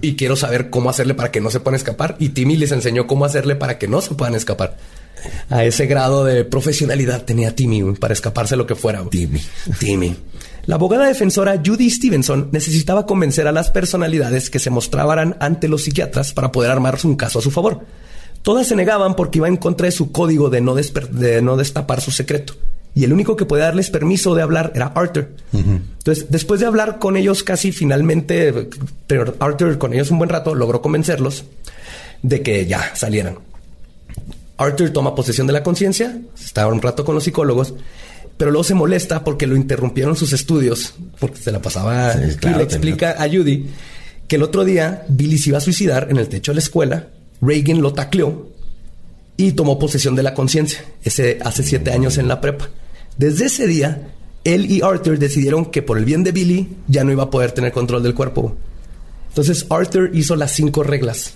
y 0.00 0.16
quiero 0.16 0.36
saber 0.36 0.70
cómo 0.70 0.90
hacerle 0.90 1.14
para 1.14 1.30
que 1.30 1.40
no 1.40 1.50
se 1.50 1.58
puedan 1.58 1.76
escapar. 1.76 2.16
Y 2.20 2.30
Timmy 2.30 2.56
les 2.56 2.72
enseñó 2.72 3.06
cómo 3.06 3.24
hacerle 3.24 3.56
para 3.56 3.78
que 3.78 3.88
no 3.88 4.00
se 4.00 4.14
puedan 4.14 4.34
escapar 4.34 4.76
a 5.50 5.64
ese 5.64 5.86
grado 5.86 6.24
de 6.24 6.44
profesionalidad 6.44 7.24
tenía 7.24 7.54
Timmy 7.54 7.82
para 7.94 8.14
escaparse 8.14 8.56
lo 8.56 8.66
que 8.66 8.74
fuera. 8.74 9.04
Timmy. 9.10 9.40
Timmy. 9.78 10.16
La 10.66 10.74
abogada 10.74 11.06
defensora 11.06 11.62
Judy 11.64 11.90
Stevenson 11.90 12.48
necesitaba 12.50 13.06
convencer 13.06 13.46
a 13.46 13.52
las 13.52 13.70
personalidades 13.70 14.50
que 14.50 14.58
se 14.58 14.70
mostraban 14.70 15.36
ante 15.38 15.68
los 15.68 15.84
psiquiatras 15.84 16.32
para 16.32 16.50
poder 16.50 16.72
armar 16.72 16.98
un 17.04 17.14
caso 17.14 17.38
a 17.38 17.42
su 17.42 17.52
favor. 17.52 17.84
Todas 18.42 18.66
se 18.66 18.76
negaban 18.76 19.14
porque 19.14 19.38
iba 19.38 19.48
en 19.48 19.56
contra 19.56 19.86
de 19.86 19.92
su 19.92 20.10
código 20.12 20.50
de 20.50 20.60
no, 20.60 20.74
de 20.74 21.42
no 21.42 21.56
destapar 21.56 22.00
su 22.00 22.10
secreto. 22.10 22.54
Y 22.96 23.04
el 23.04 23.12
único 23.12 23.36
que 23.36 23.44
podía 23.44 23.64
darles 23.64 23.90
permiso 23.90 24.34
de 24.34 24.42
hablar 24.42 24.72
era 24.74 24.86
Arthur. 24.86 25.28
Entonces, 25.52 26.26
después 26.30 26.60
de 26.60 26.66
hablar 26.66 26.98
con 26.98 27.16
ellos 27.16 27.42
casi 27.42 27.70
finalmente, 27.70 28.70
Arthur 29.38 29.78
con 29.78 29.92
ellos 29.92 30.10
un 30.10 30.18
buen 30.18 30.30
rato 30.30 30.54
logró 30.54 30.80
convencerlos 30.80 31.44
de 32.22 32.42
que 32.42 32.66
ya 32.66 32.94
salieran. 32.94 33.38
Arthur 34.58 34.90
toma 34.90 35.14
posesión 35.14 35.46
de 35.46 35.52
la 35.52 35.62
conciencia, 35.62 36.18
está 36.38 36.66
un 36.66 36.80
rato 36.80 37.04
con 37.04 37.14
los 37.14 37.24
psicólogos, 37.24 37.74
pero 38.36 38.50
luego 38.50 38.64
se 38.64 38.74
molesta 38.74 39.24
porque 39.24 39.46
lo 39.46 39.56
interrumpieron 39.56 40.16
sus 40.16 40.32
estudios, 40.32 40.94
porque 41.18 41.40
se 41.40 41.52
la 41.52 41.60
pasaba 41.60 42.14
y 42.14 42.46
le 42.46 42.62
explica 42.62 43.16
a 43.22 43.28
Judy 43.28 43.66
que 44.28 44.36
el 44.36 44.42
otro 44.42 44.64
día 44.64 45.04
Billy 45.08 45.38
se 45.38 45.50
iba 45.50 45.58
a 45.58 45.62
suicidar 45.62 46.08
en 46.10 46.16
el 46.16 46.28
techo 46.28 46.52
de 46.52 46.56
la 46.56 46.60
escuela, 46.60 47.08
Reagan 47.40 47.82
lo 47.82 47.92
tacleó 47.92 48.48
y 49.36 49.52
tomó 49.52 49.78
posesión 49.78 50.16
de 50.16 50.22
la 50.22 50.34
conciencia, 50.34 50.84
ese 51.02 51.38
hace 51.44 51.62
siete 51.62 51.90
años 51.90 52.18
en 52.18 52.28
la 52.28 52.40
prepa. 52.40 52.68
Desde 53.18 53.46
ese 53.46 53.66
día, 53.66 54.08
él 54.44 54.70
y 54.70 54.82
Arthur 54.82 55.18
decidieron 55.18 55.66
que 55.66 55.82
por 55.82 55.98
el 55.98 56.04
bien 56.04 56.24
de 56.24 56.32
Billy 56.32 56.68
ya 56.88 57.04
no 57.04 57.12
iba 57.12 57.24
a 57.24 57.30
poder 57.30 57.52
tener 57.52 57.72
control 57.72 58.02
del 58.02 58.14
cuerpo. 58.14 58.56
Entonces 59.28 59.66
Arthur 59.68 60.10
hizo 60.14 60.34
las 60.36 60.52
cinco 60.52 60.82
reglas. 60.82 61.34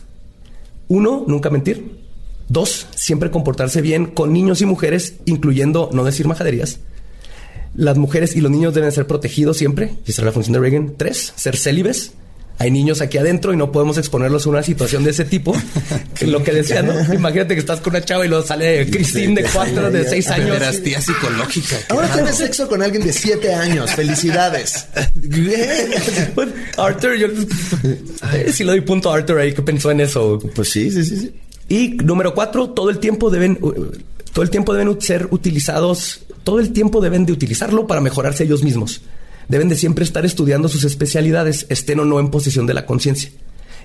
Uno, 0.89 1.25
nunca 1.27 1.51
mentir. 1.51 2.00
Dos, 2.51 2.89
siempre 2.97 3.31
comportarse 3.31 3.81
bien 3.81 4.07
con 4.07 4.33
niños 4.33 4.61
y 4.61 4.67
mujeres, 4.67 5.15
incluyendo 5.25 5.89
no 5.93 6.03
decir 6.03 6.27
majaderías. 6.27 6.81
Las 7.77 7.97
mujeres 7.97 8.35
y 8.35 8.41
los 8.41 8.51
niños 8.51 8.75
deben 8.75 8.91
ser 8.91 9.07
protegidos 9.07 9.57
siempre, 9.57 9.95
y 10.05 10.11
esa 10.11 10.23
es 10.23 10.27
la 10.27 10.33
función 10.33 10.55
de 10.55 10.59
Reagan. 10.59 10.95
Tres, 10.97 11.33
ser 11.37 11.57
célibes. 11.57 12.11
Hay 12.59 12.73
niños 12.73 13.01
aquí 13.03 13.19
adentro 13.19 13.55
y 13.55 13.57
no 13.57 13.71
podemos 13.71 13.99
exponerlos 13.99 14.47
a 14.47 14.51
una 14.51 14.65
situación 14.65 15.05
de 15.05 15.13
ese 15.13 15.25
tipo. 15.25 15.57
lo 16.23 16.43
que 16.43 16.53
decía, 16.53 16.83
¿no? 16.83 17.15
Imagínate 17.15 17.55
que 17.55 17.61
estás 17.61 17.81
con 17.81 17.93
una 17.95 18.05
chava 18.05 18.27
y 18.27 18.29
luego 18.29 18.45
sale 18.45 18.85
Christine 18.91 19.43
de 19.43 19.49
cuatro, 19.49 19.89
de 19.89 20.05
seis 20.09 20.29
años. 20.29 20.83
tía 20.83 21.01
psicológica. 21.01 21.77
Ahora 21.89 22.13
tienes 22.13 22.37
sexo 22.37 22.69
con 22.69 22.83
alguien 22.83 23.05
de 23.05 23.13
siete 23.13 23.55
años. 23.55 23.93
Felicidades. 23.93 24.87
Arthur, 26.77 27.17
yo 27.17 27.29
eh, 27.29 28.53
sí 28.53 28.65
le 28.65 28.73
doy 28.73 28.81
punto 28.81 29.11
a 29.13 29.19
Arthur 29.19 29.39
ahí 29.39 29.55
que 29.55 29.63
pensó 29.63 29.93
en 29.93 30.01
eso. 30.01 30.41
Pues 30.53 30.69
sí, 30.69 30.91
sí, 30.91 31.05
sí. 31.05 31.17
sí. 31.17 31.33
Y 31.71 31.91
número 31.91 32.35
cuatro, 32.35 32.71
todo 32.71 32.91
el 32.91 32.99
tiempo 32.99 33.31
deben, 33.31 33.57
todo 34.33 34.43
el 34.43 34.51
tiempo 34.51 34.75
deben 34.75 35.01
ser 35.01 35.29
utilizados, 35.31 36.23
todo 36.43 36.59
el 36.59 36.73
tiempo 36.73 37.01
deben 37.01 37.25
de 37.25 37.33
utilizarlo 37.33 37.87
para 37.87 38.01
mejorarse 38.01 38.43
ellos 38.43 38.65
mismos. 38.65 39.03
Deben 39.47 39.69
de 39.69 39.77
siempre 39.77 40.03
estar 40.03 40.27
estudiando 40.27 40.69
sus 40.69 40.83
especialidades, 40.83 41.67
estén 41.69 42.01
o 42.01 42.05
no 42.05 42.19
en 42.19 42.33
posición 42.33 42.67
de 42.67 42.75
la 42.75 42.87
conciencia. 42.87 43.31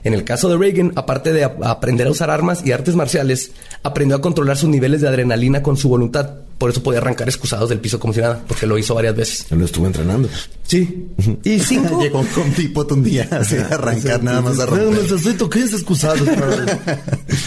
En 0.05 0.13
el 0.13 0.23
caso 0.23 0.47
de 0.49 0.55
Reagan, 0.55 0.93
aparte 0.95 1.33
de 1.33 1.43
aprender 1.43 2.05
a 2.05 2.11
usar 2.11 2.29
armas 2.29 2.63
y 2.63 2.71
artes 2.71 2.95
marciales, 2.95 3.49
aprendió 3.81 4.15
a 4.15 4.21
controlar 4.21 4.55
sus 4.55 4.69
niveles 4.69 5.01
de 5.01 5.07
adrenalina 5.07 5.63
con 5.63 5.77
su 5.77 5.89
voluntad. 5.89 6.29
Por 6.59 6.69
eso 6.69 6.83
podía 6.83 6.99
arrancar 6.99 7.27
excusados 7.27 7.69
del 7.69 7.79
piso 7.79 7.99
como 7.99 8.13
si 8.13 8.21
nada, 8.21 8.43
porque 8.47 8.67
lo 8.67 8.77
hizo 8.77 8.93
varias 8.93 9.15
veces. 9.15 9.47
Lo 9.49 9.65
estuvo 9.65 9.87
entrenando. 9.87 10.29
Sí. 10.61 11.07
Y 11.43 11.59
cinco. 11.59 11.99
Llegó 12.03 12.23
con 12.35 12.51
tipo 12.51 12.85
un 12.87 13.03
día 13.03 13.27
así 13.31 13.55
a 13.57 13.65
arrancar 13.65 14.21
nada 14.21 14.41
más 14.41 14.59
a 14.59 14.67
romper. 14.67 14.85
No 14.85 14.91
necesito 15.01 15.49
15 15.49 15.75
excusados 15.75 16.29
para 16.29 16.79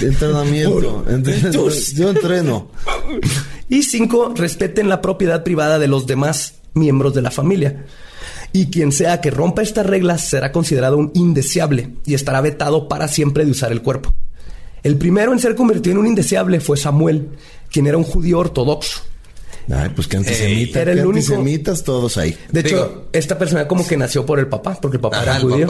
entrenamiento. 0.01 1.05
Yo 1.95 2.11
entreno. 2.11 2.73
Y 3.69 3.85
cinco, 3.85 4.35
respeten 4.35 4.89
la 4.89 5.01
propiedad 5.01 5.45
privada 5.45 5.79
de 5.79 5.87
los 5.87 6.09
demás 6.09 6.55
miembros 6.75 7.15
de 7.15 7.23
la 7.23 7.31
familia 7.31 7.85
y 8.53 8.67
quien 8.67 8.93
sea 8.93 9.21
que 9.21 9.31
rompa 9.31 9.63
estas 9.63 9.87
reglas 9.87 10.23
será 10.23 10.53
considerado 10.53 10.97
un 10.97 11.11
indeseable 11.15 11.95
y 12.07 12.15
estará 12.15 12.41
vetado 12.41 12.89
para 12.89 13.09
siempre 13.09 13.45
de 13.45 13.51
usar 13.51 13.73
el 13.73 13.83
cuerpo. 13.83 14.15
El 14.83 14.97
primero 14.97 15.33
en 15.33 15.39
ser 15.39 15.55
convertido 15.55 15.93
en 15.93 15.99
un 15.99 16.07
indeseable 16.07 16.61
fue 16.61 16.77
Samuel, 16.77 17.29
quien 17.71 17.87
era 17.87 17.99
un 17.99 18.05
judío 18.05 18.39
ortodoxo. 18.39 19.03
Ay, 19.71 19.91
pues 19.95 20.09
que 20.09 20.17
antisemita, 20.17 20.81
era 20.81 20.93
el 20.93 21.01
único. 21.01 21.35
Antisemitas 21.35 21.85
todos 21.85 22.17
ahí. 22.17 22.37
De 22.51 22.61
hecho, 22.61 23.09
esta 23.13 23.37
persona 23.37 23.69
como 23.69 23.87
que 23.87 23.97
nació 23.97 24.25
por 24.25 24.39
el 24.39 24.47
papá, 24.47 24.79
porque 24.81 24.97
el 24.97 25.01
papá 25.03 25.23
era 25.23 25.41
judío. 25.41 25.69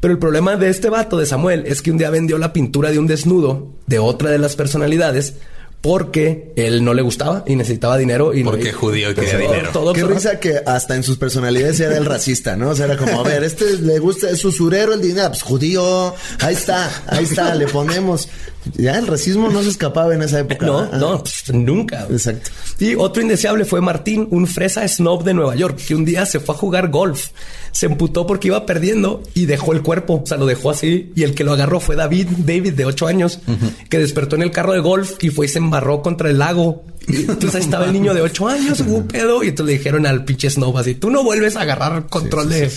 Pero 0.00 0.12
el 0.12 0.18
problema 0.18 0.56
de 0.56 0.68
este 0.68 0.90
vato 0.90 1.16
de 1.16 1.26
Samuel 1.26 1.64
es 1.66 1.80
que 1.80 1.90
un 1.90 1.98
día 1.98 2.10
vendió 2.10 2.38
la 2.38 2.52
pintura 2.52 2.90
de 2.90 2.98
un 2.98 3.06
desnudo 3.06 3.72
de 3.86 3.98
otra 3.98 4.30
de 4.30 4.38
las 4.38 4.56
personalidades 4.56 5.34
porque 5.80 6.52
él 6.56 6.84
no 6.84 6.92
le 6.92 7.02
gustaba 7.02 7.44
y 7.46 7.54
necesitaba 7.54 7.96
dinero 7.96 8.34
y 8.34 8.42
porque 8.42 8.72
judío 8.72 9.10
y 9.10 9.14
quería 9.14 9.38
dinero. 9.38 9.70
Todo, 9.72 9.92
Qué 9.92 10.02
risa 10.04 10.40
que 10.40 10.60
hasta 10.66 10.96
en 10.96 11.04
sus 11.04 11.18
personalidades 11.18 11.78
era 11.80 11.96
el 11.96 12.04
racista, 12.04 12.56
¿no? 12.56 12.70
O 12.70 12.74
sea, 12.74 12.86
era 12.86 12.96
como, 12.96 13.20
a 13.20 13.22
ver, 13.22 13.44
este 13.44 13.78
le 13.78 13.98
gusta, 13.98 14.28
es 14.28 14.44
usurero 14.44 14.92
el 14.94 15.00
dinero, 15.00 15.28
pues 15.28 15.42
judío, 15.42 16.14
ahí 16.40 16.54
está, 16.54 16.90
ahí 17.06 17.24
está, 17.24 17.54
le 17.54 17.66
ponemos. 17.68 18.28
Ya 18.76 18.98
el 18.98 19.06
racismo 19.06 19.48
no 19.48 19.62
se 19.62 19.70
escapaba 19.70 20.14
en 20.14 20.22
esa 20.22 20.40
época. 20.40 20.58
No, 20.68 20.86
no, 20.92 21.22
nunca. 21.52 22.06
Exacto. 22.10 22.50
Y 22.78 22.94
otro 22.94 23.22
indeseable 23.22 23.64
fue 23.64 23.80
Martín, 23.80 24.28
un 24.30 24.46
fresa 24.46 24.86
snob 24.86 25.24
de 25.24 25.32
Nueva 25.32 25.54
York, 25.54 25.78
que 25.86 25.94
un 25.94 26.04
día 26.04 26.26
se 26.26 26.40
fue 26.40 26.54
a 26.54 26.58
jugar 26.58 26.90
golf. 26.90 27.28
Se 27.72 27.86
emputó 27.86 28.26
porque 28.26 28.48
iba 28.48 28.66
perdiendo 28.66 29.22
y 29.34 29.46
dejó 29.46 29.72
el 29.72 29.82
cuerpo. 29.82 30.20
O 30.22 30.26
sea, 30.26 30.36
lo 30.36 30.46
dejó 30.46 30.70
así. 30.70 31.12
Y 31.14 31.22
el 31.22 31.34
que 31.34 31.44
lo 31.44 31.52
agarró 31.52 31.80
fue 31.80 31.96
David, 31.96 32.28
David 32.38 32.74
de 32.74 32.84
ocho 32.84 33.06
años, 33.06 33.40
que 33.88 33.98
despertó 33.98 34.36
en 34.36 34.42
el 34.42 34.50
carro 34.50 34.72
de 34.72 34.80
golf 34.80 35.12
y 35.22 35.30
fue 35.30 35.46
y 35.46 35.48
se 35.48 35.58
embarró 35.58 36.02
contra 36.02 36.28
el 36.28 36.38
lago. 36.38 36.84
entonces 37.06 37.54
ahí 37.54 37.62
estaba 37.62 37.86
el 37.86 37.92
niño 37.92 38.12
de 38.12 38.20
ocho 38.20 38.48
años, 38.48 38.80
hubo 38.80 39.06
pedo. 39.06 39.42
Y 39.42 39.48
entonces 39.48 39.72
le 39.72 39.78
dijeron 39.78 40.06
al 40.06 40.24
pinche 40.24 40.50
snob 40.50 40.76
así: 40.76 40.94
tú 40.94 41.10
no 41.10 41.24
vuelves 41.24 41.56
a 41.56 41.62
agarrar 41.62 42.06
control 42.06 42.48
de. 42.50 42.70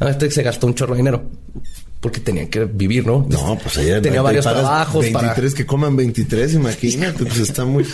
A 0.00 0.10
este 0.10 0.30
se 0.30 0.42
gastó 0.42 0.66
un 0.66 0.74
chorro 0.74 0.94
de 0.94 0.98
dinero 0.98 1.24
porque 2.04 2.20
tenían 2.20 2.48
que 2.48 2.66
vivir, 2.66 3.06
¿no? 3.06 3.26
No, 3.30 3.58
pues 3.62 3.78
ayer 3.78 4.02
tenía 4.02 4.20
varios 4.20 4.44
trabajos 4.44 5.10
23 5.10 5.54
que 5.54 5.64
coman 5.64 5.96
23, 5.96 6.52
imagínate, 6.52 7.24
pues 7.24 7.38
está 7.38 7.64
muy 7.64 7.86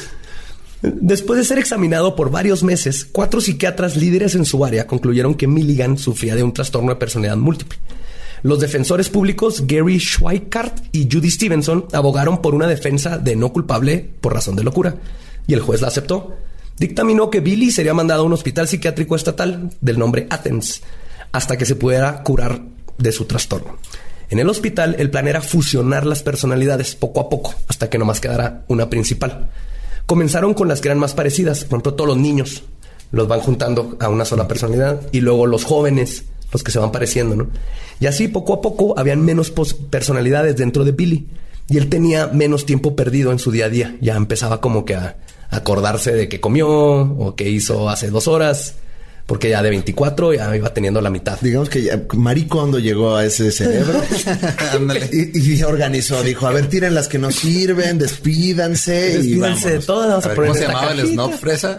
Después 0.83 1.39
de 1.39 1.45
ser 1.45 1.61
examinado 1.61 2.17
por 2.17 2.29
varios 2.29 2.65
meses, 2.65 3.05
cuatro 3.05 3.41
psiquiatras 3.41 3.97
líderes 3.97 4.35
en 4.35 4.45
su 4.45 4.65
área 4.65 4.89
concluyeron 4.89 5.37
que 5.37 5.47
Milligan 5.47 5.97
sufría 5.97 6.35
de 6.35 6.43
un 6.43 6.53
trastorno 6.53 6.89
de 6.89 6.97
personalidad 6.97 7.37
múltiple. 7.37 7.79
Los 8.43 8.59
defensores 8.59 9.09
públicos 9.11 9.63
Gary 9.69 10.01
Schweikart 10.01 10.87
y 10.91 11.09
Judy 11.09 11.31
Stevenson 11.31 11.87
abogaron 11.93 12.43
por 12.43 12.57
una 12.57 12.67
defensa 12.67 13.17
de 13.17 13.37
no 13.37 13.53
culpable 13.53 14.11
por 14.21 14.35
razón 14.35 14.57
de 14.57 14.65
locura, 14.65 14.97
y 15.47 15.55
el 15.55 15.61
juez 15.61 15.83
la 15.83 15.87
aceptó. 15.87 16.37
Dictaminó 16.79 17.31
que 17.31 17.39
Billy 17.39 17.71
sería 17.71 17.95
mandado 17.95 18.23
a 18.23 18.27
un 18.27 18.33
hospital 18.33 18.67
psiquiátrico 18.67 19.15
estatal 19.15 19.71
del 19.81 20.01
nombre 20.01 20.27
Athens 20.31 20.83
hasta 21.31 21.57
que 21.57 21.67
se 21.67 21.77
pudiera 21.77 22.25
curar 22.25 22.61
de 23.01 23.13
su 23.13 23.25
trastorno. 23.25 23.79
En 24.31 24.39
el 24.39 24.49
hospital, 24.49 24.95
el 24.99 25.11
plan 25.11 25.27
era 25.27 25.43
fusionar 25.43 26.07
las 26.07 26.23
personalidades 26.23 26.95
poco 26.95 27.21
a 27.21 27.29
poco 27.29 27.55
hasta 27.67 27.91
que 27.91 27.99
nomás 27.99 28.21
quedara 28.21 28.63
una 28.69 28.89
principal. 28.89 29.51
Comenzaron 30.07 30.55
con 30.55 30.69
las 30.69 30.81
que 30.81 30.89
eran 30.89 30.99
más 30.99 31.15
parecidas, 31.15 31.65
por 31.65 31.79
ejemplo, 31.79 31.95
todos 31.95 32.09
los 32.09 32.17
niños 32.17 32.63
los 33.13 33.27
van 33.27 33.41
juntando 33.41 33.97
a 33.99 34.09
una 34.09 34.25
sola 34.25 34.47
personalidad 34.47 35.01
y 35.11 35.21
luego 35.21 35.47
los 35.47 35.65
jóvenes, 35.65 36.25
los 36.53 36.63
que 36.63 36.71
se 36.71 36.79
van 36.79 36.93
pareciendo, 36.93 37.35
¿no? 37.35 37.49
Y 37.99 38.07
así 38.07 38.29
poco 38.29 38.55
a 38.55 38.61
poco 38.61 38.99
habían 38.99 39.25
menos 39.25 39.51
personalidades 39.91 40.57
dentro 40.57 40.85
de 40.85 40.93
Billy 40.93 41.27
y 41.69 41.79
él 41.79 41.89
tenía 41.89 42.29
menos 42.29 42.67
tiempo 42.67 42.95
perdido 42.95 43.33
en 43.33 43.39
su 43.39 43.51
día 43.51 43.67
a 43.67 43.69
día. 43.69 43.97
Ya 44.01 44.17
empezaba 44.17 44.61
como 44.61 44.85
que 44.85 44.95
a 44.95 45.17
acordarse 45.51 46.13
de 46.13 46.29
que 46.29 46.41
comió 46.41 46.69
o 46.69 47.35
que 47.35 47.49
hizo 47.49 47.89
hace 47.89 48.11
dos 48.11 48.29
horas 48.29 48.77
porque 49.31 49.49
ya 49.49 49.63
de 49.63 49.71
24 49.71 50.35
ya 50.35 50.57
iba 50.57 50.75
teniendo 50.75 51.01
la 51.01 51.09
mitad. 51.09 51.39
Digamos 51.41 51.71
que 51.71 51.83
ya, 51.83 52.03
Maricondo 52.15 52.81
llegó 52.81 53.15
a 53.15 53.25
ese 53.25 53.53
cerebro 53.53 54.03
y, 55.13 55.53
y, 55.55 55.63
organizó. 55.63 56.21
Dijo, 56.25 56.49
a 56.49 56.51
ver, 56.51 56.67
tiren 56.67 56.97
las 56.97 57.07
que 57.07 57.21
no 57.21 57.31
sirven, 57.31 57.97
despídanse. 57.97 59.19
Despídanse 59.19 59.71
de 59.71 59.79
todas. 59.79 60.27
¿Cómo 60.27 60.53
se 60.53 60.63
llamaba 60.63 60.91
el 60.91 61.07
snob 61.07 61.33
fresa? 61.35 61.79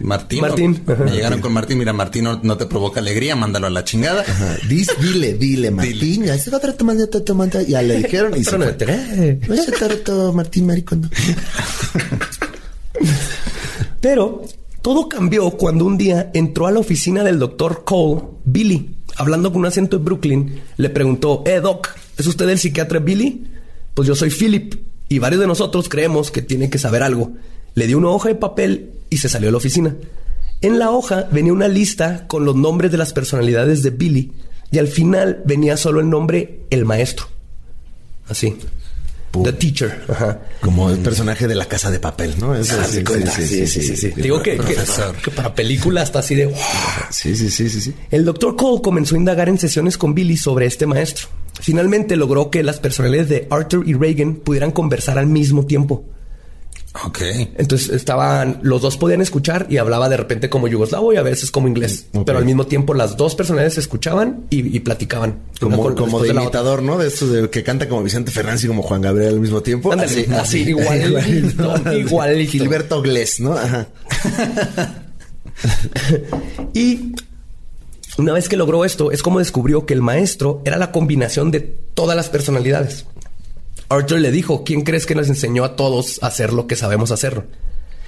Martín. 0.00 0.42
Martín. 0.42 0.82
Me 1.06 1.12
llegaron 1.12 1.40
con 1.40 1.54
Martín. 1.54 1.78
Mira, 1.78 1.94
Martín 1.94 2.24
no, 2.42 2.56
te 2.58 2.66
provoca 2.66 3.00
alegría, 3.00 3.34
mándalo 3.34 3.68
a 3.68 3.70
la 3.70 3.82
chingada. 3.82 4.22
dile, 5.00 5.32
dile, 5.32 5.70
Martín. 5.70 6.24
Ya 6.24 6.36
se 6.36 6.50
va 6.50 6.58
a 6.58 6.60
Ya 7.62 7.80
le 7.80 7.96
dijeron 7.96 8.36
y 8.36 8.44
se 8.44 8.58
fue. 8.58 8.76
Martín 10.34 10.66
Maricondo. 10.66 11.08
Pero 14.02 14.44
todo 14.82 15.08
cambió 15.08 15.50
cuando 15.50 15.84
un 15.84 15.98
día 15.98 16.30
entró 16.34 16.66
a 16.66 16.72
la 16.72 16.80
oficina 16.80 17.22
del 17.22 17.38
doctor 17.38 17.84
Cole, 17.84 18.22
Billy, 18.44 18.96
hablando 19.16 19.52
con 19.52 19.60
un 19.60 19.66
acento 19.66 19.98
de 19.98 20.04
Brooklyn, 20.04 20.60
le 20.76 20.88
preguntó, 20.90 21.42
eh, 21.46 21.60
Doc, 21.60 21.88
¿es 22.16 22.26
usted 22.26 22.48
el 22.48 22.58
psiquiatra 22.58 22.98
Billy? 22.98 23.46
Pues 23.94 24.08
yo 24.08 24.14
soy 24.14 24.30
Philip 24.30 24.74
y 25.08 25.18
varios 25.18 25.40
de 25.40 25.46
nosotros 25.46 25.88
creemos 25.88 26.30
que 26.30 26.42
tiene 26.42 26.70
que 26.70 26.78
saber 26.78 27.02
algo. 27.02 27.32
Le 27.74 27.86
dio 27.86 27.98
una 27.98 28.08
hoja 28.08 28.28
de 28.28 28.36
papel 28.36 28.92
y 29.10 29.18
se 29.18 29.28
salió 29.28 29.48
de 29.48 29.52
la 29.52 29.58
oficina. 29.58 29.96
En 30.62 30.78
la 30.78 30.90
hoja 30.90 31.28
venía 31.30 31.52
una 31.52 31.68
lista 31.68 32.26
con 32.26 32.44
los 32.44 32.56
nombres 32.56 32.90
de 32.90 32.98
las 32.98 33.12
personalidades 33.12 33.82
de 33.82 33.90
Billy 33.90 34.32
y 34.70 34.78
al 34.78 34.88
final 34.88 35.42
venía 35.44 35.76
solo 35.76 36.00
el 36.00 36.08
nombre 36.08 36.66
el 36.70 36.84
maestro. 36.84 37.26
Así. 38.28 38.56
The 39.30 39.52
Teacher. 39.52 40.02
Como 40.60 40.90
el 40.90 40.98
personaje 40.98 41.46
de 41.46 41.54
la 41.54 41.66
casa 41.66 41.90
de 41.90 42.00
papel, 42.00 42.34
¿no? 42.38 42.62
sí, 42.62 43.66
sí, 43.66 43.66
sí, 43.66 43.96
sí, 43.96 44.08
Digo 44.16 44.42
que, 44.42 44.58
para 45.34 45.54
película 45.54 46.02
está 46.02 46.18
así 46.18 46.34
de... 46.34 46.54
Sí, 47.10 47.36
sí, 47.36 47.50
sí, 47.50 47.68
sí, 47.68 47.80
sí. 47.80 47.94
El 48.10 48.24
doctor 48.24 48.56
Cole 48.56 48.82
comenzó 48.82 49.14
a 49.14 49.18
indagar 49.18 49.48
en 49.48 49.58
sesiones 49.58 49.96
con 49.96 50.14
Billy 50.14 50.36
sobre 50.36 50.66
este 50.66 50.86
maestro. 50.86 51.28
Finalmente 51.60 52.16
logró 52.16 52.50
que 52.50 52.62
las 52.62 52.80
personalidades 52.80 53.28
de 53.28 53.48
Arthur 53.50 53.86
y 53.86 53.94
Reagan 53.94 54.36
pudieran 54.36 54.70
conversar 54.70 55.18
al 55.18 55.26
mismo 55.26 55.66
tiempo. 55.66 56.04
Ok. 57.04 57.20
Entonces 57.56 57.90
estaban, 57.90 58.58
los 58.62 58.82
dos 58.82 58.96
podían 58.96 59.20
escuchar 59.20 59.66
y 59.70 59.76
hablaba 59.76 60.08
de 60.08 60.16
repente 60.16 60.50
como 60.50 60.66
yugoslavo 60.66 61.12
y 61.12 61.16
a 61.16 61.22
veces 61.22 61.50
como 61.50 61.68
inglés. 61.68 62.06
Pero 62.26 62.38
al 62.38 62.44
mismo 62.44 62.66
tiempo 62.66 62.94
las 62.94 63.16
dos 63.16 63.36
personalidades 63.36 63.78
escuchaban 63.78 64.46
y, 64.50 64.80
platicaban. 64.80 65.38
Como, 65.60 65.94
como 65.94 66.20
de 66.20 66.30
imitador, 66.30 66.82
¿no? 66.82 66.98
De 66.98 67.08
esto 67.08 67.28
de 67.28 67.48
que 67.48 67.62
canta 67.62 67.88
como 67.88 68.02
Vicente 68.02 68.32
Fernández 68.32 68.64
y 68.64 68.68
como 68.68 68.82
Juan 68.82 69.02
Gabriel 69.02 69.34
al 69.34 69.40
mismo 69.40 69.62
tiempo. 69.62 69.92
así, 69.92 70.26
así, 70.32 70.62
igual, 70.62 71.54
igual, 71.92 72.46
Gilberto 72.46 73.02
Glés, 73.02 73.38
¿no? 73.40 73.52
Ajá. 73.52 73.86
y 76.74 77.12
una 78.18 78.32
vez 78.32 78.48
que 78.48 78.56
logró 78.56 78.84
esto, 78.84 79.12
es 79.12 79.22
como 79.22 79.38
descubrió 79.38 79.86
que 79.86 79.94
el 79.94 80.02
maestro 80.02 80.60
era 80.64 80.76
la 80.76 80.90
combinación 80.90 81.50
de 81.52 81.60
todas 81.60 82.16
las 82.16 82.28
personalidades. 82.28 83.06
Arthur 83.88 84.20
le 84.20 84.30
dijo, 84.30 84.62
¿quién 84.64 84.82
crees 84.82 85.04
que 85.04 85.14
nos 85.14 85.28
enseñó 85.28 85.64
a 85.64 85.76
todos 85.76 86.22
a 86.22 86.28
hacer 86.28 86.52
lo 86.52 86.66
que 86.66 86.76
sabemos 86.76 87.10
hacer? 87.10 87.44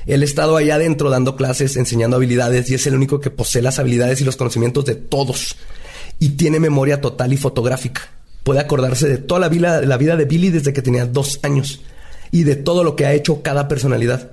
Él 0.06 0.22
ha 0.22 0.24
estado 0.24 0.56
allá 0.56 0.76
adentro 0.76 1.10
dando 1.10 1.36
clases, 1.36 1.76
enseñando 1.76 2.16
habilidades 2.16 2.70
y 2.70 2.74
es 2.74 2.86
el 2.86 2.94
único 2.94 3.20
que 3.20 3.30
posee 3.30 3.62
las 3.62 3.78
habilidades 3.78 4.20
y 4.20 4.24
los 4.24 4.36
conocimientos 4.36 4.84
de 4.84 4.94
todos. 4.94 5.56
Y 6.18 6.30
tiene 6.30 6.60
memoria 6.60 7.00
total 7.00 7.32
y 7.32 7.36
fotográfica. 7.36 8.02
Puede 8.44 8.60
acordarse 8.60 9.08
de 9.08 9.18
toda 9.18 9.40
la 9.40 9.48
vida, 9.48 9.82
la 9.82 9.96
vida 9.96 10.16
de 10.16 10.24
Billy 10.24 10.50
desde 10.50 10.72
que 10.72 10.82
tenía 10.82 11.06
dos 11.06 11.40
años 11.42 11.80
y 12.30 12.44
de 12.44 12.56
todo 12.56 12.82
lo 12.82 12.96
que 12.96 13.06
ha 13.06 13.12
hecho 13.12 13.42
cada 13.42 13.68
personalidad. 13.68 14.30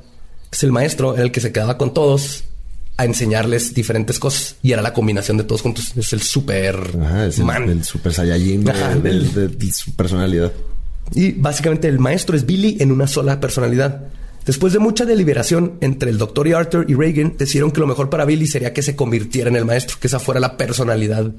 Es 0.51 0.63
el 0.63 0.71
maestro 0.71 1.15
el 1.15 1.31
que 1.31 1.41
se 1.41 1.51
quedaba 1.51 1.77
con 1.77 1.93
todos 1.93 2.43
a 2.97 3.05
enseñarles 3.05 3.73
diferentes 3.73 4.19
cosas 4.19 4.55
y 4.61 4.71
era 4.71 4.81
la 4.81 4.93
combinación 4.93 5.37
de 5.37 5.43
todos 5.43 5.61
juntos. 5.61 5.93
Es 5.95 6.11
el 6.13 6.21
super 6.21 6.97
man. 6.97 7.69
El, 7.69 7.83
super 7.83 8.13
Saiyajin 8.13 8.63
de 8.63 9.71
su 9.71 9.93
personalidad. 9.93 10.51
Y 11.13 11.31
básicamente 11.31 11.87
el 11.87 11.99
maestro 11.99 12.35
es 12.35 12.45
Billy 12.45 12.77
en 12.79 12.91
una 12.91 13.07
sola 13.07 13.39
personalidad. 13.39 14.01
Después 14.45 14.73
de 14.73 14.79
mucha 14.79 15.05
deliberación 15.05 15.73
entre 15.81 16.09
el 16.09 16.17
doctor 16.17 16.47
y 16.47 16.53
Arthur 16.53 16.85
y 16.89 16.95
Reagan, 16.95 17.35
decidieron 17.37 17.71
que 17.71 17.79
lo 17.79 17.87
mejor 17.87 18.09
para 18.09 18.25
Billy 18.25 18.47
sería 18.47 18.73
que 18.73 18.81
se 18.81 18.95
convirtiera 18.95 19.49
en 19.49 19.55
el 19.55 19.65
maestro, 19.65 19.97
que 19.99 20.07
esa 20.07 20.19
fuera 20.19 20.39
la 20.39 20.57
personalidad 20.57 21.31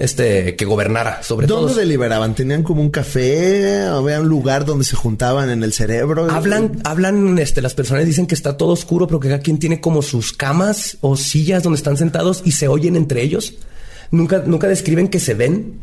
este, 0.00 0.56
que 0.56 0.64
gobernara 0.64 1.22
sobre 1.22 1.46
todo. 1.46 1.66
¿Dónde 1.66 1.82
deliberaban? 1.82 2.34
¿Tenían 2.34 2.62
como 2.62 2.80
un 2.80 2.90
café? 2.90 3.84
¿O 3.90 3.98
había 3.98 4.20
un 4.20 4.28
lugar 4.28 4.64
donde 4.64 4.84
se 4.84 4.96
juntaban 4.96 5.50
en 5.50 5.62
el 5.62 5.72
cerebro? 5.72 6.30
Hablan, 6.30 6.80
hablan, 6.84 7.38
este, 7.38 7.60
las 7.60 7.74
personas 7.74 8.06
dicen 8.06 8.26
que 8.26 8.34
está 8.34 8.56
todo 8.56 8.70
oscuro, 8.70 9.06
pero 9.06 9.20
que 9.20 9.28
cada 9.28 9.40
quien 9.40 9.58
tiene 9.58 9.80
como 9.80 10.02
sus 10.02 10.32
camas 10.32 10.96
o 11.02 11.16
sillas 11.16 11.62
donde 11.62 11.76
están 11.76 11.96
sentados 11.96 12.42
y 12.44 12.52
se 12.52 12.68
oyen 12.68 12.96
entre 12.96 13.22
ellos. 13.22 13.54
Nunca, 14.10 14.42
nunca 14.44 14.66
describen 14.66 15.08
que 15.08 15.20
se 15.20 15.34
ven, 15.34 15.74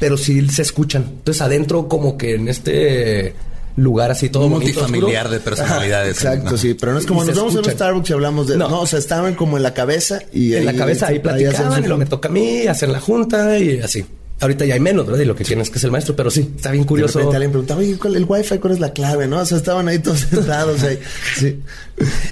pero 0.00 0.16
sí 0.16 0.48
se 0.48 0.62
escuchan. 0.62 1.04
Entonces 1.08 1.40
adentro 1.42 1.88
como 1.88 2.16
que 2.16 2.34
en 2.34 2.48
este 2.48 3.34
lugar 3.78 4.10
así 4.10 4.28
todo 4.28 4.48
multifamiliar 4.48 5.28
de 5.28 5.40
personalidades. 5.40 6.16
exacto, 6.16 6.58
sí, 6.58 6.74
pero 6.74 6.92
no 6.92 6.98
es 6.98 7.06
como 7.06 7.24
nos 7.24 7.36
vamos 7.36 7.54
a 7.54 7.58
un 7.60 7.64
Starbucks 7.64 8.10
y 8.10 8.12
hablamos 8.12 8.48
de 8.48 8.56
no. 8.56 8.80
o 8.80 8.86
sea, 8.86 8.98
estaban 8.98 9.34
como 9.34 9.56
en 9.56 9.62
la 9.62 9.72
cabeza 9.72 10.20
y 10.32 10.54
en 10.54 10.64
la 10.64 10.74
cabeza 10.74 11.06
ahí 11.08 11.20
platicaban, 11.20 11.84
y 11.84 11.86
lo 11.86 11.96
me 11.96 12.06
toca 12.06 12.28
a 12.28 12.32
mí 12.32 12.66
hacer 12.66 12.88
la 12.88 13.00
junta 13.00 13.58
y 13.58 13.80
así. 13.80 14.04
Ahorita 14.40 14.64
ya 14.64 14.74
hay 14.74 14.80
menos, 14.80 15.04
¿verdad? 15.04 15.20
Y 15.20 15.24
lo 15.24 15.34
que 15.34 15.42
tienes 15.42 15.68
que 15.68 15.78
es 15.78 15.84
el 15.84 15.90
maestro, 15.90 16.14
pero 16.14 16.30
sí, 16.30 16.52
está 16.54 16.70
bien 16.70 16.84
curioso. 16.84 17.18
De 17.18 17.24
alguien 17.24 17.50
preguntaba, 17.50 17.80
oye, 17.80 17.98
¿cuál, 17.98 18.14
el 18.14 18.24
wifi, 18.24 18.58
¿cuál 18.58 18.72
es 18.72 18.78
la 18.78 18.92
clave? 18.92 19.26
¿No? 19.26 19.40
O 19.40 19.44
sea, 19.44 19.58
estaban 19.58 19.88
ahí 19.88 19.98
todos 19.98 20.20
sentados 20.30 20.80
ahí. 20.84 21.00
Sí. 21.36 21.60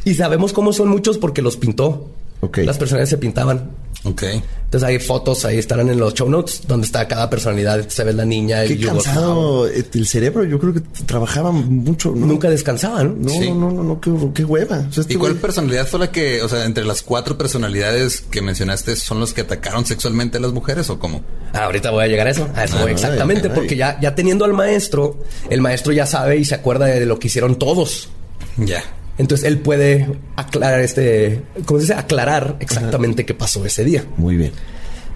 Y 0.04 0.14
sabemos 0.14 0.52
cómo 0.52 0.72
son 0.72 0.88
muchos 0.88 1.18
porque 1.18 1.42
los 1.42 1.56
pintó. 1.56 2.08
Okay. 2.40 2.64
Las 2.64 2.78
personas 2.78 3.08
se 3.08 3.18
pintaban. 3.18 3.70
Ok. 4.06 4.22
Entonces 4.66 4.88
hay 4.88 4.98
fotos, 4.98 5.44
ahí 5.44 5.58
estarán 5.58 5.90
en 5.90 5.98
los 5.98 6.12
show 6.14 6.28
notes, 6.28 6.62
donde 6.66 6.86
está 6.86 7.06
cada 7.06 7.30
personalidad. 7.30 7.88
Se 7.88 8.02
ve 8.02 8.12
la 8.12 8.24
niña. 8.24 8.64
Qué 8.64 8.78
cansado 8.80 9.68
el 9.68 10.06
cerebro. 10.06 10.44
Yo 10.44 10.58
creo 10.58 10.74
que 10.74 10.80
trabajaban 11.06 11.84
mucho. 11.84 12.10
Nunca 12.10 12.50
descansaban. 12.50 13.20
No, 13.20 13.32
no, 13.32 13.54
no, 13.54 13.70
no, 13.70 13.82
no, 13.84 14.00
qué, 14.00 14.10
qué 14.34 14.44
hueva. 14.44 14.84
Este 14.96 15.14
¿Y 15.14 15.16
cuál 15.16 15.36
personalidad 15.36 15.86
fue 15.86 16.00
la 16.00 16.10
que, 16.10 16.42
o 16.42 16.48
sea, 16.48 16.64
entre 16.64 16.84
las 16.84 17.02
cuatro 17.02 17.38
personalidades 17.38 18.22
que 18.22 18.42
mencionaste, 18.42 18.96
son 18.96 19.20
los 19.20 19.32
que 19.32 19.42
atacaron 19.42 19.86
sexualmente 19.86 20.38
a 20.38 20.40
las 20.40 20.52
mujeres 20.52 20.90
o 20.90 20.98
cómo? 20.98 21.22
Ah, 21.52 21.66
ahorita 21.66 21.90
voy 21.90 22.04
a 22.04 22.08
llegar 22.08 22.26
a 22.26 22.30
eso. 22.30 22.48
A 22.54 22.64
eso 22.64 22.78
ah, 22.78 22.90
exactamente, 22.90 23.50
porque 23.50 23.76
ya, 23.76 24.00
ya 24.00 24.16
teniendo 24.16 24.44
al 24.44 24.52
maestro, 24.52 25.22
el 25.48 25.60
maestro 25.60 25.92
ya 25.92 26.06
sabe 26.06 26.38
y 26.38 26.44
se 26.44 26.56
acuerda 26.56 26.86
de 26.86 27.06
lo 27.06 27.18
que 27.20 27.28
hicieron 27.28 27.56
todos. 27.56 28.08
Ya. 28.56 28.82
Entonces 29.18 29.46
él 29.46 29.58
puede 29.58 30.08
aclarar 30.36 30.80
este, 30.80 31.42
¿cómo 31.64 31.80
se 31.80 31.86
dice? 31.86 31.94
Aclarar 31.94 32.56
exactamente 32.60 33.24
qué 33.24 33.34
pasó 33.34 33.64
ese 33.64 33.84
día. 33.84 34.04
Muy 34.16 34.36
bien. 34.36 34.52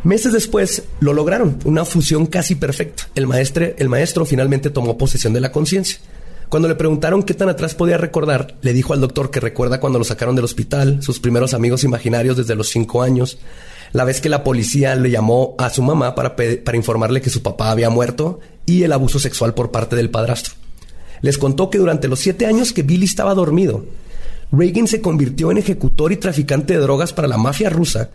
Meses 0.03 0.33
después 0.33 0.85
lo 1.01 1.13
lograron, 1.13 1.59
una 1.65 1.85
fusión 1.85 2.27
casi 2.27 2.55
perfecta. 2.55 3.09
El 3.15 3.27
maestro, 3.27 3.67
el 3.77 3.89
maestro 3.91 4.25
finalmente 4.25 4.71
tomó 4.71 4.97
posesión 4.97 5.35
de 5.35 5.41
la 5.41 5.53
conciencia. 5.53 5.99
Cuando 6.49 6.69
le 6.69 6.75
preguntaron 6.75 7.23
qué 7.23 7.35
tan 7.35 7.51
atrás 7.51 7.75
podía 7.75 7.99
recordar, 7.99 8.57
le 8.63 8.73
dijo 8.73 8.95
al 8.95 9.01
doctor 9.01 9.31
que 9.31 9.39
recuerda 9.39 9.79
cuando 9.79 9.99
lo 9.99 10.05
sacaron 10.05 10.35
del 10.35 10.47
hospital, 10.47 11.03
sus 11.03 11.21
primeros 11.21 11.55
amigos 11.55 11.85
imaginarios 11.85 12.37
desde 12.37 12.57
los 12.57 12.71
cinco 12.71 13.03
años, 13.03 13.39
la 13.93 14.05
vez 14.05 14.21
que 14.21 14.29
la 14.29 14.43
policía 14.43 14.97
le 14.97 15.11
llamó 15.11 15.55
a 15.59 15.71
su 15.71 15.83
mamá 15.83 16.15
para, 16.15 16.35
para 16.35 16.77
informarle 16.77 17.21
que 17.21 17.31
su 17.31 17.43
papá 17.43 17.71
había 17.71 17.91
muerto 17.91 18.41
y 18.67 18.83
el 18.83 18.93
abuso 18.93 19.21
sexual 19.21 19.55
por 19.55 19.71
parte 19.71 19.95
del 19.95 20.11
padrastro 20.11 20.60
les 21.23 21.39
contó 21.39 21.71
que 21.71 21.79
durante 21.79 22.09
los 22.09 22.21
siete 22.21 22.47
años 22.47 22.73
que 22.73 22.83
Billy 22.83 23.05
estaba 23.05 23.35
dormido, 23.35 23.85
Reagan 24.53 24.89
se 24.89 25.01
convirtió 25.01 25.51
en 25.51 25.59
ejecutor 25.59 26.13
y 26.13 26.17
traficante 26.17 26.75
de 26.75 26.81
drogas 26.81 27.13
para 27.13 27.29
la 27.29 27.39
mafia 27.39 27.71
rusa 27.71 28.11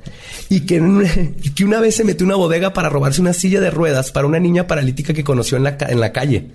y 0.50 0.62
que, 0.62 0.82
una 1.64 1.80
vez 1.80 1.96
se 1.96 2.04
metió 2.04 2.26
en 2.26 2.32
una 2.32 2.36
bodega 2.36 2.74
para 2.74 2.90
robarse 2.90 3.22
una 3.22 3.34
silla 3.34 3.62
de 3.62 3.72
ruedas 3.72 4.12
para 4.12 4.28
una 4.28 4.40
niña 4.40 4.68
paralítica 4.68 5.14
que 5.14 5.24
conoció 5.24 5.58
en 5.58 5.64
la, 5.64 5.78
en 5.88 6.00
la 6.00 6.12
calle. 6.12 6.48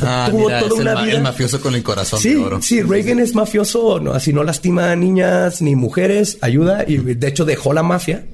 Ah, 0.00 0.26
tuvo 0.30 0.48
toda 0.48 0.80
una 0.80 1.02
vida. 1.02 1.16
El 1.16 1.22
mafioso 1.22 1.60
con 1.60 1.74
el 1.74 1.82
corazón 1.82 2.18
sí, 2.18 2.30
de 2.30 2.36
oro. 2.38 2.62
Sí, 2.62 2.82
Reagan 2.82 3.20
es 3.20 3.34
mafioso, 3.34 4.00
no, 4.00 4.12
así 4.12 4.32
no 4.32 4.42
lastima 4.42 4.90
a 4.90 4.96
niñas 4.96 5.60
ni 5.60 5.76
mujeres, 5.76 6.38
ayuda 6.40 6.84
y 6.88 6.96
de 6.96 7.28
hecho 7.28 7.44
dejó 7.44 7.72
la 7.72 7.82
mafia 7.82 8.24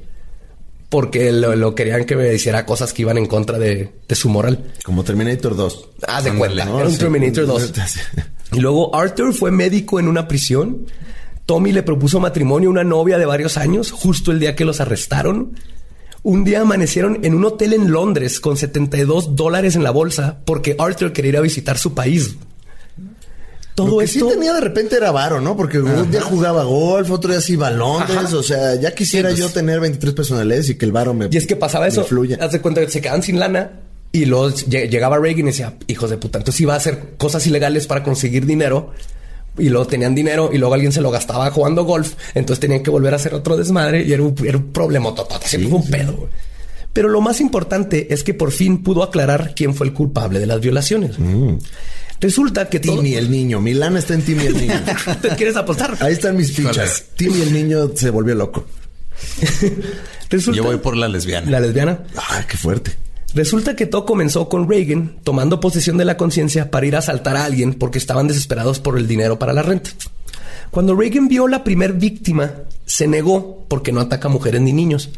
porque 0.89 1.32
lo, 1.32 1.74
querían 1.74 2.05
que 2.05 2.16
me 2.16 2.32
hiciera 2.34 2.64
cosas 2.64 2.93
que 2.93 3.03
iban 3.03 3.18
en 3.18 3.26
contra 3.26 3.59
de, 3.59 3.93
su 4.11 4.28
moral. 4.28 4.72
Como 4.84 5.05
Terminator 5.05 5.57
2. 5.57 5.89
Ah, 6.07 6.22
de 6.22 6.32
cuenta. 6.34 6.62
Era 6.62 6.89
un 6.89 6.99
Terminator 6.99 7.47
2. 7.47 7.72
y 8.53 8.61
luego 8.61 8.95
Arthur 8.95 9.34
fue 9.34 9.51
médico 9.51 10.01
en 10.01 10.09
una 10.09 10.26
prisión 10.28 10.86
Tommy 11.49 11.72
le 11.72 11.82
propuso 11.82 12.20
matrimonio 12.20 12.68
a 12.68 12.72
una 12.72 12.84
novia 12.84 13.16
de 13.16 13.24
varios 13.24 13.57
años, 13.57 13.91
justo 13.91 14.32
el 14.32 14.39
día 14.39 14.55
que 14.55 14.66
los 14.66 14.82
arrestaron. 14.82 15.55
Un 16.22 16.45
día 16.45 16.61
amanecieron 16.61 17.20
en 17.24 17.32
un 17.32 17.43
hotel 17.43 17.72
en 17.72 17.91
Londres 17.91 18.39
con 18.39 18.59
72 18.59 19.34
dólares 19.34 19.74
en 19.74 19.82
la 19.82 19.91
bolsa 19.91 20.43
porque 20.45 20.76
Arthur 20.78 21.14
quería 21.14 21.30
ir 21.30 21.36
a 21.39 21.41
visitar 21.41 21.78
su 21.78 21.95
país. 21.95 22.36
Todo 23.79 23.91
Lo 23.93 23.99
que 23.99 24.09
sí 24.09 24.20
tenía 24.20 24.53
de 24.55 24.61
repente 24.61 24.97
era 24.97 25.12
varo, 25.12 25.41
¿no? 25.41 25.57
Porque 25.57 25.79
un 25.79 26.11
día 26.11 26.20
jugaba 26.20 26.64
golf, 26.64 27.09
otro 27.12 27.31
día 27.31 27.41
sí 27.41 27.57
Londres. 27.57 28.33
O 28.33 28.43
sea, 28.43 28.74
ya 28.74 28.93
quisiera 28.93 29.29
pues. 29.29 29.39
yo 29.39 29.49
tener 29.51 29.79
23 29.79 30.14
personalidades 30.14 30.68
y 30.70 30.74
que 30.74 30.85
el 30.85 30.91
varo 30.91 31.14
me 31.14 31.29
Y 31.31 31.37
es 31.37 31.47
que 31.47 31.55
pasaba 31.55 31.87
eso. 31.87 32.03
Fluya. 32.03 32.39
Haz 32.41 32.51
de 32.51 32.61
cuenta 32.61 32.81
que 32.81 32.91
se 32.91 33.01
quedaban 33.01 33.22
sin 33.22 33.39
lana 33.39 33.70
y 34.11 34.24
luego 34.24 34.51
llegaba 34.51 35.18
Reagan 35.18 35.43
y 35.43 35.51
decía, 35.51 35.74
hijos 35.87 36.11
de 36.11 36.16
puta, 36.16 36.39
entonces 36.39 36.61
iba 36.61 36.74
a 36.74 36.76
hacer 36.76 37.14
cosas 37.18 37.47
ilegales 37.47 37.87
para 37.87 38.03
conseguir 38.03 38.47
dinero 38.47 38.91
y 39.57 39.68
luego 39.68 39.87
tenían 39.87 40.12
dinero 40.12 40.51
y 40.53 40.59
luego 40.59 40.74
alguien 40.74 40.91
se 40.91 41.01
lo 41.01 41.12
gastaba 41.12 41.49
jugando 41.53 41.85
golf, 41.85 42.14
entonces 42.35 42.59
tenían 42.59 42.83
que 42.83 42.91
volver 42.91 43.12
a 43.12 43.16
hacer 43.16 43.33
otro 43.33 43.57
desmadre 43.57 44.03
y 44.03 44.12
era 44.12 44.24
un, 44.24 44.35
era 44.45 44.59
un 44.59 44.72
problema 44.72 45.14
total, 45.14 45.41
siempre 45.45 45.70
fue 45.70 45.79
un 45.79 45.89
pedo. 45.89 46.29
Pero 46.93 47.09
lo 47.11 47.20
más 47.20 47.41
importante 47.41 48.12
es 48.12 48.24
que 48.24 48.35
por 48.35 48.51
fin 48.51 48.83
pudo 48.83 49.05
aclarar 49.05 49.53
quién 49.55 49.72
fue 49.74 49.87
el 49.87 49.93
culpable 49.93 50.41
de 50.41 50.47
las 50.47 50.61
violaciones. 50.61 51.18
Mm. 51.18 51.59
Resulta 52.21 52.69
que 52.69 52.81
Timmy 52.81 53.14
el 53.14 53.31
niño, 53.31 53.61
Milán 53.61 53.97
está 53.97 54.14
en 54.14 54.23
Timmy 54.23 54.47
el 54.47 54.57
niño. 54.57 54.81
¿Te 55.23 55.29
quieres 55.37 55.57
apostar? 55.57 55.97
Ahí 56.01 56.12
están 56.12 56.37
mis 56.37 56.53
fichas. 56.53 57.05
Timmy 57.16 57.43
el 57.43 57.53
niño 57.53 57.93
se 57.95 58.11
volvió 58.11 58.35
loco. 58.35 58.66
Yo 60.31 60.64
voy 60.64 60.77
por 60.79 60.97
la 60.97 61.09
lesbiana. 61.09 61.51
La 61.51 61.61
lesbiana. 61.61 62.05
Ah, 62.16 62.45
qué 62.49 62.57
fuerte. 62.57 62.97
Resulta 63.35 63.77
que 63.77 63.87
todo 63.87 64.05
comenzó 64.05 64.49
con 64.49 64.69
Reagan 64.69 65.19
tomando 65.23 65.61
posesión 65.61 65.97
de 65.97 66.05
la 66.05 66.16
conciencia 66.16 66.71
para 66.71 66.87
ir 66.87 66.97
a 66.97 67.01
asaltar 67.01 67.37
a 67.37 67.45
alguien 67.45 67.75
porque 67.75 67.99
estaban 67.99 68.27
desesperados 68.27 68.81
por 68.81 68.99
el 68.99 69.07
dinero 69.07 69.39
para 69.39 69.53
la 69.53 69.62
renta. 69.62 69.91
Cuando 70.71 70.95
Reagan 70.95 71.29
vio 71.29 71.47
la 71.47 71.64
primer 71.64 71.95
víctima, 71.95 72.53
se 72.85 73.07
negó 73.07 73.64
porque 73.69 73.93
no 73.93 74.01
ataca 74.01 74.29
mujeres 74.29 74.61
ni 74.61 74.73
niños. 74.73 75.11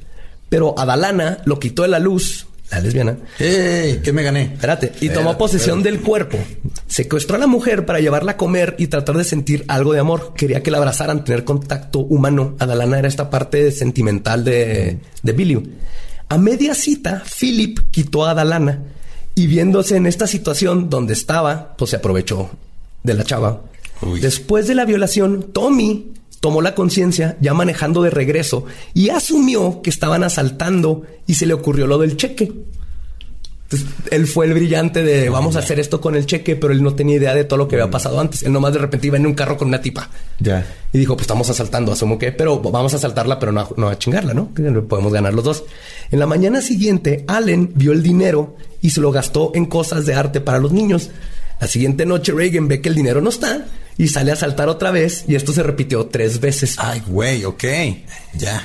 Pero 0.48 0.76
Adalana 0.78 1.38
lo 1.44 1.61
quitó 1.61 1.82
de 1.82 1.88
la 1.88 1.98
luz, 2.01 2.46
la 2.70 2.80
lesbiana. 2.80 3.16
¡Ey! 3.38 4.00
¿Qué 4.02 4.12
me 4.12 4.22
gané? 4.22 4.42
Espérate. 4.54 4.92
Y 5.00 5.08
tomó 5.08 5.36
posesión 5.36 5.82
del 5.82 6.00
cuerpo. 6.00 6.38
Secuestró 6.86 7.36
a 7.36 7.38
la 7.38 7.46
mujer 7.46 7.84
para 7.84 8.00
llevarla 8.00 8.32
a 8.32 8.36
comer 8.36 8.76
y 8.78 8.86
tratar 8.86 9.16
de 9.16 9.24
sentir 9.24 9.64
algo 9.68 9.92
de 9.92 10.00
amor. 10.00 10.34
Quería 10.36 10.62
que 10.62 10.70
la 10.70 10.78
abrazaran, 10.78 11.24
tener 11.24 11.44
contacto 11.44 12.00
humano. 12.00 12.56
Adalana 12.58 12.98
era 12.98 13.08
esta 13.08 13.28
parte 13.30 13.72
sentimental 13.72 14.44
de, 14.44 14.98
de 15.22 15.32
Billy. 15.32 15.62
A 16.28 16.38
media 16.38 16.74
cita, 16.74 17.24
Philip 17.38 17.78
quitó 17.90 18.24
a 18.24 18.30
Adalana 18.30 18.84
y 19.34 19.46
viéndose 19.46 19.96
en 19.96 20.06
esta 20.06 20.26
situación 20.26 20.88
donde 20.88 21.12
estaba, 21.12 21.74
pues 21.76 21.90
se 21.90 21.96
aprovechó 21.96 22.50
de 23.02 23.14
la 23.14 23.24
chava. 23.24 23.62
Después 24.20 24.66
de 24.66 24.74
la 24.74 24.84
violación, 24.84 25.52
Tommy 25.52 26.12
tomó 26.41 26.62
la 26.62 26.74
conciencia 26.74 27.36
ya 27.41 27.55
manejando 27.55 28.03
de 28.03 28.11
regreso 28.11 28.64
y 28.95 29.11
asumió 29.11 29.82
que 29.82 29.91
estaban 29.91 30.24
asaltando 30.24 31.03
y 31.26 31.34
se 31.34 31.47
le 31.47 31.55
ocurrió 31.55 31.86
lo 31.86 31.99
del 31.99 32.16
cheque. 32.16 32.51
Entonces, 33.70 33.88
él 34.11 34.26
fue 34.26 34.47
el 34.47 34.55
brillante 34.55 35.05
de 35.05 35.28
vamos 35.28 35.55
a 35.55 35.61
hacer 35.61 35.78
esto 35.78 36.01
con 36.01 36.16
el 36.16 36.26
cheque, 36.26 36.57
pero 36.57 36.72
él 36.72 36.82
no 36.82 36.95
tenía 36.97 37.16
idea 37.16 37.34
de 37.34 37.45
todo 37.45 37.57
lo 37.57 37.68
que 37.68 37.76
había 37.76 37.88
pasado 37.88 38.18
antes. 38.18 38.43
Él 38.43 38.53
nomás 38.53 38.72
de 38.72 38.80
repente 38.80 39.07
iba 39.07 39.16
en 39.16 39.26
un 39.26 39.34
carro 39.34 39.57
con 39.57 39.68
una 39.68 39.80
tipa. 39.80 40.11
Ya. 40.41 40.66
Y 40.93 40.99
dijo, 40.99 41.14
pues 41.14 41.22
estamos 41.22 41.49
asaltando, 41.51 41.93
asumo 41.93 42.18
que, 42.18 42.32
pero 42.32 42.59
vamos 42.59 42.95
a 42.95 42.97
asaltarla, 42.97 43.38
pero 43.38 43.53
no, 43.53 43.68
no 43.76 43.88
a 43.88 43.97
chingarla, 43.97 44.34
¿no? 44.34 44.49
Podemos 44.88 45.12
ganar 45.12 45.34
los 45.34 45.45
dos. 45.45 45.64
En 46.11 46.18
la 46.18 46.26
mañana 46.26 46.62
siguiente, 46.62 47.24
Allen 47.28 47.70
vio 47.76 47.93
el 47.93 48.03
dinero 48.03 48.57
y 48.82 48.91
se 48.91 49.01
lo 49.01 49.12
gastó 49.12 49.53
en 49.55 49.66
cosas 49.66 50.05
de 50.05 50.14
arte 50.14 50.41
para 50.41 50.59
los 50.59 50.72
niños. 50.72 51.11
La 51.61 51.68
siguiente 51.68 52.07
noche, 52.07 52.32
Reagan 52.32 52.66
ve 52.66 52.80
que 52.80 52.88
el 52.88 52.97
dinero 52.97 53.20
no 53.20 53.28
está 53.28 53.66
y 54.01 54.09
sale 54.09 54.32
a 54.32 54.36
saltar 54.36 54.70
otra 54.70 54.90
vez 54.90 55.26
y 55.28 55.34
esto 55.34 55.53
se 55.53 55.62
repitió 55.62 56.07
tres 56.07 56.40
veces. 56.40 56.76
Ay, 56.78 57.03
güey, 57.07 57.44
ok. 57.44 57.64
Ya. 58.32 58.64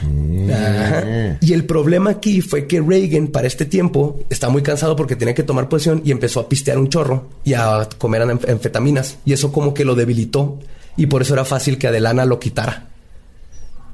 Y 1.41 1.51
el 1.51 1.65
problema 1.65 2.11
aquí 2.11 2.39
fue 2.39 2.67
que 2.67 2.79
Reagan 2.79 3.27
para 3.27 3.45
este 3.45 3.65
tiempo 3.65 4.23
está 4.29 4.47
muy 4.47 4.63
cansado 4.63 4.95
porque 4.95 5.17
tenía 5.17 5.35
que 5.35 5.43
tomar 5.43 5.67
posición 5.67 6.01
y 6.05 6.11
empezó 6.11 6.39
a 6.39 6.47
pistear 6.47 6.77
un 6.77 6.87
chorro 6.87 7.27
y 7.43 7.53
a 7.53 7.89
comer 7.97 8.21
anfetaminas 8.21 9.17
y 9.25 9.33
eso 9.33 9.51
como 9.51 9.73
que 9.73 9.83
lo 9.83 9.95
debilitó 9.95 10.57
y 10.95 11.07
por 11.07 11.21
eso 11.21 11.33
era 11.33 11.43
fácil 11.43 11.77
que 11.77 11.87
Adelana 11.87 12.23
lo 12.23 12.39
quitara 12.39 12.94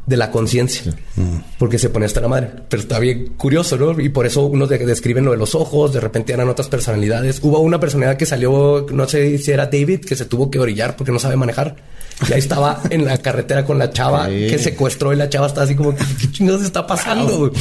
de 0.05 0.17
la 0.17 0.31
conciencia, 0.31 0.93
porque 1.57 1.77
se 1.77 1.89
pone 1.89 2.05
hasta 2.05 2.21
la 2.21 2.27
madre. 2.27 2.49
Pero 2.69 2.81
está 2.81 2.99
bien 2.99 3.33
curioso, 3.37 3.77
¿no? 3.77 3.99
Y 3.99 4.09
por 4.09 4.25
eso 4.25 4.45
unos 4.45 4.69
describen 4.69 5.25
lo 5.25 5.31
de 5.31 5.37
los 5.37 5.55
ojos, 5.55 5.93
de 5.93 5.99
repente 5.99 6.33
eran 6.33 6.49
otras 6.49 6.67
personalidades. 6.67 7.39
Hubo 7.41 7.59
una 7.59 7.79
personalidad 7.79 8.17
que 8.17 8.25
salió, 8.25 8.85
no 8.91 9.07
sé 9.07 9.37
si 9.37 9.51
era 9.51 9.67
David, 9.67 10.01
que 10.01 10.15
se 10.15 10.25
tuvo 10.25 10.49
que 10.49 10.59
orillar 10.59 10.95
porque 10.95 11.11
no 11.11 11.19
sabe 11.19 11.35
manejar. 11.35 11.75
Y 12.27 12.33
ahí 12.33 12.39
estaba 12.39 12.81
en 12.89 13.05
la 13.05 13.17
carretera 13.17 13.65
con 13.65 13.77
la 13.77 13.91
chava 13.91 14.27
que 14.27 14.57
secuestró 14.59 15.13
y 15.13 15.15
la 15.15 15.29
chava 15.29 15.47
está 15.47 15.63
así 15.63 15.75
como, 15.75 15.95
¿qué 15.95 16.31
chingados 16.31 16.63
está 16.63 16.85
pasando? 16.85 17.51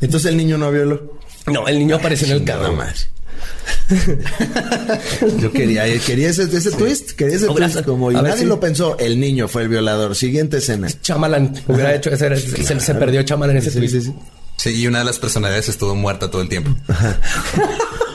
Entonces 0.00 0.30
el 0.30 0.36
niño 0.36 0.58
no 0.58 0.70
violó. 0.70 1.18
No, 1.46 1.68
el 1.68 1.78
niño 1.78 1.96
apareció 1.96 2.26
en 2.26 2.32
el 2.34 2.44
carro. 2.44 2.72
más. 2.72 3.08
Yo 5.38 5.52
quería, 5.52 5.84
quería 6.00 6.30
ese, 6.30 6.46
twist, 6.72 7.12
quería 7.12 7.36
ese 7.36 7.46
twist 7.46 7.82
como 7.84 8.10
y 8.10 8.14
nadie 8.14 8.44
lo 8.44 8.58
pensó. 8.58 8.98
El 8.98 9.20
niño 9.20 9.48
fue 9.48 9.62
el 9.62 9.68
violador. 9.68 10.14
Siguiente 10.16 10.58
escena. 10.58 10.88
Chamalan 11.00 11.54
hubiera 11.66 11.94
hecho 11.94 12.10
ese, 12.10 12.36
se, 12.36 12.94
perdió 12.94 13.22
Chamalan 13.22 13.56
ese 13.56 13.70
twist. 13.70 14.10
Sí, 14.56 14.70
y 14.80 14.86
una 14.86 15.00
de 15.00 15.04
las 15.04 15.18
personalidades 15.18 15.68
estuvo 15.68 15.94
muerta 15.94 16.30
todo 16.30 16.42
el 16.42 16.48
tiempo. 16.48 16.70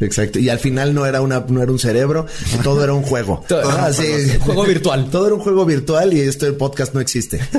Exacto. 0.00 0.38
Y 0.38 0.48
al 0.48 0.58
final 0.58 0.94
no 0.94 1.06
era 1.06 1.20
una, 1.20 1.44
no 1.48 1.62
era 1.62 1.72
un 1.72 1.78
cerebro, 1.78 2.26
todo 2.62 2.82
era 2.82 2.92
un 2.92 3.02
juego. 3.02 3.44
Ah, 3.66 3.90
juego 4.40 4.64
virtual. 4.64 5.08
Todo 5.10 5.26
era 5.26 5.34
un 5.34 5.40
juego 5.40 5.64
virtual 5.64 6.12
y 6.12 6.20
esto 6.20 6.46
el 6.46 6.54
podcast 6.54 6.94
no 6.94 7.00
existe. 7.00 7.40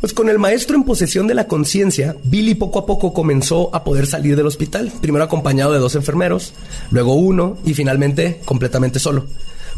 Pues 0.00 0.12
con 0.12 0.28
el 0.28 0.38
maestro 0.38 0.76
en 0.76 0.84
posesión 0.84 1.26
de 1.26 1.34
la 1.34 1.48
conciencia, 1.48 2.16
Billy 2.22 2.54
poco 2.54 2.78
a 2.78 2.86
poco 2.86 3.14
comenzó 3.14 3.74
a 3.74 3.82
poder 3.82 4.06
salir 4.06 4.36
del 4.36 4.46
hospital, 4.46 4.92
primero 5.00 5.24
acompañado 5.24 5.72
de 5.72 5.78
dos 5.78 5.94
enfermeros, 5.94 6.52
luego 6.90 7.14
uno 7.14 7.56
y 7.64 7.72
finalmente 7.72 8.40
completamente 8.44 8.98
solo. 8.98 9.24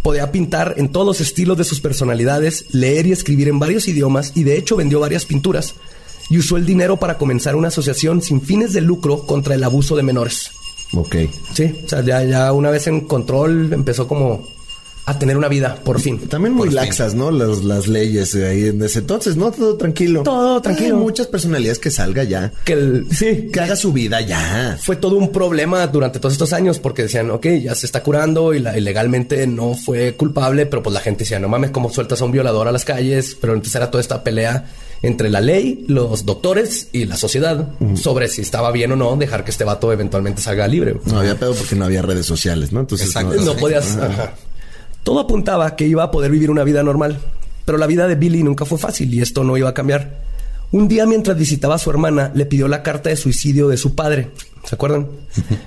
Podía 0.02 0.32
pintar 0.32 0.74
en 0.76 0.88
todos 0.90 1.06
los 1.06 1.20
estilos 1.20 1.56
de 1.56 1.64
sus 1.64 1.80
personalidades, 1.80 2.66
leer 2.72 3.06
y 3.06 3.12
escribir 3.12 3.48
en 3.48 3.60
varios 3.60 3.86
idiomas 3.86 4.32
y 4.34 4.42
de 4.42 4.58
hecho 4.58 4.74
vendió 4.74 4.98
varias 4.98 5.24
pinturas 5.24 5.76
y 6.30 6.38
usó 6.38 6.56
el 6.56 6.66
dinero 6.66 6.98
para 6.98 7.18
comenzar 7.18 7.56
una 7.56 7.68
asociación 7.68 8.22
sin 8.22 8.40
fines 8.40 8.72
de 8.72 8.80
lucro 8.80 9.26
contra 9.26 9.54
el 9.54 9.64
abuso 9.64 9.96
de 9.96 10.02
menores. 10.02 10.50
Ok. 10.92 11.16
Sí, 11.54 11.74
o 11.84 11.88
sea, 11.88 12.02
ya, 12.02 12.22
ya 12.24 12.52
una 12.52 12.70
vez 12.70 12.86
en 12.86 13.02
control 13.02 13.72
empezó 13.72 14.08
como 14.08 14.46
a 15.08 15.18
tener 15.18 15.38
una 15.38 15.48
vida, 15.48 15.78
por 15.82 16.00
fin. 16.00 16.18
También 16.28 16.52
muy 16.52 16.68
laxas, 16.68 17.14
¿no? 17.14 17.30
Las, 17.30 17.64
las 17.64 17.88
leyes 17.88 18.34
ahí 18.34 18.66
en 18.66 18.82
ese 18.82 18.98
entonces, 18.98 19.36
¿no? 19.36 19.50
Todo 19.50 19.74
tranquilo. 19.74 20.22
Todo 20.22 20.60
tranquilo. 20.60 20.96
Hay 20.96 21.02
muchas 21.02 21.26
personalidades 21.26 21.78
que 21.78 21.90
salga 21.90 22.24
ya. 22.24 22.52
Que 22.62 22.74
el, 22.74 23.06
sí. 23.10 23.48
Que 23.50 23.60
haga 23.60 23.74
su 23.74 23.90
vida 23.94 24.20
ya. 24.20 24.78
Fue 24.78 24.96
todo 24.96 25.16
un 25.16 25.32
problema 25.32 25.86
durante 25.86 26.18
todos 26.18 26.34
estos 26.34 26.52
años 26.52 26.78
porque 26.78 27.04
decían, 27.04 27.30
ok, 27.30 27.46
ya 27.62 27.74
se 27.74 27.86
está 27.86 28.02
curando 28.02 28.52
y, 28.52 28.58
la, 28.58 28.76
legalmente 28.76 29.46
no 29.46 29.74
fue 29.74 30.14
culpable, 30.14 30.66
pero 30.66 30.82
pues 30.82 30.92
la 30.92 31.00
gente 31.00 31.20
decía, 31.24 31.38
no 31.38 31.48
mames, 31.48 31.70
¿cómo 31.70 31.88
sueltas 31.88 32.20
a 32.20 32.26
un 32.26 32.32
violador 32.32 32.68
a 32.68 32.72
las 32.72 32.84
calles? 32.84 33.34
Pero 33.40 33.54
entonces 33.54 33.76
era 33.76 33.90
toda 33.90 34.02
esta 34.02 34.22
pelea 34.22 34.66
entre 35.02 35.30
la 35.30 35.40
ley, 35.40 35.84
los 35.88 36.24
doctores 36.24 36.88
y 36.92 37.04
la 37.04 37.16
sociedad 37.16 37.68
sobre 37.94 38.28
si 38.28 38.42
estaba 38.42 38.72
bien 38.72 38.92
o 38.92 38.96
no 38.96 39.16
dejar 39.16 39.44
que 39.44 39.50
este 39.50 39.64
vato 39.64 39.92
eventualmente 39.92 40.42
salga 40.42 40.66
libre. 40.66 40.96
No 41.04 41.20
había 41.20 41.38
pedo 41.38 41.54
porque 41.54 41.76
no 41.76 41.84
había 41.84 42.02
redes 42.02 42.26
sociales, 42.26 42.72
¿no? 42.72 42.80
Entonces 42.80 43.14
no, 43.44 43.54
podías. 43.54 43.98
Todo 45.02 45.20
apuntaba 45.20 45.76
que 45.76 45.86
iba 45.86 46.02
a 46.02 46.10
poder 46.10 46.30
vivir 46.30 46.50
una 46.50 46.64
vida 46.64 46.82
normal, 46.82 47.18
pero 47.64 47.78
la 47.78 47.86
vida 47.86 48.08
de 48.08 48.16
Billy 48.16 48.42
nunca 48.42 48.64
fue 48.64 48.78
fácil 48.78 49.12
y 49.14 49.20
esto 49.20 49.44
no 49.44 49.56
iba 49.56 49.68
a 49.68 49.74
cambiar. 49.74 50.26
Un 50.70 50.86
día 50.86 51.06
mientras 51.06 51.38
visitaba 51.38 51.76
a 51.76 51.78
su 51.78 51.88
hermana, 51.88 52.30
le 52.34 52.44
pidió 52.44 52.68
la 52.68 52.82
carta 52.82 53.08
de 53.08 53.16
suicidio 53.16 53.68
de 53.68 53.78
su 53.78 53.94
padre. 53.94 54.30
¿Se 54.64 54.74
acuerdan? 54.74 55.06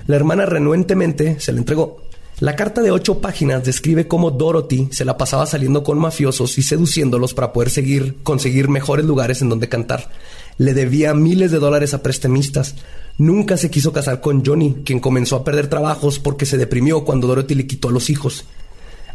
La 0.06 0.14
hermana 0.14 0.46
renuentemente 0.46 1.40
se 1.40 1.52
la 1.52 1.58
entregó. 1.58 2.02
La 2.42 2.56
carta 2.56 2.82
de 2.82 2.90
ocho 2.90 3.20
páginas 3.20 3.62
describe 3.62 4.08
cómo 4.08 4.32
Dorothy 4.32 4.88
se 4.90 5.04
la 5.04 5.16
pasaba 5.16 5.46
saliendo 5.46 5.84
con 5.84 6.00
mafiosos 6.00 6.58
y 6.58 6.62
seduciéndolos 6.62 7.34
para 7.34 7.52
poder 7.52 7.70
seguir, 7.70 8.16
conseguir 8.24 8.68
mejores 8.68 9.06
lugares 9.06 9.42
en 9.42 9.48
donde 9.48 9.68
cantar. 9.68 10.10
Le 10.58 10.74
debía 10.74 11.14
miles 11.14 11.52
de 11.52 11.60
dólares 11.60 11.94
a 11.94 12.02
prestamistas. 12.02 12.74
Nunca 13.16 13.56
se 13.56 13.70
quiso 13.70 13.92
casar 13.92 14.20
con 14.20 14.44
Johnny, 14.44 14.82
quien 14.84 14.98
comenzó 14.98 15.36
a 15.36 15.44
perder 15.44 15.68
trabajos 15.68 16.18
porque 16.18 16.44
se 16.44 16.58
deprimió 16.58 17.04
cuando 17.04 17.28
Dorothy 17.28 17.54
le 17.54 17.68
quitó 17.68 17.90
a 17.90 17.92
los 17.92 18.10
hijos 18.10 18.44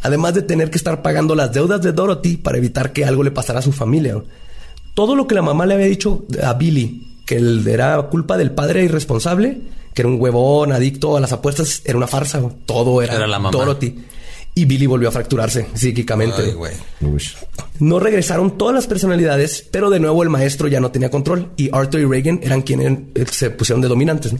además 0.04 0.34
de 0.34 0.44
tener 0.44 0.70
que 0.70 0.78
estar 0.78 1.02
pagando 1.02 1.36
las 1.36 1.52
deudas 1.52 1.82
de 1.82 1.92
Dorothy 1.92 2.38
para 2.38 2.60
evitar 2.60 2.94
que 2.94 3.04
algo 3.04 3.24
le 3.24 3.32
pasara 3.32 3.60
a 3.60 3.64
su 3.64 3.74
familia. 3.74 4.24
Todo 4.94 5.16
lo 5.18 5.28
que 5.28 5.36
la 5.36 5.42
mamá 5.42 5.66
le 5.66 5.74
había 5.74 5.88
dicho 5.88 6.26
a 6.42 6.54
Billy, 6.54 7.18
que 7.26 7.42
era 7.68 8.02
culpa 8.04 8.38
del 8.38 8.52
padre 8.52 8.86
irresponsable, 8.86 9.60
que 9.98 10.04
era 10.04 10.10
un 10.10 10.22
huevón 10.22 10.72
adicto 10.74 11.18
a 11.18 11.20
las 11.20 11.32
apuestas, 11.32 11.82
era 11.84 11.98
una 11.98 12.06
farsa. 12.06 12.40
Todo 12.68 13.02
era, 13.02 13.18
Dorothy. 13.50 13.96
Y 14.54 14.66
Billy 14.66 14.86
volvió 14.86 15.10
a 15.10 15.12
fracturarse 15.12 15.70
psíquicamente. 15.74 16.56
no 17.80 18.00
regresaron 18.00 18.60
todas 18.60 18.76
las 18.76 18.86
personalidades, 18.86 19.68
pero 19.72 19.90
de 19.90 20.00
nuevo 20.00 20.22
el 20.22 20.30
maestro 20.30 20.68
ya 20.68 20.80
no 20.80 20.92
tenía 20.92 21.10
control 21.10 21.50
y 21.58 21.72
Arthur 21.74 22.02
y 22.02 22.06
Reagan 22.06 22.42
eran 22.44 22.62
quienes 22.62 23.00
se 23.32 23.50
pusieron 23.50 23.82
de 23.82 23.88
dominantes. 23.88 24.36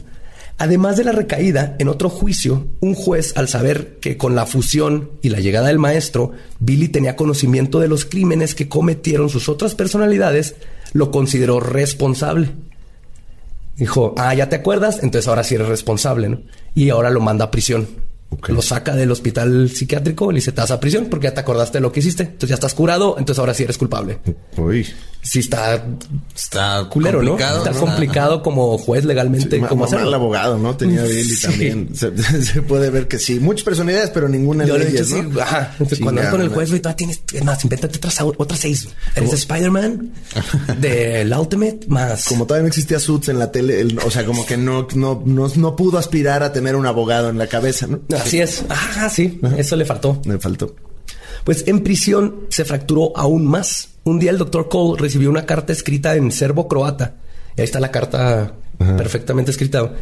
Además 0.58 0.96
de 0.96 1.02
la 1.02 1.10
recaída, 1.10 1.74
en 1.80 1.88
otro 1.88 2.08
juicio, 2.08 2.68
un 2.78 2.94
juez, 2.94 3.36
al 3.36 3.48
saber 3.48 3.98
que 4.00 4.16
con 4.16 4.36
la 4.36 4.46
fusión 4.46 5.10
y 5.22 5.30
la 5.30 5.40
llegada 5.40 5.66
del 5.66 5.80
maestro, 5.80 6.30
Billy 6.60 6.86
tenía 6.86 7.16
conocimiento 7.16 7.80
de 7.80 7.88
los 7.88 8.04
crímenes 8.04 8.54
que 8.54 8.68
cometieron 8.68 9.28
sus 9.28 9.48
otras 9.48 9.74
personalidades, 9.74 10.54
lo 10.92 11.10
consideró 11.10 11.58
responsable. 11.58 12.50
Dijo, 13.78 14.14
ah, 14.18 14.34
ya 14.34 14.48
te 14.48 14.56
acuerdas, 14.56 14.96
entonces 15.02 15.28
ahora 15.28 15.44
sí 15.44 15.54
eres 15.54 15.68
responsable, 15.68 16.28
¿no? 16.28 16.42
Y 16.74 16.90
ahora 16.90 17.10
lo 17.10 17.20
manda 17.20 17.46
a 17.46 17.50
prisión. 17.50 17.86
Lo 18.48 18.60
saca 18.60 18.94
del 18.94 19.10
hospital 19.10 19.70
psiquiátrico 19.70 20.30
y 20.30 20.34
le 20.34 20.38
dice, 20.38 20.52
te 20.52 20.60
vas 20.60 20.70
a 20.70 20.80
prisión 20.80 21.06
porque 21.06 21.28
ya 21.28 21.34
te 21.34 21.40
acordaste 21.40 21.78
de 21.78 21.82
lo 21.82 21.92
que 21.92 22.00
hiciste. 22.00 22.24
Entonces 22.24 22.50
ya 22.50 22.54
estás 22.56 22.74
curado, 22.74 23.16
entonces 23.18 23.38
ahora 23.38 23.54
sí 23.54 23.62
eres 23.62 23.78
culpable. 23.78 24.18
Uy. 24.56 24.86
Sí 25.30 25.40
está... 25.40 25.84
Está 26.34 26.86
culero, 26.90 27.22
¿no? 27.22 27.38
Está 27.38 27.72
complicado 27.72 28.42
como 28.42 28.78
juez 28.78 29.04
legalmente. 29.04 29.60
Como 29.60 29.86
el 29.86 30.14
abogado, 30.14 30.56
¿no? 30.56 30.74
Tenía 30.74 31.02
Billy 31.02 31.22
Sí. 31.22 31.42
también. 31.42 31.90
Se, 31.94 32.10
se 32.42 32.62
puede 32.62 32.88
ver 32.88 33.08
que 33.08 33.18
sí. 33.18 33.38
Muchas 33.38 33.64
personalidades, 33.64 34.08
pero 34.10 34.26
ninguna 34.28 34.64
Yo 34.64 34.78
le 34.78 34.84
he 34.86 34.90
leyes, 34.90 35.10
¿no? 35.10 35.30
sí, 35.34 35.40
ajá. 35.40 35.72
Entonces, 35.72 35.98
cuando 36.00 36.22
vas 36.22 36.30
con 36.30 36.40
el 36.40 36.48
juez, 36.48 36.70
güey, 36.70 36.80
todavía 36.80 36.96
tienes, 36.96 37.20
es 37.32 37.44
más, 37.44 37.62
invéntate 37.62 37.98
otras, 37.98 38.18
otras 38.22 38.58
seis. 38.58 38.88
Eres 39.14 39.32
Spider-Man, 39.34 40.12
del 40.80 41.32
Ultimate, 41.32 41.80
más. 41.88 42.24
Como 42.24 42.46
todavía 42.46 42.62
no 42.62 42.68
existía 42.68 42.98
Suits 42.98 43.28
en 43.28 43.38
la 43.38 43.52
tele, 43.52 43.80
el- 43.82 43.98
o 43.98 44.10
sea, 44.10 44.24
como 44.24 44.46
que 44.46 44.56
no, 44.56 44.86
no, 44.94 45.22
no, 45.26 45.48
no 45.54 45.76
pudo 45.76 45.98
aspirar 45.98 46.42
a 46.42 46.52
tener 46.52 46.74
un 46.76 46.86
abogado 46.86 47.28
en 47.28 47.36
la 47.38 47.48
cabeza, 47.48 47.86
¿no? 47.86 48.00
Así 48.16 48.40
es. 48.40 48.64
Ajá, 48.68 49.10
sí. 49.10 49.38
Eso 49.58 49.76
le 49.76 49.84
faltó. 49.84 50.22
Me 50.24 50.38
faltó. 50.38 50.74
Pues 51.44 51.64
en 51.66 51.80
prisión 51.82 52.46
se 52.48 52.64
fracturó 52.64 53.16
aún 53.16 53.46
más. 53.46 53.88
Un 54.08 54.18
día 54.18 54.30
el 54.30 54.38
doctor 54.38 54.68
Cole 54.68 55.00
recibió 55.00 55.28
una 55.30 55.44
carta 55.46 55.72
escrita 55.72 56.14
en 56.16 56.32
serbo 56.32 56.66
croata. 56.68 57.16
Y 57.56 57.60
ahí 57.60 57.64
está 57.64 57.80
la 57.80 57.90
carta 57.90 58.54
perfectamente 58.96 59.50
escrita. 59.50 59.92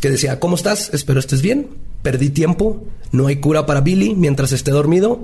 Que 0.00 0.10
decía, 0.10 0.38
¿cómo 0.38 0.56
estás? 0.56 0.90
Espero 0.92 1.18
estés 1.20 1.42
bien. 1.42 1.68
Perdí 2.02 2.30
tiempo. 2.30 2.84
No 3.12 3.26
hay 3.26 3.36
cura 3.36 3.66
para 3.66 3.80
Billy 3.80 4.14
mientras 4.14 4.52
esté 4.52 4.70
dormido. 4.70 5.20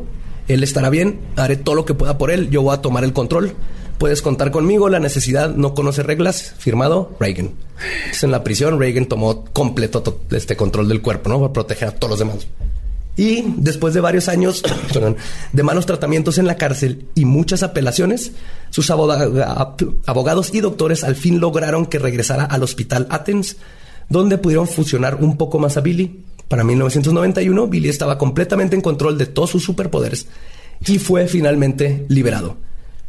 Él 0.49 0.63
estará 0.65 0.91
bien. 0.91 1.21
Haré 1.37 1.57
todo 1.57 1.75
lo 1.75 1.85
que 1.85 1.95
pueda 1.95 2.19
por 2.19 2.31
él. 2.31 2.51
Yo 2.51 2.63
voy 2.63 2.75
a 2.75 2.81
tomar 2.81 3.05
el 3.05 3.13
control. 3.13 3.55
Puedes 3.99 4.23
contar 4.23 4.51
conmigo. 4.51 4.89
La 4.89 4.99
necesidad 4.99 5.55
no 5.55 5.75
conoce 5.75 6.03
reglas. 6.03 6.55
Firmado 6.59 7.15
Reagan. 7.21 7.51
Entonces, 7.99 8.25
en 8.25 8.31
la 8.33 8.43
prisión, 8.43 8.81
Reagan 8.81 9.07
tomó 9.07 9.45
completo 9.53 10.03
to- 10.03 10.21
este 10.31 10.57
control 10.57 10.89
del 10.89 11.03
cuerpo, 11.03 11.29
¿no? 11.29 11.39
Para 11.41 11.53
proteger 11.53 11.89
a 11.89 11.93
todos 11.93 12.11
los 12.11 12.19
demás. 12.19 12.47
Y 13.17 13.45
después 13.59 13.93
de 13.93 14.01
varios 14.01 14.29
años 14.29 14.63
de 15.53 15.63
malos 15.63 15.87
tratamientos 15.87 16.39
en 16.39 16.47
la 16.47 16.57
cárcel 16.57 17.07
y 17.15 17.25
muchas 17.25 17.63
apelaciones, 17.63 18.33
sus 18.71 18.91
aboga- 18.91 19.75
abogados 20.07 20.55
y 20.55 20.61
doctores 20.61 21.05
al 21.05 21.15
fin 21.17 21.39
lograron 21.41 21.87
que 21.87 21.99
regresara 21.99 22.45
al 22.45 22.63
hospital 22.63 23.07
Athens, 23.11 23.57
donde 24.09 24.39
pudieron 24.39 24.67
fusionar 24.67 25.17
un 25.17 25.37
poco 25.37 25.59
más 25.59 25.77
a 25.77 25.81
Billy. 25.81 26.21
Para 26.49 26.65
1991, 26.65 27.67
Billy 27.69 27.89
estaba 27.89 28.19
completamente 28.19 28.77
en 28.77 28.83
control 28.83 29.17
de 29.19 29.27
todos 29.27 29.51
sus 29.51 29.65
superpoderes 29.65 30.27
y 30.87 30.99
fue 30.99 31.27
finalmente 31.29 32.05
liberado. 32.09 32.57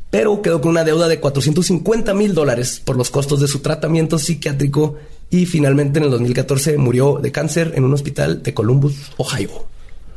Pero 0.09 0.41
quedó 0.41 0.61
con 0.61 0.71
una 0.71 0.83
deuda 0.83 1.07
de 1.07 1.19
450 1.19 2.13
mil 2.13 2.33
dólares 2.35 2.81
por 2.83 2.95
los 2.95 3.09
costos 3.09 3.39
de 3.41 3.47
su 3.47 3.59
tratamiento 3.59 4.19
psiquiátrico 4.19 4.95
y 5.29 5.45
finalmente 5.45 5.97
en 5.99 6.05
el 6.05 6.11
2014 6.11 6.77
murió 6.77 7.19
de 7.21 7.31
cáncer 7.31 7.73
en 7.75 7.83
un 7.83 7.93
hospital 7.93 8.43
de 8.43 8.53
Columbus, 8.53 9.11
Ohio. 9.17 9.49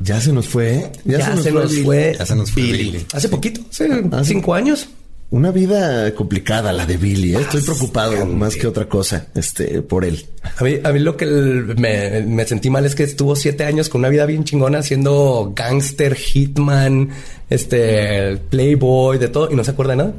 Ya 0.01 0.21
se 0.21 0.33
nos 0.33 0.47
fue, 0.49 0.75
¿eh? 0.77 0.93
Ya, 1.05 1.37
se 1.37 1.51
nos 1.53 1.71
Billy. 1.71 1.85
fue, 1.85 2.15
Ya 2.19 2.27
se 2.27 2.37
nos 2.37 2.51
fue 2.51 2.63
Billy. 2.63 3.07
Hace 3.13 3.29
poquito, 3.29 3.61
hace 3.71 3.89
Ah, 4.13 4.23
sí. 4.25 4.35
cinco 4.35 4.55
años. 4.55 4.89
Una 5.31 5.51
vida 5.51 6.15
complicada 6.15 6.73
la 6.73 6.87
de 6.87 6.97
Billy, 6.99 7.35
¿eh? 7.35 7.41
Estoy 7.41 7.61
preocupado 7.63 8.13
Bastante. 8.13 8.37
más 8.37 8.55
que 8.55 8.67
otra 8.69 8.89
cosa, 8.89 9.27
este, 9.35 9.83
por 9.83 10.05
él. 10.05 10.25
A 10.57 10.63
mí, 10.63 10.77
a 10.85 10.93
mí 10.93 11.01
lo 11.01 11.17
que 11.17 11.25
el- 11.25 11.77
me, 11.79 12.23
me 12.23 12.47
sentí 12.47 12.71
mal 12.71 12.85
es 12.87 12.95
que 12.95 13.03
estuvo 13.03 13.35
siete 13.35 13.65
años 13.65 13.89
con 13.89 14.03
una 14.03 14.09
vida 14.09 14.25
bien 14.27 14.45
chingona 14.45 14.83
siendo 14.85 15.53
gangster, 15.57 16.15
hitman, 16.15 17.09
este, 17.51 18.37
playboy, 18.51 19.19
de 19.19 19.29
todo, 19.29 19.51
y 19.51 19.57
no 19.57 19.65
se 19.65 19.73
acuerda 19.73 19.93
de 19.93 19.97
nada. 19.97 20.13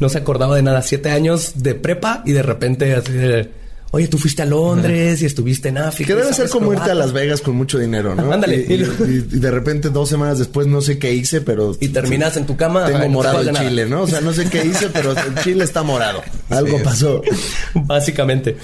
No 0.00 0.08
se 0.08 0.18
acordaba 0.18 0.56
de 0.56 0.62
nada. 0.62 0.80
Siete 0.82 1.10
años 1.10 1.52
de 1.62 1.74
prepa 1.74 2.22
y 2.24 2.32
de 2.32 2.42
repente 2.42 2.94
así 2.94 3.12
de, 3.12 3.50
oye, 3.92 4.08
tú 4.08 4.18
fuiste 4.18 4.42
a 4.42 4.46
Londres 4.46 5.22
y 5.22 5.26
estuviste 5.26 5.68
en 5.68 5.78
África. 5.78 6.08
Que 6.14 6.20
debe 6.20 6.34
ser 6.34 6.48
como 6.48 6.72
irte 6.72 6.82
a 6.82 6.86
croata". 6.86 6.94
Las 6.98 7.12
Vegas 7.12 7.40
con 7.40 7.54
mucho 7.54 7.78
dinero, 7.78 8.14
¿no? 8.16 8.32
Ándale. 8.32 8.56
Y, 8.68 8.72
y- 8.74 9.28
y 9.32 9.38
de 9.38 9.50
repente 9.50 9.88
dos 9.90 10.08
semanas 10.08 10.38
después 10.38 10.66
no 10.66 10.80
sé 10.80 10.98
qué 10.98 11.12
hice, 11.14 11.40
pero... 11.40 11.76
Y 11.80 11.88
terminas 11.88 12.36
en 12.36 12.44
tu 12.46 12.56
cama. 12.56 12.86
Tengo 12.86 12.98
ay, 12.98 13.08
no 13.08 13.14
morado 13.14 13.44
de 13.44 13.52
nada. 13.52 13.68
chile, 13.68 13.86
¿no? 13.86 14.02
O 14.02 14.06
sea, 14.08 14.20
no 14.20 14.32
sé 14.32 14.48
qué 14.50 14.64
hice, 14.64 14.88
pero 14.90 15.12
el 15.16 15.34
chile 15.44 15.64
está 15.64 15.82
morado. 15.82 16.22
Algo 16.50 16.78
Sí. 16.78 16.84
pasó. 16.84 17.22
Básicamente. 17.74 18.56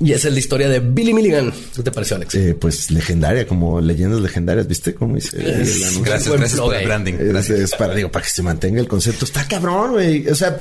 Y 0.00 0.12
esa 0.12 0.28
es 0.28 0.34
la 0.34 0.40
historia 0.40 0.68
de 0.68 0.80
Billy 0.80 1.14
Milligan. 1.14 1.50
¿Qué 1.74 1.82
te 1.82 1.90
pareció, 1.90 2.16
Alex? 2.16 2.34
Eh, 2.34 2.54
pues 2.60 2.90
legendaria, 2.90 3.46
como 3.46 3.80
leyendas 3.80 4.20
legendarias, 4.20 4.68
¿viste? 4.68 4.94
Cómo 4.94 5.14
dice 5.14 5.38
el 5.38 5.62
Es- 5.62 5.82
anuncio? 5.82 6.02
Gracias, 6.02 6.36
gracias 6.36 6.60
por 6.60 6.74
el 6.74 6.84
branding. 6.86 7.14
Es, 7.14 7.28
Gracias. 7.28 7.58
es 7.58 7.74
para, 7.74 7.94
digo, 7.94 8.10
para 8.10 8.24
que 8.24 8.30
se 8.30 8.42
mantenga 8.42 8.80
el 8.80 8.86
concepto. 8.86 9.24
Está 9.24 9.48
cabrón, 9.48 9.92
güey. 9.92 10.28
O 10.28 10.34
sea, 10.34 10.58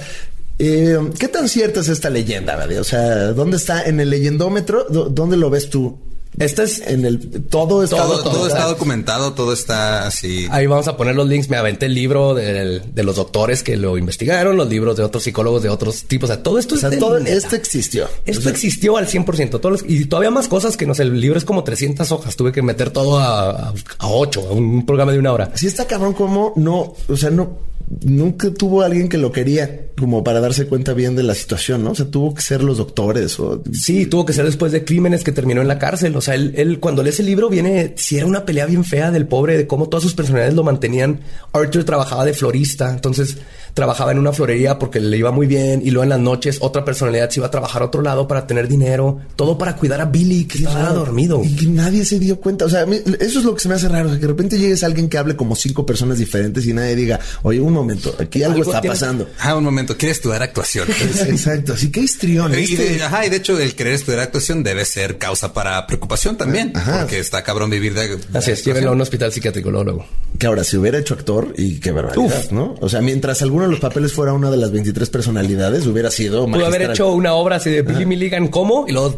eh, 0.59 0.97
¿qué 1.19 1.27
tan 1.27 1.47
cierta 1.49 1.79
es 1.81 1.89
esta 1.89 2.09
leyenda, 2.09 2.55
verdad? 2.55 2.79
O 2.79 2.83
sea, 2.83 3.33
¿dónde 3.33 3.57
está? 3.57 3.83
¿En 3.83 3.99
el 3.99 4.09
leyendómetro? 4.09 4.85
¿Dó- 4.89 5.09
¿Dónde 5.09 5.37
lo 5.37 5.49
ves 5.49 5.69
tú? 5.69 5.97
Este 6.39 6.63
es 6.63 6.81
En 6.81 7.05
el... 7.05 7.43
Todo 7.45 7.83
está... 7.83 7.97
Todo, 7.97 8.21
todo, 8.23 8.31
todo 8.33 8.47
está 8.47 8.67
documentado, 8.67 9.33
todo 9.33 9.53
está 9.53 10.05
así. 10.05 10.47
Ahí 10.51 10.67
vamos 10.67 10.87
a 10.87 10.95
poner 10.97 11.15
los 11.15 11.27
links. 11.27 11.49
Me 11.49 11.57
aventé 11.57 11.87
el 11.87 11.95
libro 11.95 12.33
del- 12.35 12.83
de, 12.93 13.03
los 13.03 13.15
doctores 13.15 13.63
que 13.63 13.75
lo 13.77 13.97
investigaron, 13.97 14.55
los 14.57 14.69
libros 14.69 14.97
de 14.97 15.03
otros 15.03 15.23
psicólogos 15.23 15.63
de 15.63 15.69
otros 15.69 16.03
tipos. 16.03 16.29
O 16.29 16.33
sea, 16.33 16.43
todo 16.43 16.59
esto 16.59 16.75
O 16.75 16.77
sea, 16.77 16.89
es 16.89 16.99
todo 16.99 17.17
esto 17.17 17.55
existió. 17.55 18.07
Esto 18.25 18.39
O 18.39 18.43
sea, 18.43 18.51
existió 18.51 18.97
al 18.97 19.07
100%. 19.07 19.59
Todos 19.59 19.81
los- 19.81 19.89
y 19.89 20.05
todavía 20.05 20.29
más 20.31 20.47
cosas 20.47 20.77
que 20.77 20.85
no 20.85 20.93
sé. 20.93 21.03
El 21.03 21.19
libro 21.19 21.37
es 21.37 21.45
como 21.45 21.63
300 21.63 22.11
hojas. 22.11 22.35
Tuve 22.35 22.51
que 22.51 22.61
meter 22.61 22.91
todo 22.91 23.17
a, 23.19 23.49
a, 23.49 23.73
a 23.99 24.07
8, 24.07 24.47
a 24.49 24.53
un 24.53 24.85
programa 24.85 25.11
de 25.13 25.19
una 25.19 25.33
hora. 25.33 25.51
Sí 25.55 25.67
está 25.67 25.85
cabrón 25.85 26.13
como 26.13 26.53
no, 26.55 26.93
o 27.07 27.17
sea, 27.17 27.29
no, 27.29 27.59
nunca 28.01 28.49
tuvo 28.53 28.81
alguien 28.81 29.07
que 29.09 29.17
lo 29.17 29.31
quería 29.31 29.87
como 29.97 30.23
para 30.23 30.39
darse 30.41 30.67
cuenta 30.67 30.93
bien 30.93 31.15
de 31.15 31.23
la 31.23 31.33
situación, 31.33 31.83
¿no? 31.83 31.91
O 31.91 31.95
sea, 31.95 32.05
tuvo 32.05 32.33
que 32.35 32.41
ser 32.41 32.61
los 32.63 32.77
doctores 32.77 33.39
o... 33.39 33.61
Sí, 33.73 34.05
tuvo 34.05 34.25
que 34.25 34.33
ser 34.33 34.45
después 34.45 34.71
de 34.71 34.83
crímenes 34.83 35.23
que 35.23 35.31
terminó 35.31 35.61
en 35.61 35.67
la 35.67 35.79
cárcel. 35.79 36.11
O 36.17 36.21
sea, 36.21 36.35
él, 36.35 36.53
él 36.57 36.79
cuando 36.79 37.03
lee 37.03 37.09
ese 37.09 37.23
libro 37.23 37.49
viene, 37.49 37.93
si 37.95 38.17
era 38.17 38.25
una 38.25 38.45
pelea 38.45 38.65
bien 38.65 38.83
fea 38.83 39.11
del 39.11 39.27
pobre, 39.27 39.57
de 39.57 39.67
cómo 39.67 39.87
todas 39.89 40.03
sus 40.03 40.13
personalidades 40.13 40.55
lo 40.55 40.63
mantenían. 40.63 41.21
Arthur 41.53 41.83
trabajaba 41.83 42.25
de 42.25 42.33
florista, 42.33 42.89
entonces 42.91 43.37
trabajaba 43.73 44.11
en 44.11 44.17
una 44.17 44.33
florería 44.33 44.79
porque 44.79 44.99
le 44.99 45.17
iba 45.17 45.31
muy 45.31 45.45
bien 45.45 45.81
y 45.85 45.91
luego 45.91 46.03
en 46.03 46.09
las 46.09 46.19
noches 46.19 46.57
otra 46.61 46.83
personalidad 46.83 47.29
se 47.29 47.39
iba 47.39 47.47
a 47.47 47.51
trabajar 47.51 47.83
a 47.83 47.85
otro 47.85 48.01
lado 48.01 48.27
para 48.27 48.47
tener 48.47 48.67
dinero, 48.67 49.19
todo 49.35 49.55
para 49.57 49.75
cuidar 49.75 50.01
a 50.01 50.05
Billy 50.05 50.45
que 50.45 50.57
estaba 50.59 50.91
dormido. 50.93 51.43
Y 51.43 51.55
que 51.55 51.67
nadie 51.67 52.03
se 52.03 52.17
dio 52.17 52.39
cuenta. 52.39 52.65
O 52.65 52.69
sea, 52.69 52.81
a 52.81 52.85
mí- 52.87 52.99
eso 53.19 53.39
es 53.39 53.45
lo 53.45 53.53
que 53.53 53.59
se 53.61 53.69
me 53.69 53.75
hace 53.75 53.87
raro. 53.87 54.07
O 54.07 54.09
sea, 54.09 54.17
que 54.19 54.25
de 54.25 54.27
repente 54.31 54.57
llegues 54.57 54.81
a 54.81 54.87
alguien 54.87 55.07
que 55.09 55.17
hable 55.19 55.35
como 55.35 55.55
cinco 55.55 55.85
personas 55.85 56.17
diferentes 56.17 56.65
y 56.65 56.73
nadie 56.73 56.95
diga, 56.95 57.19
oye, 57.43 57.59
un 57.59 57.73
momento, 57.73 58.15
aquí 58.19 58.41
algo, 58.41 58.57
Algo 58.57 58.71
está 58.71 58.81
tiene- 58.81 58.93
pasando. 58.95 59.29
Ah, 59.39 59.55
un 59.55 59.63
momento, 59.63 59.95
¿quieres 59.95 60.17
estudiar 60.17 60.41
actuación? 60.41 60.87
Exacto. 61.27 61.73
Así 61.73 61.91
que 61.91 61.99
histrión. 62.01 62.51
Y 62.57 62.63
este- 62.63 62.95
de, 62.95 63.03
ajá, 63.03 63.25
y 63.27 63.29
de 63.29 63.37
hecho 63.37 63.59
el 63.59 63.75
querer 63.75 63.93
estudiar 63.93 64.21
actuación 64.21 64.63
debe 64.63 64.85
ser 64.85 65.19
causa 65.19 65.53
para 65.53 65.85
preocupación 65.85 66.06
también, 66.37 66.71
Ajá. 66.75 66.99
porque 67.01 67.19
está 67.19 67.43
cabrón 67.43 67.69
vivir 67.69 67.93
de, 67.93 68.17
de 68.17 68.37
Así 68.37 68.51
es, 68.51 68.63
llévenlo 68.63 68.89
a 68.89 68.93
un 68.93 69.01
hospital 69.01 69.31
psiquiátrico 69.31 69.69
luego, 69.69 69.83
luego. 69.83 70.05
Que 70.37 70.47
ahora, 70.47 70.63
si 70.63 70.77
hubiera 70.77 70.97
hecho 70.97 71.13
actor, 71.13 71.53
y 71.57 71.79
qué 71.79 71.91
barbaridad, 71.91 72.25
Uf. 72.25 72.51
¿no? 72.51 72.75
O 72.79 72.89
sea, 72.89 73.01
mientras 73.01 73.41
alguno 73.41 73.65
de 73.65 73.71
los 73.71 73.79
papeles 73.79 74.13
fuera 74.13 74.33
una 74.33 74.49
de 74.51 74.57
las 74.57 74.71
23 74.71 75.09
personalidades, 75.09 75.85
hubiera 75.85 76.11
sido 76.11 76.45
Pudo 76.45 76.65
haber 76.65 76.83
hecho 76.91 77.11
una 77.11 77.33
obra 77.33 77.57
así 77.57 77.69
de 77.69 77.81
Billy 77.81 78.05
Milligan 78.05 78.47
como 78.47 78.87
y 78.87 78.91
luego 78.91 79.17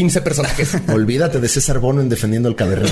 15 0.00 0.20
personajes. 0.22 0.76
Olvídate 0.88 1.40
de 1.40 1.48
César 1.48 1.78
Bono 1.78 2.00
en 2.00 2.08
defendiendo 2.08 2.48
el 2.48 2.56
cabernet. 2.56 2.90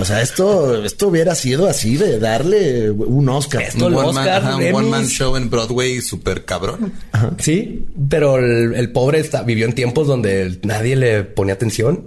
o 0.00 0.04
sea, 0.04 0.20
esto, 0.22 0.84
esto 0.84 1.06
hubiera 1.06 1.36
sido 1.36 1.68
así 1.68 1.96
de 1.96 2.18
darle 2.18 2.90
un 2.90 3.28
Oscar. 3.28 3.62
Esto- 3.62 3.86
Un 3.86 3.94
one, 3.94 4.06
man, 4.06 4.06
Oscar, 4.08 4.42
ajá, 4.42 4.56
un 4.56 4.62
Emmys. 4.62 4.74
one 4.76 4.88
man 4.88 5.06
show 5.06 5.36
en 5.36 5.48
Broadway 5.50 6.00
súper 6.00 6.44
cabrón. 6.44 6.92
Sí, 7.38 7.86
pero 8.08 8.38
el, 8.38 8.74
el 8.74 8.90
pobre 8.90 9.20
está, 9.20 9.42
vivió 9.42 9.66
en 9.66 9.74
tiempos 9.74 10.08
donde 10.08 10.58
nadie 10.64 10.96
le 10.96 11.22
ponía 11.22 11.54
atención. 11.54 12.06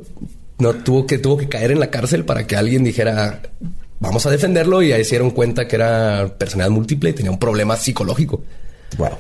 No 0.60 0.74
tuvo 0.74 1.08
que, 1.08 1.18
tuvo 1.18 1.38
que 1.38 1.48
caer 1.48 1.72
en 1.72 1.80
la 1.80 1.90
cárcel 1.90 2.26
para 2.26 2.46
que 2.46 2.56
alguien 2.58 2.84
dijera 2.84 3.42
vamos 4.02 4.26
a 4.26 4.30
defenderlo 4.32 4.82
y 4.82 4.92
ahí 4.92 5.04
se 5.06 5.12
dieron 5.12 5.32
cuenta 5.32 5.68
que 5.68 5.76
era 5.78 6.36
personalidad 6.38 6.72
múltiple 6.76 7.12
y 7.12 7.14
tenía 7.14 7.32
un 7.32 7.40
problema 7.40 7.78
psicológico. 7.78 8.44
Wow. 8.98 9.12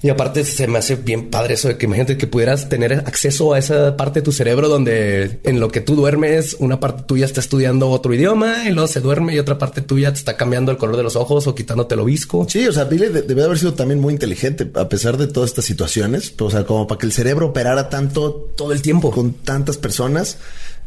Y 0.00 0.10
aparte 0.10 0.44
se 0.44 0.68
me 0.68 0.78
hace 0.78 0.94
bien 0.94 1.28
padre 1.28 1.54
eso 1.54 1.66
de 1.66 1.76
que 1.76 1.86
imagínate 1.86 2.16
que 2.16 2.28
pudieras 2.28 2.68
tener 2.68 2.92
acceso 2.92 3.52
a 3.52 3.58
esa 3.58 3.96
parte 3.96 4.20
de 4.20 4.24
tu 4.24 4.30
cerebro 4.30 4.68
donde 4.68 5.40
en 5.42 5.58
lo 5.58 5.70
que 5.72 5.80
tú 5.80 5.96
duermes, 5.96 6.54
una 6.60 6.78
parte 6.78 7.02
tuya 7.02 7.26
está 7.26 7.40
estudiando 7.40 7.90
otro 7.90 8.14
idioma 8.14 8.68
y 8.68 8.70
luego 8.70 8.86
se 8.86 9.00
duerme 9.00 9.34
y 9.34 9.40
otra 9.40 9.58
parte 9.58 9.80
tuya 9.80 10.12
te 10.12 10.18
está 10.20 10.36
cambiando 10.36 10.70
el 10.70 10.78
color 10.78 10.96
de 10.96 11.02
los 11.02 11.16
ojos 11.16 11.48
o 11.48 11.54
quitándote 11.56 11.94
el 11.96 12.00
obisco. 12.00 12.46
Sí, 12.48 12.64
o 12.68 12.72
sea, 12.72 12.84
Billy 12.84 13.08
de- 13.08 13.22
debe 13.22 13.42
haber 13.42 13.58
sido 13.58 13.74
también 13.74 13.98
muy 14.00 14.12
inteligente 14.12 14.70
a 14.74 14.88
pesar 14.88 15.16
de 15.16 15.26
todas 15.26 15.50
estas 15.50 15.64
situaciones. 15.64 16.32
O 16.38 16.48
sea, 16.48 16.64
como 16.64 16.86
para 16.86 17.00
que 17.00 17.06
el 17.06 17.12
cerebro 17.12 17.46
operara 17.48 17.88
tanto 17.88 18.52
Todo 18.56 18.72
el 18.72 18.82
tiempo. 18.82 19.10
con 19.10 19.32
tantas 19.32 19.78
personas, 19.78 20.38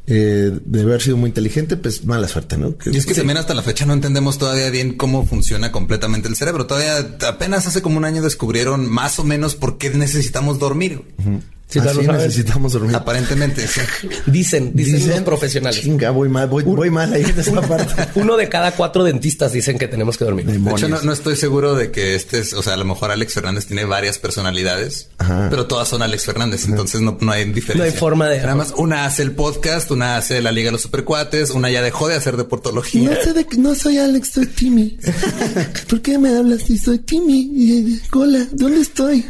eh, 0.08 0.52
debe 0.66 0.91
haber 0.91 1.02
sido 1.02 1.18
muy 1.18 1.30
inteligente, 1.30 1.78
pues 1.78 2.06
mala 2.06 2.28
suerte, 2.28 2.58
¿no? 2.58 2.76
Y 2.86 2.97
es 2.97 3.06
que 3.06 3.14
también 3.14 3.38
hasta 3.38 3.54
la 3.54 3.62
fecha 3.62 3.86
no 3.86 3.93
entendemos 3.93 4.38
todavía 4.38 4.70
bien 4.70 4.97
cómo 4.97 5.26
funciona 5.26 5.72
completamente 5.72 6.28
el 6.28 6.36
cerebro. 6.36 6.66
Todavía 6.66 7.18
apenas 7.28 7.68
hace 7.68 7.82
como 7.82 7.97
un 7.97 8.06
año 8.06 8.22
descubrieron 8.22 8.89
más 8.89 9.20
o 9.20 9.24
menos 9.24 9.56
por 9.56 9.78
qué 9.78 9.89
necesitamos 9.91 10.60
dormir. 10.60 11.04
Sí, 11.72 11.80
Así 11.80 11.99
necesitamos 12.05 12.74
dormir. 12.74 12.95
Aparentemente, 12.95 13.65
sí. 13.67 13.80
Dicen, 14.26 14.72
dicen, 14.74 15.07
los 15.09 15.22
profesionales. 15.22 15.82
Chinga, 15.82 16.11
voy 16.11 16.28
mal, 16.30 16.47
voy, 16.47 16.63
voy 16.63 16.89
mal 16.89 17.13
ahí 17.13 17.24
en 17.24 17.39
esa 17.39 17.61
parte. 17.61 17.93
Uno 18.19 18.36
de 18.38 18.49
cada 18.49 18.72
cuatro 18.74 19.03
dentistas 19.03 19.53
dicen 19.53 19.78
que 19.78 19.88
tenemos 19.88 20.17
que 20.17 20.26
dormir. 20.26 20.45
De 20.45 20.51
hecho, 20.53 20.63
Demonios. 20.63 20.89
no, 20.89 21.01
no 21.01 21.13
estoy 21.13 21.36
seguro 21.38 21.76
de 21.76 21.91
que 21.91 22.15
este 22.15 22.39
es, 22.39 22.53
o 22.53 22.61
sea, 22.61 22.74
a 22.74 22.78
lo 22.78 22.86
mejor 22.86 23.11
Alex 23.11 23.34
Fernández 23.34 23.65
tiene 23.67 23.86
varias 23.86 24.17
personalidades, 24.19 25.09
Ajá. 25.17 25.47
pero 25.49 25.65
todas 25.67 25.88
son 25.88 26.01
Alex 26.01 26.26
Fernández, 26.26 26.65
entonces 26.65 26.99
no, 27.01 27.17
no 27.22 27.32
hay 27.32 27.45
diferencia. 27.45 27.76
No 27.76 27.84
hay 27.84 27.91
forma 27.97 28.28
de- 28.28 28.39
Nada 28.41 28.55
más 28.55 28.74
una 28.76 29.05
hace 29.05 29.24
el 29.24 29.32
podcast, 29.32 29.91
una 29.91 30.17
hace 30.17 30.41
la 30.41 30.51
Liga 30.51 30.67
de 30.67 30.72
los 30.74 30.82
Supercuates, 30.82 31.51
una 31.51 31.69
ya 31.69 31.82
dejó 31.82 32.07
de 32.07 32.15
hacer 32.15 32.36
deportología. 32.38 33.09
No 33.11 33.15
sé 33.24 33.34
de 33.34 33.45
qué- 33.45 33.57
no 33.57 33.76
soy 33.76 33.97
Alex, 33.97 34.30
soy 34.34 34.47
Timmy. 34.47 34.97
¿Por 35.89 36.01
qué 36.01 36.17
me 36.17 36.36
hablas 36.36 36.63
si 36.63 36.78
soy 36.78 36.99
Timmy? 36.99 37.99
Hola, 38.13 38.45
¿dónde 38.51 38.82
estoy? 38.82 39.26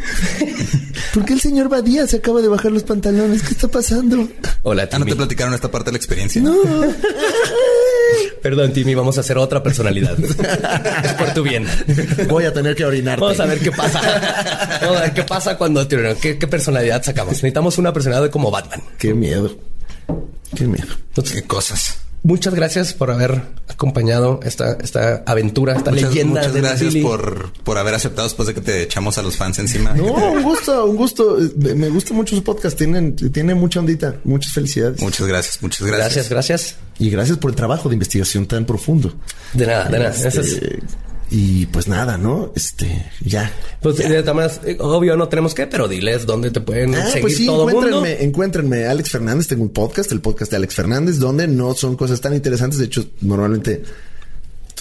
¿Por 1.13 1.25
qué 1.25 1.33
el 1.33 1.41
señor 1.41 1.69
Badía 1.69 2.07
se 2.07 2.17
acaba 2.17 2.30
de 2.39 2.47
bajar 2.47 2.71
los 2.71 2.84
pantalones? 2.84 3.41
¿Qué 3.41 3.53
está 3.53 3.67
pasando? 3.67 4.27
Hola, 4.61 4.84
Ah, 4.84 4.86
¿no 4.93 4.99
Timmy. 4.99 5.11
te 5.11 5.15
platicaron 5.17 5.53
esta 5.55 5.71
parte 5.71 5.88
de 5.88 5.93
la 5.93 5.97
experiencia? 5.97 6.41
No. 6.41 6.55
Perdón, 8.41 8.73
Timmy, 8.73 8.95
vamos 8.95 9.17
a 9.17 9.21
hacer 9.21 9.38
otra 9.38 9.61
personalidad. 9.63 10.17
es 11.03 11.13
por 11.13 11.34
tu 11.34 11.43
bien. 11.43 11.65
Voy 12.29 12.45
a 12.45 12.53
tener 12.53 12.75
que 12.75 12.86
orinarte. 12.86 13.21
Vamos 13.21 13.39
a 13.39 13.45
ver 13.45 13.59
qué 13.59 13.71
pasa. 13.71 14.01
Vamos 14.82 14.97
a 14.97 15.01
ver 15.01 15.13
qué 15.13 15.23
pasa 15.23 15.57
cuando 15.57 15.88
te 15.88 15.95
orinan. 15.95 16.15
¿Qué, 16.17 16.38
qué 16.38 16.47
personalidad 16.47 17.03
sacamos? 17.03 17.34
Necesitamos 17.34 17.77
una 17.77 17.93
personalidad 17.93 18.29
como 18.32 18.49
Batman. 18.51 18.82
Qué 18.97 19.13
miedo. 19.13 19.55
Qué 20.55 20.65
miedo. 20.65 20.88
Entonces, 21.09 21.34
Qué 21.41 21.47
cosas. 21.47 21.97
Muchas 22.24 22.53
gracias 22.53 22.93
por 22.93 23.11
haber 23.11 23.41
acompañado 23.67 24.39
esta, 24.43 24.74
esta 24.74 25.24
aventura, 25.26 25.76
esta 25.76 25.91
Muchas, 25.91 26.09
leyenda 26.09 26.39
muchas 26.41 26.53
de 26.53 26.61
gracias 26.61 26.93
Billy. 26.93 27.05
por, 27.05 27.53
por 27.63 27.78
haber 27.78 27.93
aceptado 27.95 28.28
después 28.28 28.47
de 28.47 28.53
que 28.53 28.61
te 28.61 28.82
echamos 28.84 29.17
a 29.17 29.22
los 29.22 29.38
fans 29.38 29.59
encima. 29.59 29.93
No, 29.93 30.03
un 30.32 30.43
gusto, 30.43 30.86
un 30.86 30.95
gusto. 30.97 31.38
Me 31.57 31.89
gusta 31.89 32.13
mucho 32.13 32.36
su 32.36 32.43
podcast. 32.43 32.78
Tienen, 32.78 33.15
tiene 33.15 33.55
mucha 33.55 33.80
ondita. 33.80 34.15
Muchas 34.24 34.53
felicidades. 34.53 35.01
Muchas 35.01 35.26
gracias, 35.28 35.61
muchas 35.61 35.88
gracias. 35.88 36.05
Gracias, 36.13 36.30
gracias. 36.30 36.76
Y 36.99 37.09
gracias 37.09 37.38
por 37.38 37.51
el 37.51 37.55
trabajo 37.55 37.89
de 37.89 37.95
investigación 37.95 38.45
tan 38.45 38.65
profundo. 38.65 39.13
De 39.53 39.65
nada, 39.65 39.89
de 39.89 39.99
nada. 39.99 40.11
Este, 40.11 40.41
es- 40.41 40.61
Y 41.34 41.65
pues 41.67 41.88
nada, 41.88 42.17
¿no? 42.17 42.51
Este, 42.57 43.09
ya. 43.23 43.49
pues, 43.82 43.95
todas 43.95 44.25
maneras, 44.36 44.59
eh, 44.65 44.75
obvio, 44.82 45.15
no 45.15 45.29
tenemos 45.29 45.53
que, 45.53 45.65
pero 45.65 45.88
diles 45.88 46.25
dónde 46.25 46.51
te 46.51 46.59
pueden 46.59 46.93
Ah, 46.93 47.05
seguir 47.05 47.21
pues 47.21 47.38
sí, 47.38 47.45
todo 47.45 47.69
el 47.69 47.73
mundo. 47.73 47.88
encuéntrenme, 47.88 48.23
encuéntrenme 48.25 48.86
Alex 48.86 49.09
Fernández, 49.11 49.47
tengo 49.47 49.63
un 49.63 49.69
podcast, 49.69 50.11
el 50.11 50.19
podcast 50.19 50.51
de 50.51 50.57
Alex 50.57 50.75
Fernández, 50.75 51.19
donde 51.19 51.47
no 51.47 51.73
son 51.73 51.95
cosas 51.95 52.19
tan 52.19 52.34
interesantes, 52.34 52.79
de 52.79 52.86
hecho, 52.86 53.05
normalmente 53.21 53.82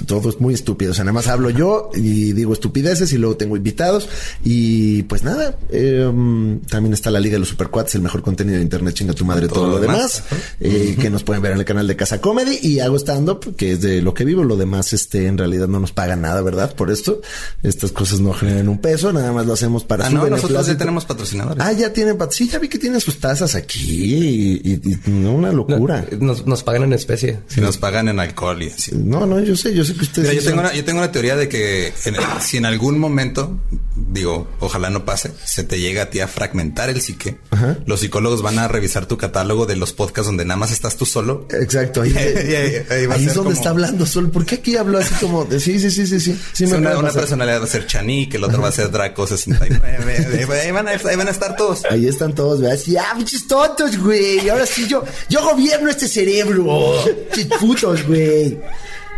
todo 0.06 0.28
es 0.30 0.40
muy 0.40 0.54
estúpido, 0.54 0.92
o 0.92 0.94
sea, 0.94 1.04
nada 1.04 1.12
más 1.12 1.28
hablo 1.28 1.50
yo 1.50 1.90
y 1.94 2.32
digo 2.32 2.52
estupideces 2.52 3.12
y 3.12 3.18
luego 3.18 3.36
tengo 3.36 3.56
invitados 3.56 4.08
y 4.44 5.02
pues 5.04 5.22
nada, 5.24 5.58
eh, 5.70 6.06
um, 6.08 6.60
también 6.60 6.92
está 6.94 7.10
la 7.10 7.20
Liga 7.20 7.34
de 7.34 7.40
los 7.40 7.48
Supercuates, 7.48 7.94
el 7.94 8.02
mejor 8.02 8.22
contenido 8.22 8.56
de 8.56 8.62
internet, 8.62 8.94
chinga 8.94 9.12
tu 9.12 9.24
madre, 9.24 9.48
todo, 9.48 9.68
lo 9.68 9.80
demás, 9.80 10.22
eh, 10.60 10.96
que 11.00 11.10
nos 11.10 11.22
pueden 11.24 11.42
ver 11.42 11.52
en 11.52 11.58
el 11.58 11.64
canal 11.64 11.86
de 11.86 11.96
Casa 11.96 12.20
Comedy 12.20 12.58
y 12.62 12.80
hago 12.80 12.96
stand-up, 12.98 13.54
que 13.56 13.72
es 13.72 13.80
de 13.80 14.02
lo 14.02 14.14
que 14.14 14.24
vivo, 14.24 14.44
lo 14.44 14.56
demás, 14.56 14.92
este, 14.92 15.26
en 15.26 15.38
realidad 15.38 15.68
no 15.68 15.80
nos 15.80 15.92
pagan 15.92 16.22
nada, 16.22 16.40
¿verdad? 16.42 16.74
Por 16.74 16.90
esto, 16.90 17.20
estas 17.62 17.92
cosas 17.92 18.20
no 18.20 18.32
generan 18.32 18.68
un 18.68 18.78
peso, 18.78 19.12
nada 19.12 19.32
más 19.32 19.46
lo 19.46 19.52
hacemos 19.52 19.84
para 19.84 20.06
Ah, 20.06 20.10
no, 20.10 20.26
nosotros 20.28 20.66
ya 20.66 20.76
tenemos 20.76 21.04
patrocinadores. 21.04 21.62
Ah, 21.64 21.72
ya 21.72 21.92
tienen, 21.92 22.16
sí, 22.30 22.48
ya 22.48 22.58
vi 22.58 22.68
que 22.68 22.78
tienen 22.78 23.00
sus 23.00 23.18
tazas 23.18 23.54
aquí 23.54 23.80
y, 23.80 24.70
y- 24.72 24.80
y 25.06 25.10
no, 25.10 25.32
una 25.34 25.52
locura. 25.52 26.04
Nos, 26.18 26.46
nos 26.46 26.62
pagan 26.62 26.84
en 26.84 26.92
especie. 26.94 27.38
Si 27.48 27.60
nos 27.60 27.76
pagan 27.78 28.08
en 28.08 28.18
alcohol 28.20 28.62
y 28.62 28.68
así. 28.68 28.92
No, 28.94 29.26
no, 29.26 29.40
yo 29.40 29.56
sé, 29.56 29.74
yo 29.74 29.84
sé 29.84 29.89
que 29.94 30.02
ustedes. 30.02 30.28
Mira, 30.30 30.40
yo 30.40 30.48
tengo, 30.48 30.60
una, 30.60 30.72
yo 30.74 30.84
tengo 30.84 30.98
una 30.98 31.12
teoría 31.12 31.36
de 31.36 31.48
que 31.48 31.92
en- 32.04 32.16
si 32.40 32.56
en 32.56 32.66
algún 32.66 32.98
momento, 32.98 33.58
digo, 33.96 34.48
ojalá 34.60 34.90
no 34.90 35.04
pase, 35.04 35.32
se 35.44 35.64
te 35.64 35.78
llega 35.78 36.02
a 36.04 36.10
ti 36.10 36.20
a 36.20 36.28
fragmentar 36.28 36.90
el 36.90 37.00
psique, 37.00 37.38
Ajá. 37.50 37.78
los 37.86 38.00
psicólogos 38.00 38.42
van 38.42 38.58
a 38.58 38.68
revisar 38.68 39.06
tu 39.06 39.16
catálogo 39.18 39.66
de 39.66 39.76
los 39.76 39.92
podcasts 39.92 40.26
donde 40.26 40.44
nada 40.44 40.58
más 40.58 40.70
estás 40.72 40.96
tú 40.96 41.06
solo. 41.06 41.46
Exacto, 41.50 42.02
ahí, 42.02 42.12
ahí- 42.16 42.26
ahí- 42.26 43.06
ahí 43.10 43.26
es 43.26 43.34
donde 43.34 43.34
como- 43.34 43.50
está 43.52 43.70
hablando 43.70 44.06
Sol. 44.06 44.30
¿Por 44.30 44.44
qué 44.46 44.56
aquí 44.56 44.76
hablo 44.76 44.98
así 44.98 45.14
como 45.20 45.44
de 45.44 45.60
sí, 45.60 45.78
sí, 45.78 45.90
sí, 45.90 46.06
sí, 46.06 46.20
sí? 46.20 46.32
Sí, 46.52 46.66
Sí, 46.66 46.66
me 46.66 46.78
una, 46.78 46.98
una 46.98 47.12
personalidad 47.12 47.60
va 47.60 47.64
a 47.64 47.68
ser 47.68 47.86
Chanik, 47.86 48.34
el 48.34 48.44
otro 48.44 48.60
va 48.62 48.68
a 48.68 48.72
ser 48.72 48.90
Draco 48.90 49.26
69. 49.26 50.46
ahí, 50.64 50.70
van 50.72 50.88
a, 50.88 50.90
ahí 50.92 51.16
van 51.16 51.28
a 51.28 51.30
estar 51.30 51.56
todos. 51.56 51.82
Ahí 51.90 52.06
están 52.06 52.34
todos, 52.34 52.60
¿verdad? 52.60 52.78
Sí, 52.82 52.96
ah, 52.96 53.12
pinches 53.16 53.46
tontos, 53.46 53.96
güey. 53.98 54.48
Ahora 54.48 54.66
sí 54.66 54.86
yo, 54.88 55.04
yo 55.28 55.42
gobierno 55.44 55.90
este 55.90 56.08
cerebro. 56.08 56.94
Pinches 57.34 57.58
putos, 57.58 58.06
güey. 58.06 58.58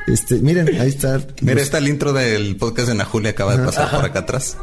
Este, 0.07 0.37
miren, 0.37 0.69
ahí 0.81 0.89
está. 0.89 1.21
Mira, 1.41 1.55
los- 1.55 1.63
está 1.65 1.79
el 1.79 1.89
intro 1.89 2.13
del 2.13 2.57
podcast 2.57 2.89
de 2.89 2.95
Najuli, 2.95 3.29
acaba 3.29 3.57
de 3.57 3.65
pasar 3.65 3.91
por 3.91 4.05
acá 4.05 4.21
atrás. 4.21 4.57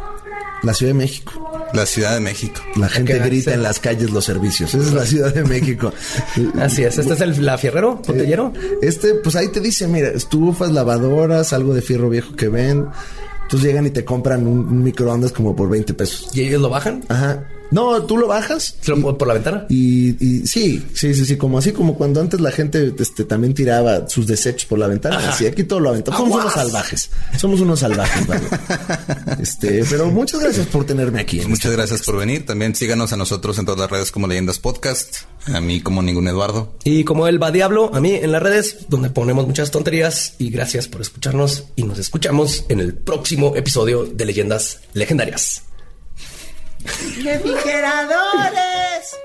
la 0.64 0.74
Ciudad 0.74 0.92
de 0.92 0.98
México. 1.00 1.46
La 1.74 1.86
Ciudad 1.86 2.14
de 2.16 2.20
México. 2.20 2.60
La 2.76 2.90
gente 2.90 3.14
que 3.14 3.20
grita 3.20 3.54
en 3.54 3.64
las 3.64 3.80
calles 3.80 4.10
los 4.12 4.26
servicios. 4.26 4.74
Esa 4.74 4.84
es 4.88 4.94
la 4.94 5.06
Ciudad 5.06 5.34
de 5.34 5.44
México. 5.46 5.94
Así 6.60 6.84
es. 6.84 6.98
Este 6.98 7.14
es 7.14 7.22
el 7.22 7.46
la 7.46 7.58
fierrero, 7.58 7.96
botellero. 8.06 8.52
Este, 8.82 9.14
pues 9.16 9.36
ahí 9.38 9.48
te 9.50 9.62
dice, 9.62 9.88
mira, 9.88 10.10
estufas, 10.10 10.72
lavadoras, 10.72 11.54
algo 11.54 11.74
de 11.74 11.82
fierro 11.82 12.10
viejo 12.10 12.36
que 12.36 12.50
ven. 12.50 12.88
Entonces 13.44 13.68
llegan 13.68 13.86
y 13.88 13.92
te 13.92 14.04
compran 14.04 14.46
un, 14.48 14.60
un 14.68 14.84
microondas 14.84 15.32
como 15.32 15.56
por 15.56 15.70
20 15.70 15.94
pesos. 15.94 16.30
Y 16.36 16.42
ellos 16.42 16.62
lo 16.62 16.70
bajan. 16.70 17.04
Ajá. 17.08 17.46
No, 17.72 18.02
tú 18.04 18.18
lo 18.18 18.28
bajas. 18.28 18.76
¿Se 18.82 18.92
lo- 18.96 19.18
por 19.18 19.28
la 19.28 19.36
ventana. 19.36 19.66
Y, 19.70 20.10
y 20.24 20.48
sí, 20.48 20.84
sí, 20.94 21.14
sí, 21.14 21.26
sí, 21.26 21.38
como 21.38 21.58
así 21.60 21.72
como 21.72 21.96
cuando 21.96 22.20
antes 22.22 22.40
la 22.42 22.52
gente 22.52 22.94
este, 22.98 23.26
también 23.26 23.54
tiraba 23.54 24.08
sus 24.10 24.26
desechos 24.28 24.66
por 24.66 24.80
la 24.80 24.88
ventana. 24.88 25.30
Así, 25.30 25.46
aquí 25.46 25.64
todo 25.64 25.80
lo 25.80 25.90
aventamos. 25.90 26.20
Somos 26.20 26.36
unos 26.42 26.54
salvajes. 26.54 27.10
Somos 27.38 27.60
unos 27.62 27.80
salvajes, 27.80 28.28
vale. 28.28 28.42
Este, 29.42 29.84
pero 29.90 30.08
muchas 30.08 30.42
gracias 30.42 30.68
por 30.68 30.86
tenerme 30.86 31.22
aquí. 31.22 31.40
en 31.42 31.50
Muchas 31.50 31.72
gracias 31.72 32.02
por 32.04 32.18
venir. 32.18 32.46
También 32.46 32.76
síganos 32.76 33.14
a 33.14 33.18
nosotros 33.18 33.58
en 33.60 33.66
todas 33.66 33.80
las 33.80 33.90
redes 33.92 34.12
como 34.12 34.28
Leyendas 34.28 34.60
Podcast. 34.60 35.18
A 35.46 35.62
mí 35.62 35.82
como 35.82 36.02
ningún 36.02 36.28
Eduardo. 36.28 36.74
Y 36.84 37.04
como 37.04 37.28
él 37.28 37.42
va 37.42 37.52
diablo, 37.52 37.92
a 37.94 38.02
mí 38.02 38.14
en 38.16 38.32
las 38.32 38.42
redes, 38.44 38.78
donde 38.90 39.10
ponemos 39.10 39.46
muchas 39.48 39.72
tonterías. 39.72 40.34
Y 40.40 40.50
gracias 40.50 40.88
por 40.88 41.02
escucharnos. 41.02 41.66
Y 41.76 41.84
nos 41.84 42.00
escuchamos 42.00 42.66
en 42.70 42.80
el 42.80 42.94
próximo 42.96 43.56
episodio 43.56 44.06
de 44.06 44.26
Leyendas 44.26 44.80
Legendarias. 44.94 45.64
Refrigeradores. 46.84 49.16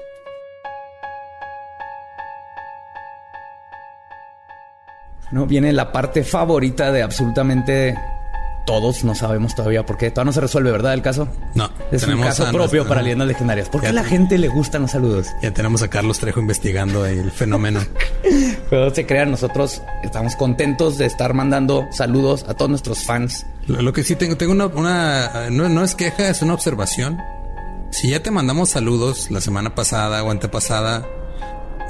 No, 5.30 5.46
viene 5.46 5.72
la 5.72 5.90
parte 5.90 6.22
favorita 6.22 6.92
de 6.92 7.02
absolutamente 7.02 7.98
todos. 8.66 9.02
No 9.04 9.14
sabemos 9.14 9.54
todavía 9.54 9.84
por 9.84 9.96
qué. 9.96 10.10
Todavía 10.10 10.26
no 10.26 10.32
se 10.32 10.40
resuelve, 10.42 10.70
¿verdad? 10.70 10.94
El 10.94 11.02
caso. 11.02 11.26
No, 11.54 11.64
Es 11.90 12.02
un 12.04 12.10
tenemos 12.10 12.26
caso 12.26 12.44
propio 12.52 12.80
nuestra- 12.80 12.88
para 12.88 13.02
leyendas 13.02 13.26
legendarias. 13.28 13.68
¿Por 13.68 13.80
qué 13.80 13.88
a 13.88 13.92
la 13.92 14.02
te- 14.02 14.10
gente 14.10 14.38
le 14.38 14.48
gustan 14.48 14.82
los 14.82 14.92
saludos? 14.92 15.26
Ya 15.42 15.52
tenemos 15.52 15.82
a 15.82 15.88
Carlos 15.88 16.18
Trejo 16.20 16.40
investigando 16.40 17.04
el 17.06 17.30
fenómeno. 17.32 17.80
Pero 18.70 18.88
no 18.88 18.94
se 18.94 19.06
crean, 19.06 19.30
nosotros 19.30 19.82
estamos 20.04 20.36
contentos 20.36 20.98
de 20.98 21.06
estar 21.06 21.34
mandando 21.34 21.88
saludos 21.90 22.44
a 22.48 22.54
todos 22.54 22.70
nuestros 22.70 23.04
fans. 23.04 23.44
Lo, 23.66 23.82
lo 23.82 23.92
que 23.92 24.04
sí 24.04 24.14
tengo, 24.14 24.36
tengo 24.36 24.52
una, 24.52 24.66
una- 24.66 25.50
no, 25.50 25.68
no 25.68 25.82
es 25.82 25.94
queja, 25.96 26.28
es 26.28 26.42
una 26.42 26.54
observación. 26.54 27.18
Si 27.94 28.10
ya 28.10 28.20
te 28.20 28.32
mandamos 28.32 28.70
saludos 28.70 29.30
la 29.30 29.40
semana 29.40 29.76
pasada 29.76 30.24
o 30.24 30.32
antepasada, 30.32 31.06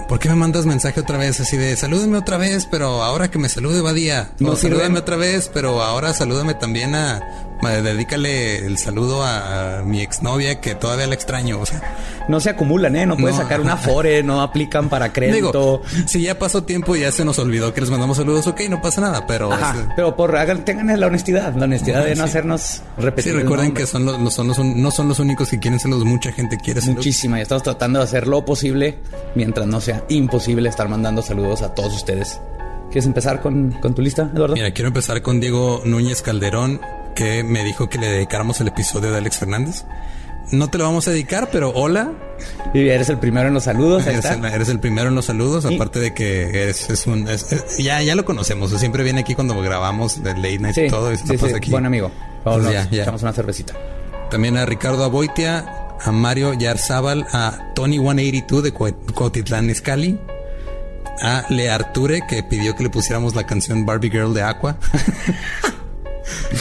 ¿por 0.07 0.18
qué 0.18 0.28
me 0.28 0.34
mandas 0.34 0.66
mensaje 0.66 1.00
otra 1.00 1.16
vez 1.16 1.40
así 1.40 1.57
de 1.57 1.74
salúdeme 1.76 2.18
otra 2.18 2.36
vez, 2.36 2.68
pero 2.70 3.02
ahora 3.02 3.30
que 3.30 3.38
me 3.38 3.48
salude 3.48 3.80
Badía? 3.80 4.32
No 4.38 4.50
o 4.50 4.57
salúdame 4.57 4.98
otra 4.98 5.16
vez, 5.16 5.50
pero 5.52 5.82
ahora 5.82 6.12
salúdame 6.12 6.52
también 6.52 6.94
a 6.94 7.53
dedícale 7.70 8.58
el 8.66 8.78
saludo 8.78 9.22
a, 9.24 9.82
mi 9.84 10.00
exnovia 10.00 10.60
que 10.60 10.74
todavía 10.74 11.06
la 11.06 11.14
extraño, 11.14 11.60
o 11.60 11.66
sea, 11.66 11.80
No 12.28 12.40
se 12.40 12.50
acumulan, 12.50 12.96
¿eh? 12.96 13.06
No 13.06 13.16
puedes 13.16 13.36
No. 13.36 13.42
sacar 13.42 13.60
una 13.60 13.76
fore, 13.76 14.22
no 14.22 14.40
aplican 14.42 14.88
para 14.88 15.12
crédito. 15.12 15.36
digo, 15.36 15.82
si 16.06 16.22
ya 16.22 16.38
pasó 16.38 16.64
tiempo 16.64 16.96
y 16.96 17.00
ya 17.00 17.12
se 17.12 17.24
nos 17.24 17.38
olvidó 17.38 17.74
que 17.74 17.80
les 17.80 17.90
mandamos 17.90 18.16
saludos, 18.16 18.46
ok, 18.46 18.62
no 18.70 18.80
pasa 18.80 19.00
nada, 19.00 19.26
pero 19.26 19.52
Ajá, 19.52 19.74
es- 19.78 19.86
pero 19.96 20.16
por 20.16 20.34
hagan, 20.36 20.64
tengan 20.64 20.98
la 20.98 21.06
honestidad, 21.06 21.54
la 21.54 21.64
honestidad 21.64 22.04
de 22.04 22.10
no 22.16 22.24
Sí. 22.24 22.30
hacernos 22.30 22.82
repetir. 22.98 23.32
Sí, 23.32 23.38
recuerden 23.38 23.72
que 23.74 23.86
son 23.86 24.04
los, 24.04 24.18
los- 24.20 24.34
son 24.34 24.48
los, 24.48 24.58
no 24.58 24.90
son 24.90 25.08
los 25.08 25.18
únicos 25.18 25.48
que 25.50 25.58
quieren 25.58 25.78
saludos, 25.80 26.04
mucha 26.04 26.32
gente 26.32 26.56
quiere 26.56 26.80
saludos. 26.80 26.98
Muchísima. 26.98 27.38
Y 27.38 27.42
estamos 27.42 27.62
tratando 27.62 27.98
de 27.98 28.04
hacer 28.04 28.26
lo 28.26 28.44
posible 28.44 28.98
mientras 29.34 29.66
no 29.66 29.80
sea 29.80 30.04
imposible 30.08 30.68
estar 30.68 30.88
mandando 30.88 31.22
saludos 31.22 31.62
a 31.62 31.74
todos 31.74 31.94
ustedes. 31.94 32.40
¿Quieres 32.90 33.06
empezar 33.06 33.40
con, 33.42 33.72
con 33.80 33.94
tu 33.94 34.02
lista, 34.02 34.30
Eduardo? 34.34 34.54
Mira, 34.54 34.70
quiero 34.72 34.88
empezar 34.88 35.20
con 35.20 35.40
Diego 35.40 35.82
Núñez 35.84 36.22
Calderón, 36.22 36.80
que 37.14 37.42
me 37.44 37.64
dijo 37.64 37.88
que 37.88 37.98
le 37.98 38.08
dedicáramos 38.08 38.60
el 38.60 38.68
episodio 38.68 39.10
de 39.12 39.18
Alex 39.18 39.38
Fernández. 39.38 39.84
No 40.52 40.68
te 40.68 40.76
lo 40.76 40.84
vamos 40.84 41.08
a 41.08 41.10
dedicar, 41.10 41.48
pero 41.50 41.70
hola. 41.70 42.12
Y 42.74 42.88
eres 42.88 43.08
el 43.08 43.18
primero 43.18 43.48
en 43.48 43.54
los 43.54 43.64
saludos. 43.64 44.06
Eres 44.06 44.26
el, 44.26 44.44
eres 44.44 44.68
el 44.68 44.78
primero 44.78 45.08
en 45.08 45.14
los 45.14 45.24
saludos, 45.24 45.64
Y- 45.70 45.74
aparte 45.76 46.00
de 46.00 46.12
que 46.12 46.68
es, 46.68 46.90
es 46.90 47.06
un... 47.06 47.26
es- 47.28 47.50
es- 47.50 47.78
ya, 47.78 48.02
ya 48.02 48.14
lo 48.14 48.24
conocemos, 48.26 48.70
siempre 48.78 49.02
viene 49.02 49.20
aquí 49.22 49.34
cuando 49.34 49.58
grabamos 49.62 50.22
de 50.22 50.34
Late 50.34 50.58
Night 50.58 50.74
Sí, 50.74 50.80
y 50.82 50.88
todo. 50.90 51.12
Y 51.12 51.16
sí, 51.16 51.38
sí, 51.38 51.46
aquí. 51.54 51.70
buen 51.70 51.86
amigo. 51.86 52.10
Vámonos, 52.44 52.66
Pues 52.66 52.84
ya, 52.84 52.90
ya. 52.90 53.02
echamos 53.04 53.22
una 53.22 53.32
cervecita. 53.32 53.72
También 54.30 54.58
a 54.58 54.66
Ricardo 54.66 55.02
Aboitia, 55.04 55.64
a 56.02 56.12
Mario 56.12 56.52
Yarzábal, 56.52 57.26
a 57.32 57.72
Tony 57.74 57.96
182 57.98 58.62
de 58.64 58.72
Cuautitlán 58.72 59.70
Izcalli, 59.70 60.18
a 61.22 61.46
Le 61.48 61.70
Arture 61.70 62.20
que 62.28 62.42
pidió 62.42 62.74
que 62.76 62.82
le 62.82 62.90
pusiéramos 62.90 63.34
la 63.34 63.46
canción 63.46 63.86
Barbie 63.86 64.10
Girl 64.10 64.34
de 64.34 64.42
Aqua. 64.42 64.76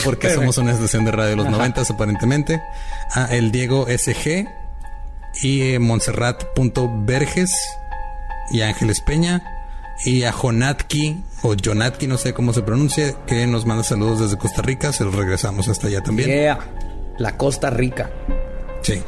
Porque 0.04 0.32
somos 0.34 0.58
una 0.58 0.72
estación 0.72 1.04
de 1.04 1.12
radio 1.12 1.30
de 1.30 1.36
los 1.36 1.48
noventas 1.48 1.90
aparentemente. 1.90 2.62
A 3.12 3.26
el 3.34 3.52
Diego 3.52 3.86
SG, 3.86 4.46
y 5.42 5.74
eh, 5.74 5.78
Montserrat.verges 5.78 7.52
y 8.50 8.60
Ángeles 8.62 9.00
Peña 9.00 9.42
y 10.04 10.24
a 10.24 10.32
Jonatki 10.32 11.22
o 11.42 11.54
Jonatki, 11.54 12.06
no 12.06 12.18
sé 12.18 12.34
cómo 12.34 12.52
se 12.52 12.62
pronuncia, 12.62 13.14
que 13.26 13.46
nos 13.46 13.66
manda 13.66 13.84
saludos 13.84 14.20
desde 14.20 14.38
Costa 14.38 14.62
Rica. 14.62 14.92
Se 14.92 15.04
los 15.04 15.14
regresamos 15.14 15.68
hasta 15.68 15.88
allá 15.88 16.02
también. 16.02 16.28
Yeah. 16.28 16.58
La 17.18 17.36
Costa 17.36 17.70
Rica. 17.70 18.10
Sí, 18.82 19.02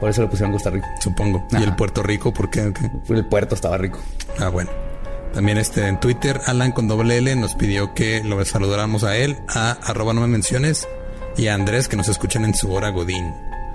Por 0.00 0.10
eso 0.10 0.22
le 0.22 0.28
pusieron 0.28 0.52
Costa 0.52 0.70
Rica. 0.70 0.88
supongo. 1.00 1.46
Y 1.52 1.62
el 1.62 1.74
Puerto 1.76 2.02
Rico, 2.02 2.32
¿por? 2.32 2.50
¿Qué? 2.50 2.72
El 3.08 3.26
puerto 3.26 3.54
estaba 3.54 3.76
rico. 3.78 3.98
Ah, 4.38 4.48
bueno. 4.48 4.70
También 5.34 5.58
este 5.58 5.86
en 5.86 6.00
Twitter, 6.00 6.40
Alan 6.46 6.72
con 6.72 6.88
doble 6.88 7.18
L 7.18 7.34
nos 7.36 7.54
pidió 7.54 7.92
que 7.94 8.22
lo 8.24 8.42
saludáramos 8.44 9.04
a 9.04 9.16
él, 9.16 9.36
a 9.48 9.72
arroba 9.82 10.14
no 10.14 10.22
me 10.22 10.28
menciones, 10.28 10.88
y 11.36 11.48
a 11.48 11.54
Andrés 11.54 11.88
que 11.88 11.96
nos 11.96 12.08
escuchan 12.08 12.44
en 12.44 12.54
su 12.54 12.72
hora 12.72 12.88
Godín. 12.90 13.34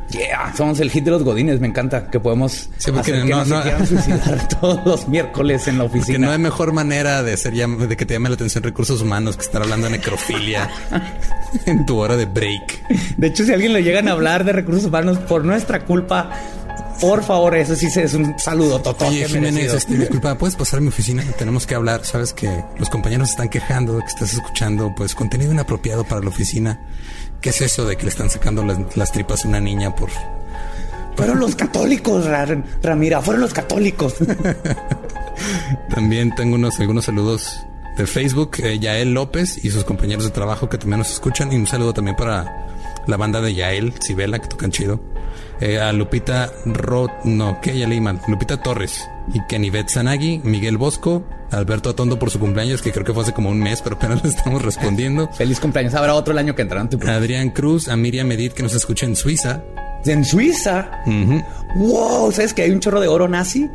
Yeah, 0.10 0.54
somos 0.58 0.78
el 0.82 0.92
hit 0.92 1.06
de 1.06 1.12
los 1.12 1.24
godines. 1.24 1.62
Me 1.62 1.68
encanta 1.68 2.10
que 2.10 2.20
podemos 2.20 2.70
Sí, 2.78 2.92
porque 2.92 3.14
hacer 3.14 3.24
que 3.24 3.30
no- 3.30 3.86
suicidar 3.86 4.46
todos 4.60 4.86
los 4.86 5.08
miércoles 5.08 5.70
en 5.70 5.78
la 5.78 5.86
Que 5.86 5.90
oficina. 6.00 6.28
no 6.28 6.34
hay 6.34 6.38
mejor 6.38 6.74
manera 6.74 7.24
de 7.24 7.38
ser 7.38 7.54
de 7.54 7.96
que 7.96 8.06
te 8.06 8.16
llame 8.16 8.28
la 8.28 8.36
atención 8.36 8.62
recursos 8.62 9.02
humanos 9.02 9.38
que 9.38 9.44
estar 9.44 9.62
hablando 9.62 9.86
de 9.86 9.92
necrofilia 9.94 10.70
en 11.66 11.86
tu 11.86 11.98
hora 11.98 12.18
de 12.18 12.26
break. 12.26 12.90
De 13.16 13.28
hecho, 13.28 13.46
si 13.46 13.52
a 13.52 13.54
alguien 13.54 13.72
le 13.72 13.84
llegan 13.84 14.10
a 14.10 14.12
hablar 14.12 14.44
de 14.44 14.52
recursos 14.52 14.84
humanos 14.84 15.18
por 15.18 15.46
nuestra 15.46 15.86
culpa, 15.86 16.30
por 17.02 17.24
favor, 17.24 17.56
eso 17.56 17.76
sí 17.76 17.88
es 17.94 18.14
un 18.14 18.38
saludo 18.40 18.80
totote 18.80 19.06
Oye, 19.10 19.28
Jiménez, 19.28 19.74
este, 19.74 19.98
disculpa, 19.98 20.38
¿puedes 20.38 20.56
pasar 20.56 20.78
a 20.80 20.82
mi 20.82 20.88
oficina? 20.90 21.24
Tenemos 21.38 21.68
que 21.68 21.76
hablar. 21.76 22.06
Sabes 22.06 22.32
que 22.34 22.64
los 22.78 22.90
compañeros 22.90 23.30
están 23.32 23.50
quejando 23.50 23.96
de 23.96 24.02
que 24.02 24.08
estás 24.08 24.34
escuchando 24.34 24.94
pues 24.96 25.14
contenido 25.16 25.52
inapropiado 25.52 26.04
para 26.06 26.22
la 26.22 26.30
oficina. 26.30 26.80
¿Qué 27.42 27.50
es 27.50 27.60
eso 27.62 27.86
de 27.86 27.98
que 27.98 28.04
le 28.04 28.10
están 28.10 28.30
sacando 28.30 28.64
las, 28.64 28.96
las 28.96 29.12
tripas 29.12 29.44
a 29.44 29.48
una 29.50 29.60
niña 29.60 29.94
por 29.96 30.10
Fueron 31.16 31.40
los 31.40 31.56
católicos, 31.56 32.26
Ra- 32.26 32.64
Ramira, 32.82 33.22
fueron 33.22 33.42
los 33.42 33.54
católicos. 33.54 34.16
También 35.90 36.34
tengo 36.36 36.56
unos 36.56 36.80
algunos 36.80 37.06
saludos 37.06 37.66
de 37.98 38.08
Facebook, 38.08 38.58
eh, 38.64 38.80
Yael 38.80 39.14
López 39.14 39.64
y 39.64 39.70
sus 39.72 39.84
compañeros 39.84 40.24
de 40.24 40.30
trabajo 40.32 40.70
que 40.70 40.78
también 40.78 41.00
nos 41.00 41.12
escuchan. 41.12 41.52
Y 41.52 41.56
un 41.56 41.68
saludo 41.68 41.94
también 41.94 42.16
para 42.16 42.68
la 43.08 43.18
banda 43.18 43.42
de 43.42 43.54
Yael, 43.54 43.94
Sibela, 44.00 44.40
que 44.40 44.48
tocan 44.48 44.72
chido. 44.72 45.02
Eh, 45.60 45.80
a 45.80 45.94
Lupita 45.94 46.52
Ro... 46.66 47.08
No, 47.24 47.62
que 47.62 47.78
ya 47.78 47.88
leí 47.88 48.02
mal. 48.02 48.20
Lupita 48.28 48.62
Torres 48.62 49.08
y 49.34 49.40
Kenivet 49.48 49.90
Zanagi, 49.90 50.42
Miguel 50.44 50.78
Bosco, 50.78 51.24
Alberto 51.52 51.92
Atondo 51.92 52.18
por 52.18 52.32
su 52.32 52.40
cumpleaños, 52.40 52.82
que 52.82 52.92
creo 52.92 53.06
que 53.06 53.14
fue 53.14 53.24
hace 53.24 53.34
como 53.34 53.50
un 53.50 53.60
mes, 53.60 53.82
pero 53.82 53.96
apenas 53.96 54.24
le 54.24 54.30
estamos 54.30 54.62
respondiendo. 54.64 55.30
Feliz 55.34 55.60
cumpleaños. 55.60 55.94
Habrá 55.94 56.16
otro 56.16 56.32
el 56.32 56.40
año 56.40 56.56
que 56.56 56.64
entrarán. 56.64 56.90
Adrián 57.08 57.52
Cruz, 57.52 57.90
a 57.90 57.96
Miriam 57.96 58.28
Medid, 58.28 58.54
que 58.54 58.64
nos 58.64 58.74
escucha 58.74 59.06
en 59.06 59.16
Suiza. 59.16 59.62
En 60.06 60.26
Suiza. 60.26 61.04
Wow, 61.76 62.32
¿sabes 62.32 62.56
que 62.56 62.64
hay 62.64 62.72
un 62.72 62.80
chorro 62.80 63.00
de 63.00 63.08
oro 63.08 63.28
nazi? 63.28 63.70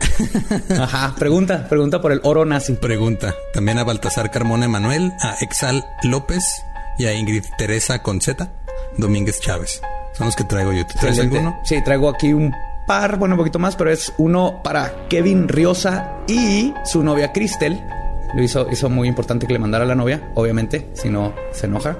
Ajá, 0.76 1.14
pregunta, 1.16 1.68
pregunta 1.68 2.00
por 2.00 2.10
el 2.10 2.20
oro 2.24 2.44
nazi. 2.44 2.72
Pregunta. 2.72 3.32
También 3.54 3.78
a 3.78 3.84
Baltasar 3.84 4.32
Carmona 4.32 4.64
Emanuel, 4.64 5.12
a 5.20 5.36
Exal 5.40 5.84
López 6.02 6.42
y 7.02 7.06
a 7.06 7.14
Ingrid 7.14 7.44
Teresa 7.58 8.00
Conceta 8.00 8.52
Domínguez 8.96 9.40
Chávez. 9.40 9.82
Son 10.12 10.26
los 10.26 10.36
que 10.36 10.44
traigo 10.44 10.72
yo. 10.72 10.86
¿Tú 10.86 10.94
traes 11.00 11.16
Excelente. 11.18 11.38
alguno? 11.38 11.60
Sí, 11.64 11.82
traigo 11.82 12.08
aquí 12.08 12.32
un 12.32 12.54
par, 12.86 13.18
bueno, 13.18 13.34
un 13.34 13.38
poquito 13.38 13.58
más, 13.58 13.74
pero 13.74 13.90
es 13.90 14.12
uno 14.18 14.60
para 14.62 15.08
Kevin 15.08 15.48
Riosa 15.48 16.18
y 16.28 16.72
su 16.84 17.02
novia 17.02 17.32
Cristel. 17.32 17.82
Lo 18.34 18.42
hizo, 18.42 18.70
hizo 18.70 18.88
muy 18.88 19.08
importante 19.08 19.46
que 19.46 19.52
le 19.52 19.58
mandara 19.58 19.84
a 19.84 19.86
la 19.88 19.96
novia, 19.96 20.30
obviamente, 20.34 20.90
si 20.92 21.08
no 21.08 21.34
se 21.52 21.66
enoja. 21.66 21.96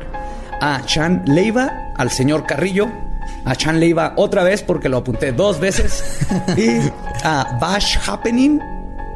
A 0.61 0.83
Chan 0.85 1.25
Leiva, 1.27 1.93
al 1.97 2.11
señor 2.11 2.47
Carrillo. 2.47 2.89
A 3.45 3.57
Chan 3.57 3.81
Leiva 3.81 4.13
otra 4.17 4.45
vez 4.45 4.63
porque 4.63 4.89
lo 4.89 4.99
apunté 4.99 5.33
dos 5.33 5.59
veces. 5.59 6.27
y 6.57 6.79
a 7.25 7.59
Bash 7.61 7.99
Happening 8.07 8.61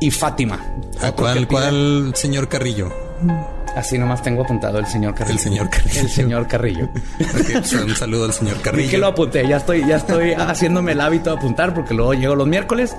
y 0.01 0.11
Fátima. 0.11 0.59
¿A 1.01 1.13
cuál, 1.13 1.47
cuál 1.47 2.13
señor 2.17 2.49
Carrillo? 2.49 2.93
Así 3.77 3.99
nomás 3.99 4.23
tengo 4.23 4.43
apuntado 4.43 4.79
el 4.79 4.87
señor 4.87 5.15
Carrillo. 5.15 5.35
El 5.35 5.41
señor 5.45 5.69
Carrillo. 5.71 6.01
El 6.01 6.09
señor 6.09 6.49
Carrillo. 6.49 6.89
Pues, 7.19 7.73
un 7.75 7.95
saludo 7.95 8.25
al 8.25 8.33
señor 8.33 8.57
Vi 8.57 8.63
que 8.63 8.71
lo 8.73 8.73
Carrillo. 8.73 9.07
apunté, 9.07 9.47
ya 9.47 9.57
estoy, 9.59 9.87
ya 9.87 9.97
estoy 9.97 10.33
haciéndome 10.33 10.93
el 10.93 11.01
hábito 11.01 11.31
de 11.31 11.37
apuntar 11.37 11.75
porque 11.75 11.93
luego 11.95 12.15
llego 12.15 12.35
los 12.35 12.47
miércoles 12.49 12.97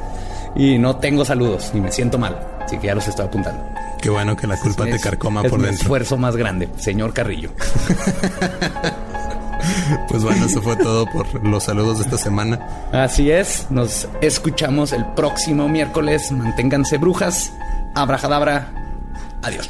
y 0.55 0.77
no 0.77 0.97
tengo 0.97 1.25
saludos 1.25 1.71
y 1.73 1.79
me 1.81 1.91
siento 1.91 2.17
mal. 2.19 2.39
Así 2.63 2.77
que 2.77 2.87
ya 2.87 2.95
los 2.95 3.07
estoy 3.07 3.25
apuntando. 3.25 3.63
Qué 4.01 4.09
bueno 4.11 4.35
que 4.37 4.45
la 4.45 4.55
culpa 4.59 4.83
te 4.85 4.91
Es- 4.95 5.01
carcoma 5.03 5.41
es 5.43 5.49
por 5.49 5.59
mi 5.59 5.65
dentro. 5.65 5.81
esfuerzo 5.81 6.15
más 6.17 6.35
grande, 6.35 6.69
señor 6.77 7.11
Carrillo. 7.13 7.49
Pues 10.07 10.23
bueno, 10.23 10.45
eso 10.45 10.61
fue 10.61 10.75
todo 10.77 11.05
por 11.07 11.43
los 11.45 11.63
saludos 11.63 11.97
de 11.97 12.03
esta 12.05 12.17
semana. 12.17 12.59
Así 12.93 13.31
es, 13.31 13.65
nos 13.69 14.07
escuchamos 14.21 14.93
el 14.93 15.05
próximo 15.13 15.67
miércoles. 15.67 16.31
Manténganse 16.31 16.97
brujas. 16.97 17.51
Abrajadabra. 17.95 18.71
Adiós. 19.41 19.69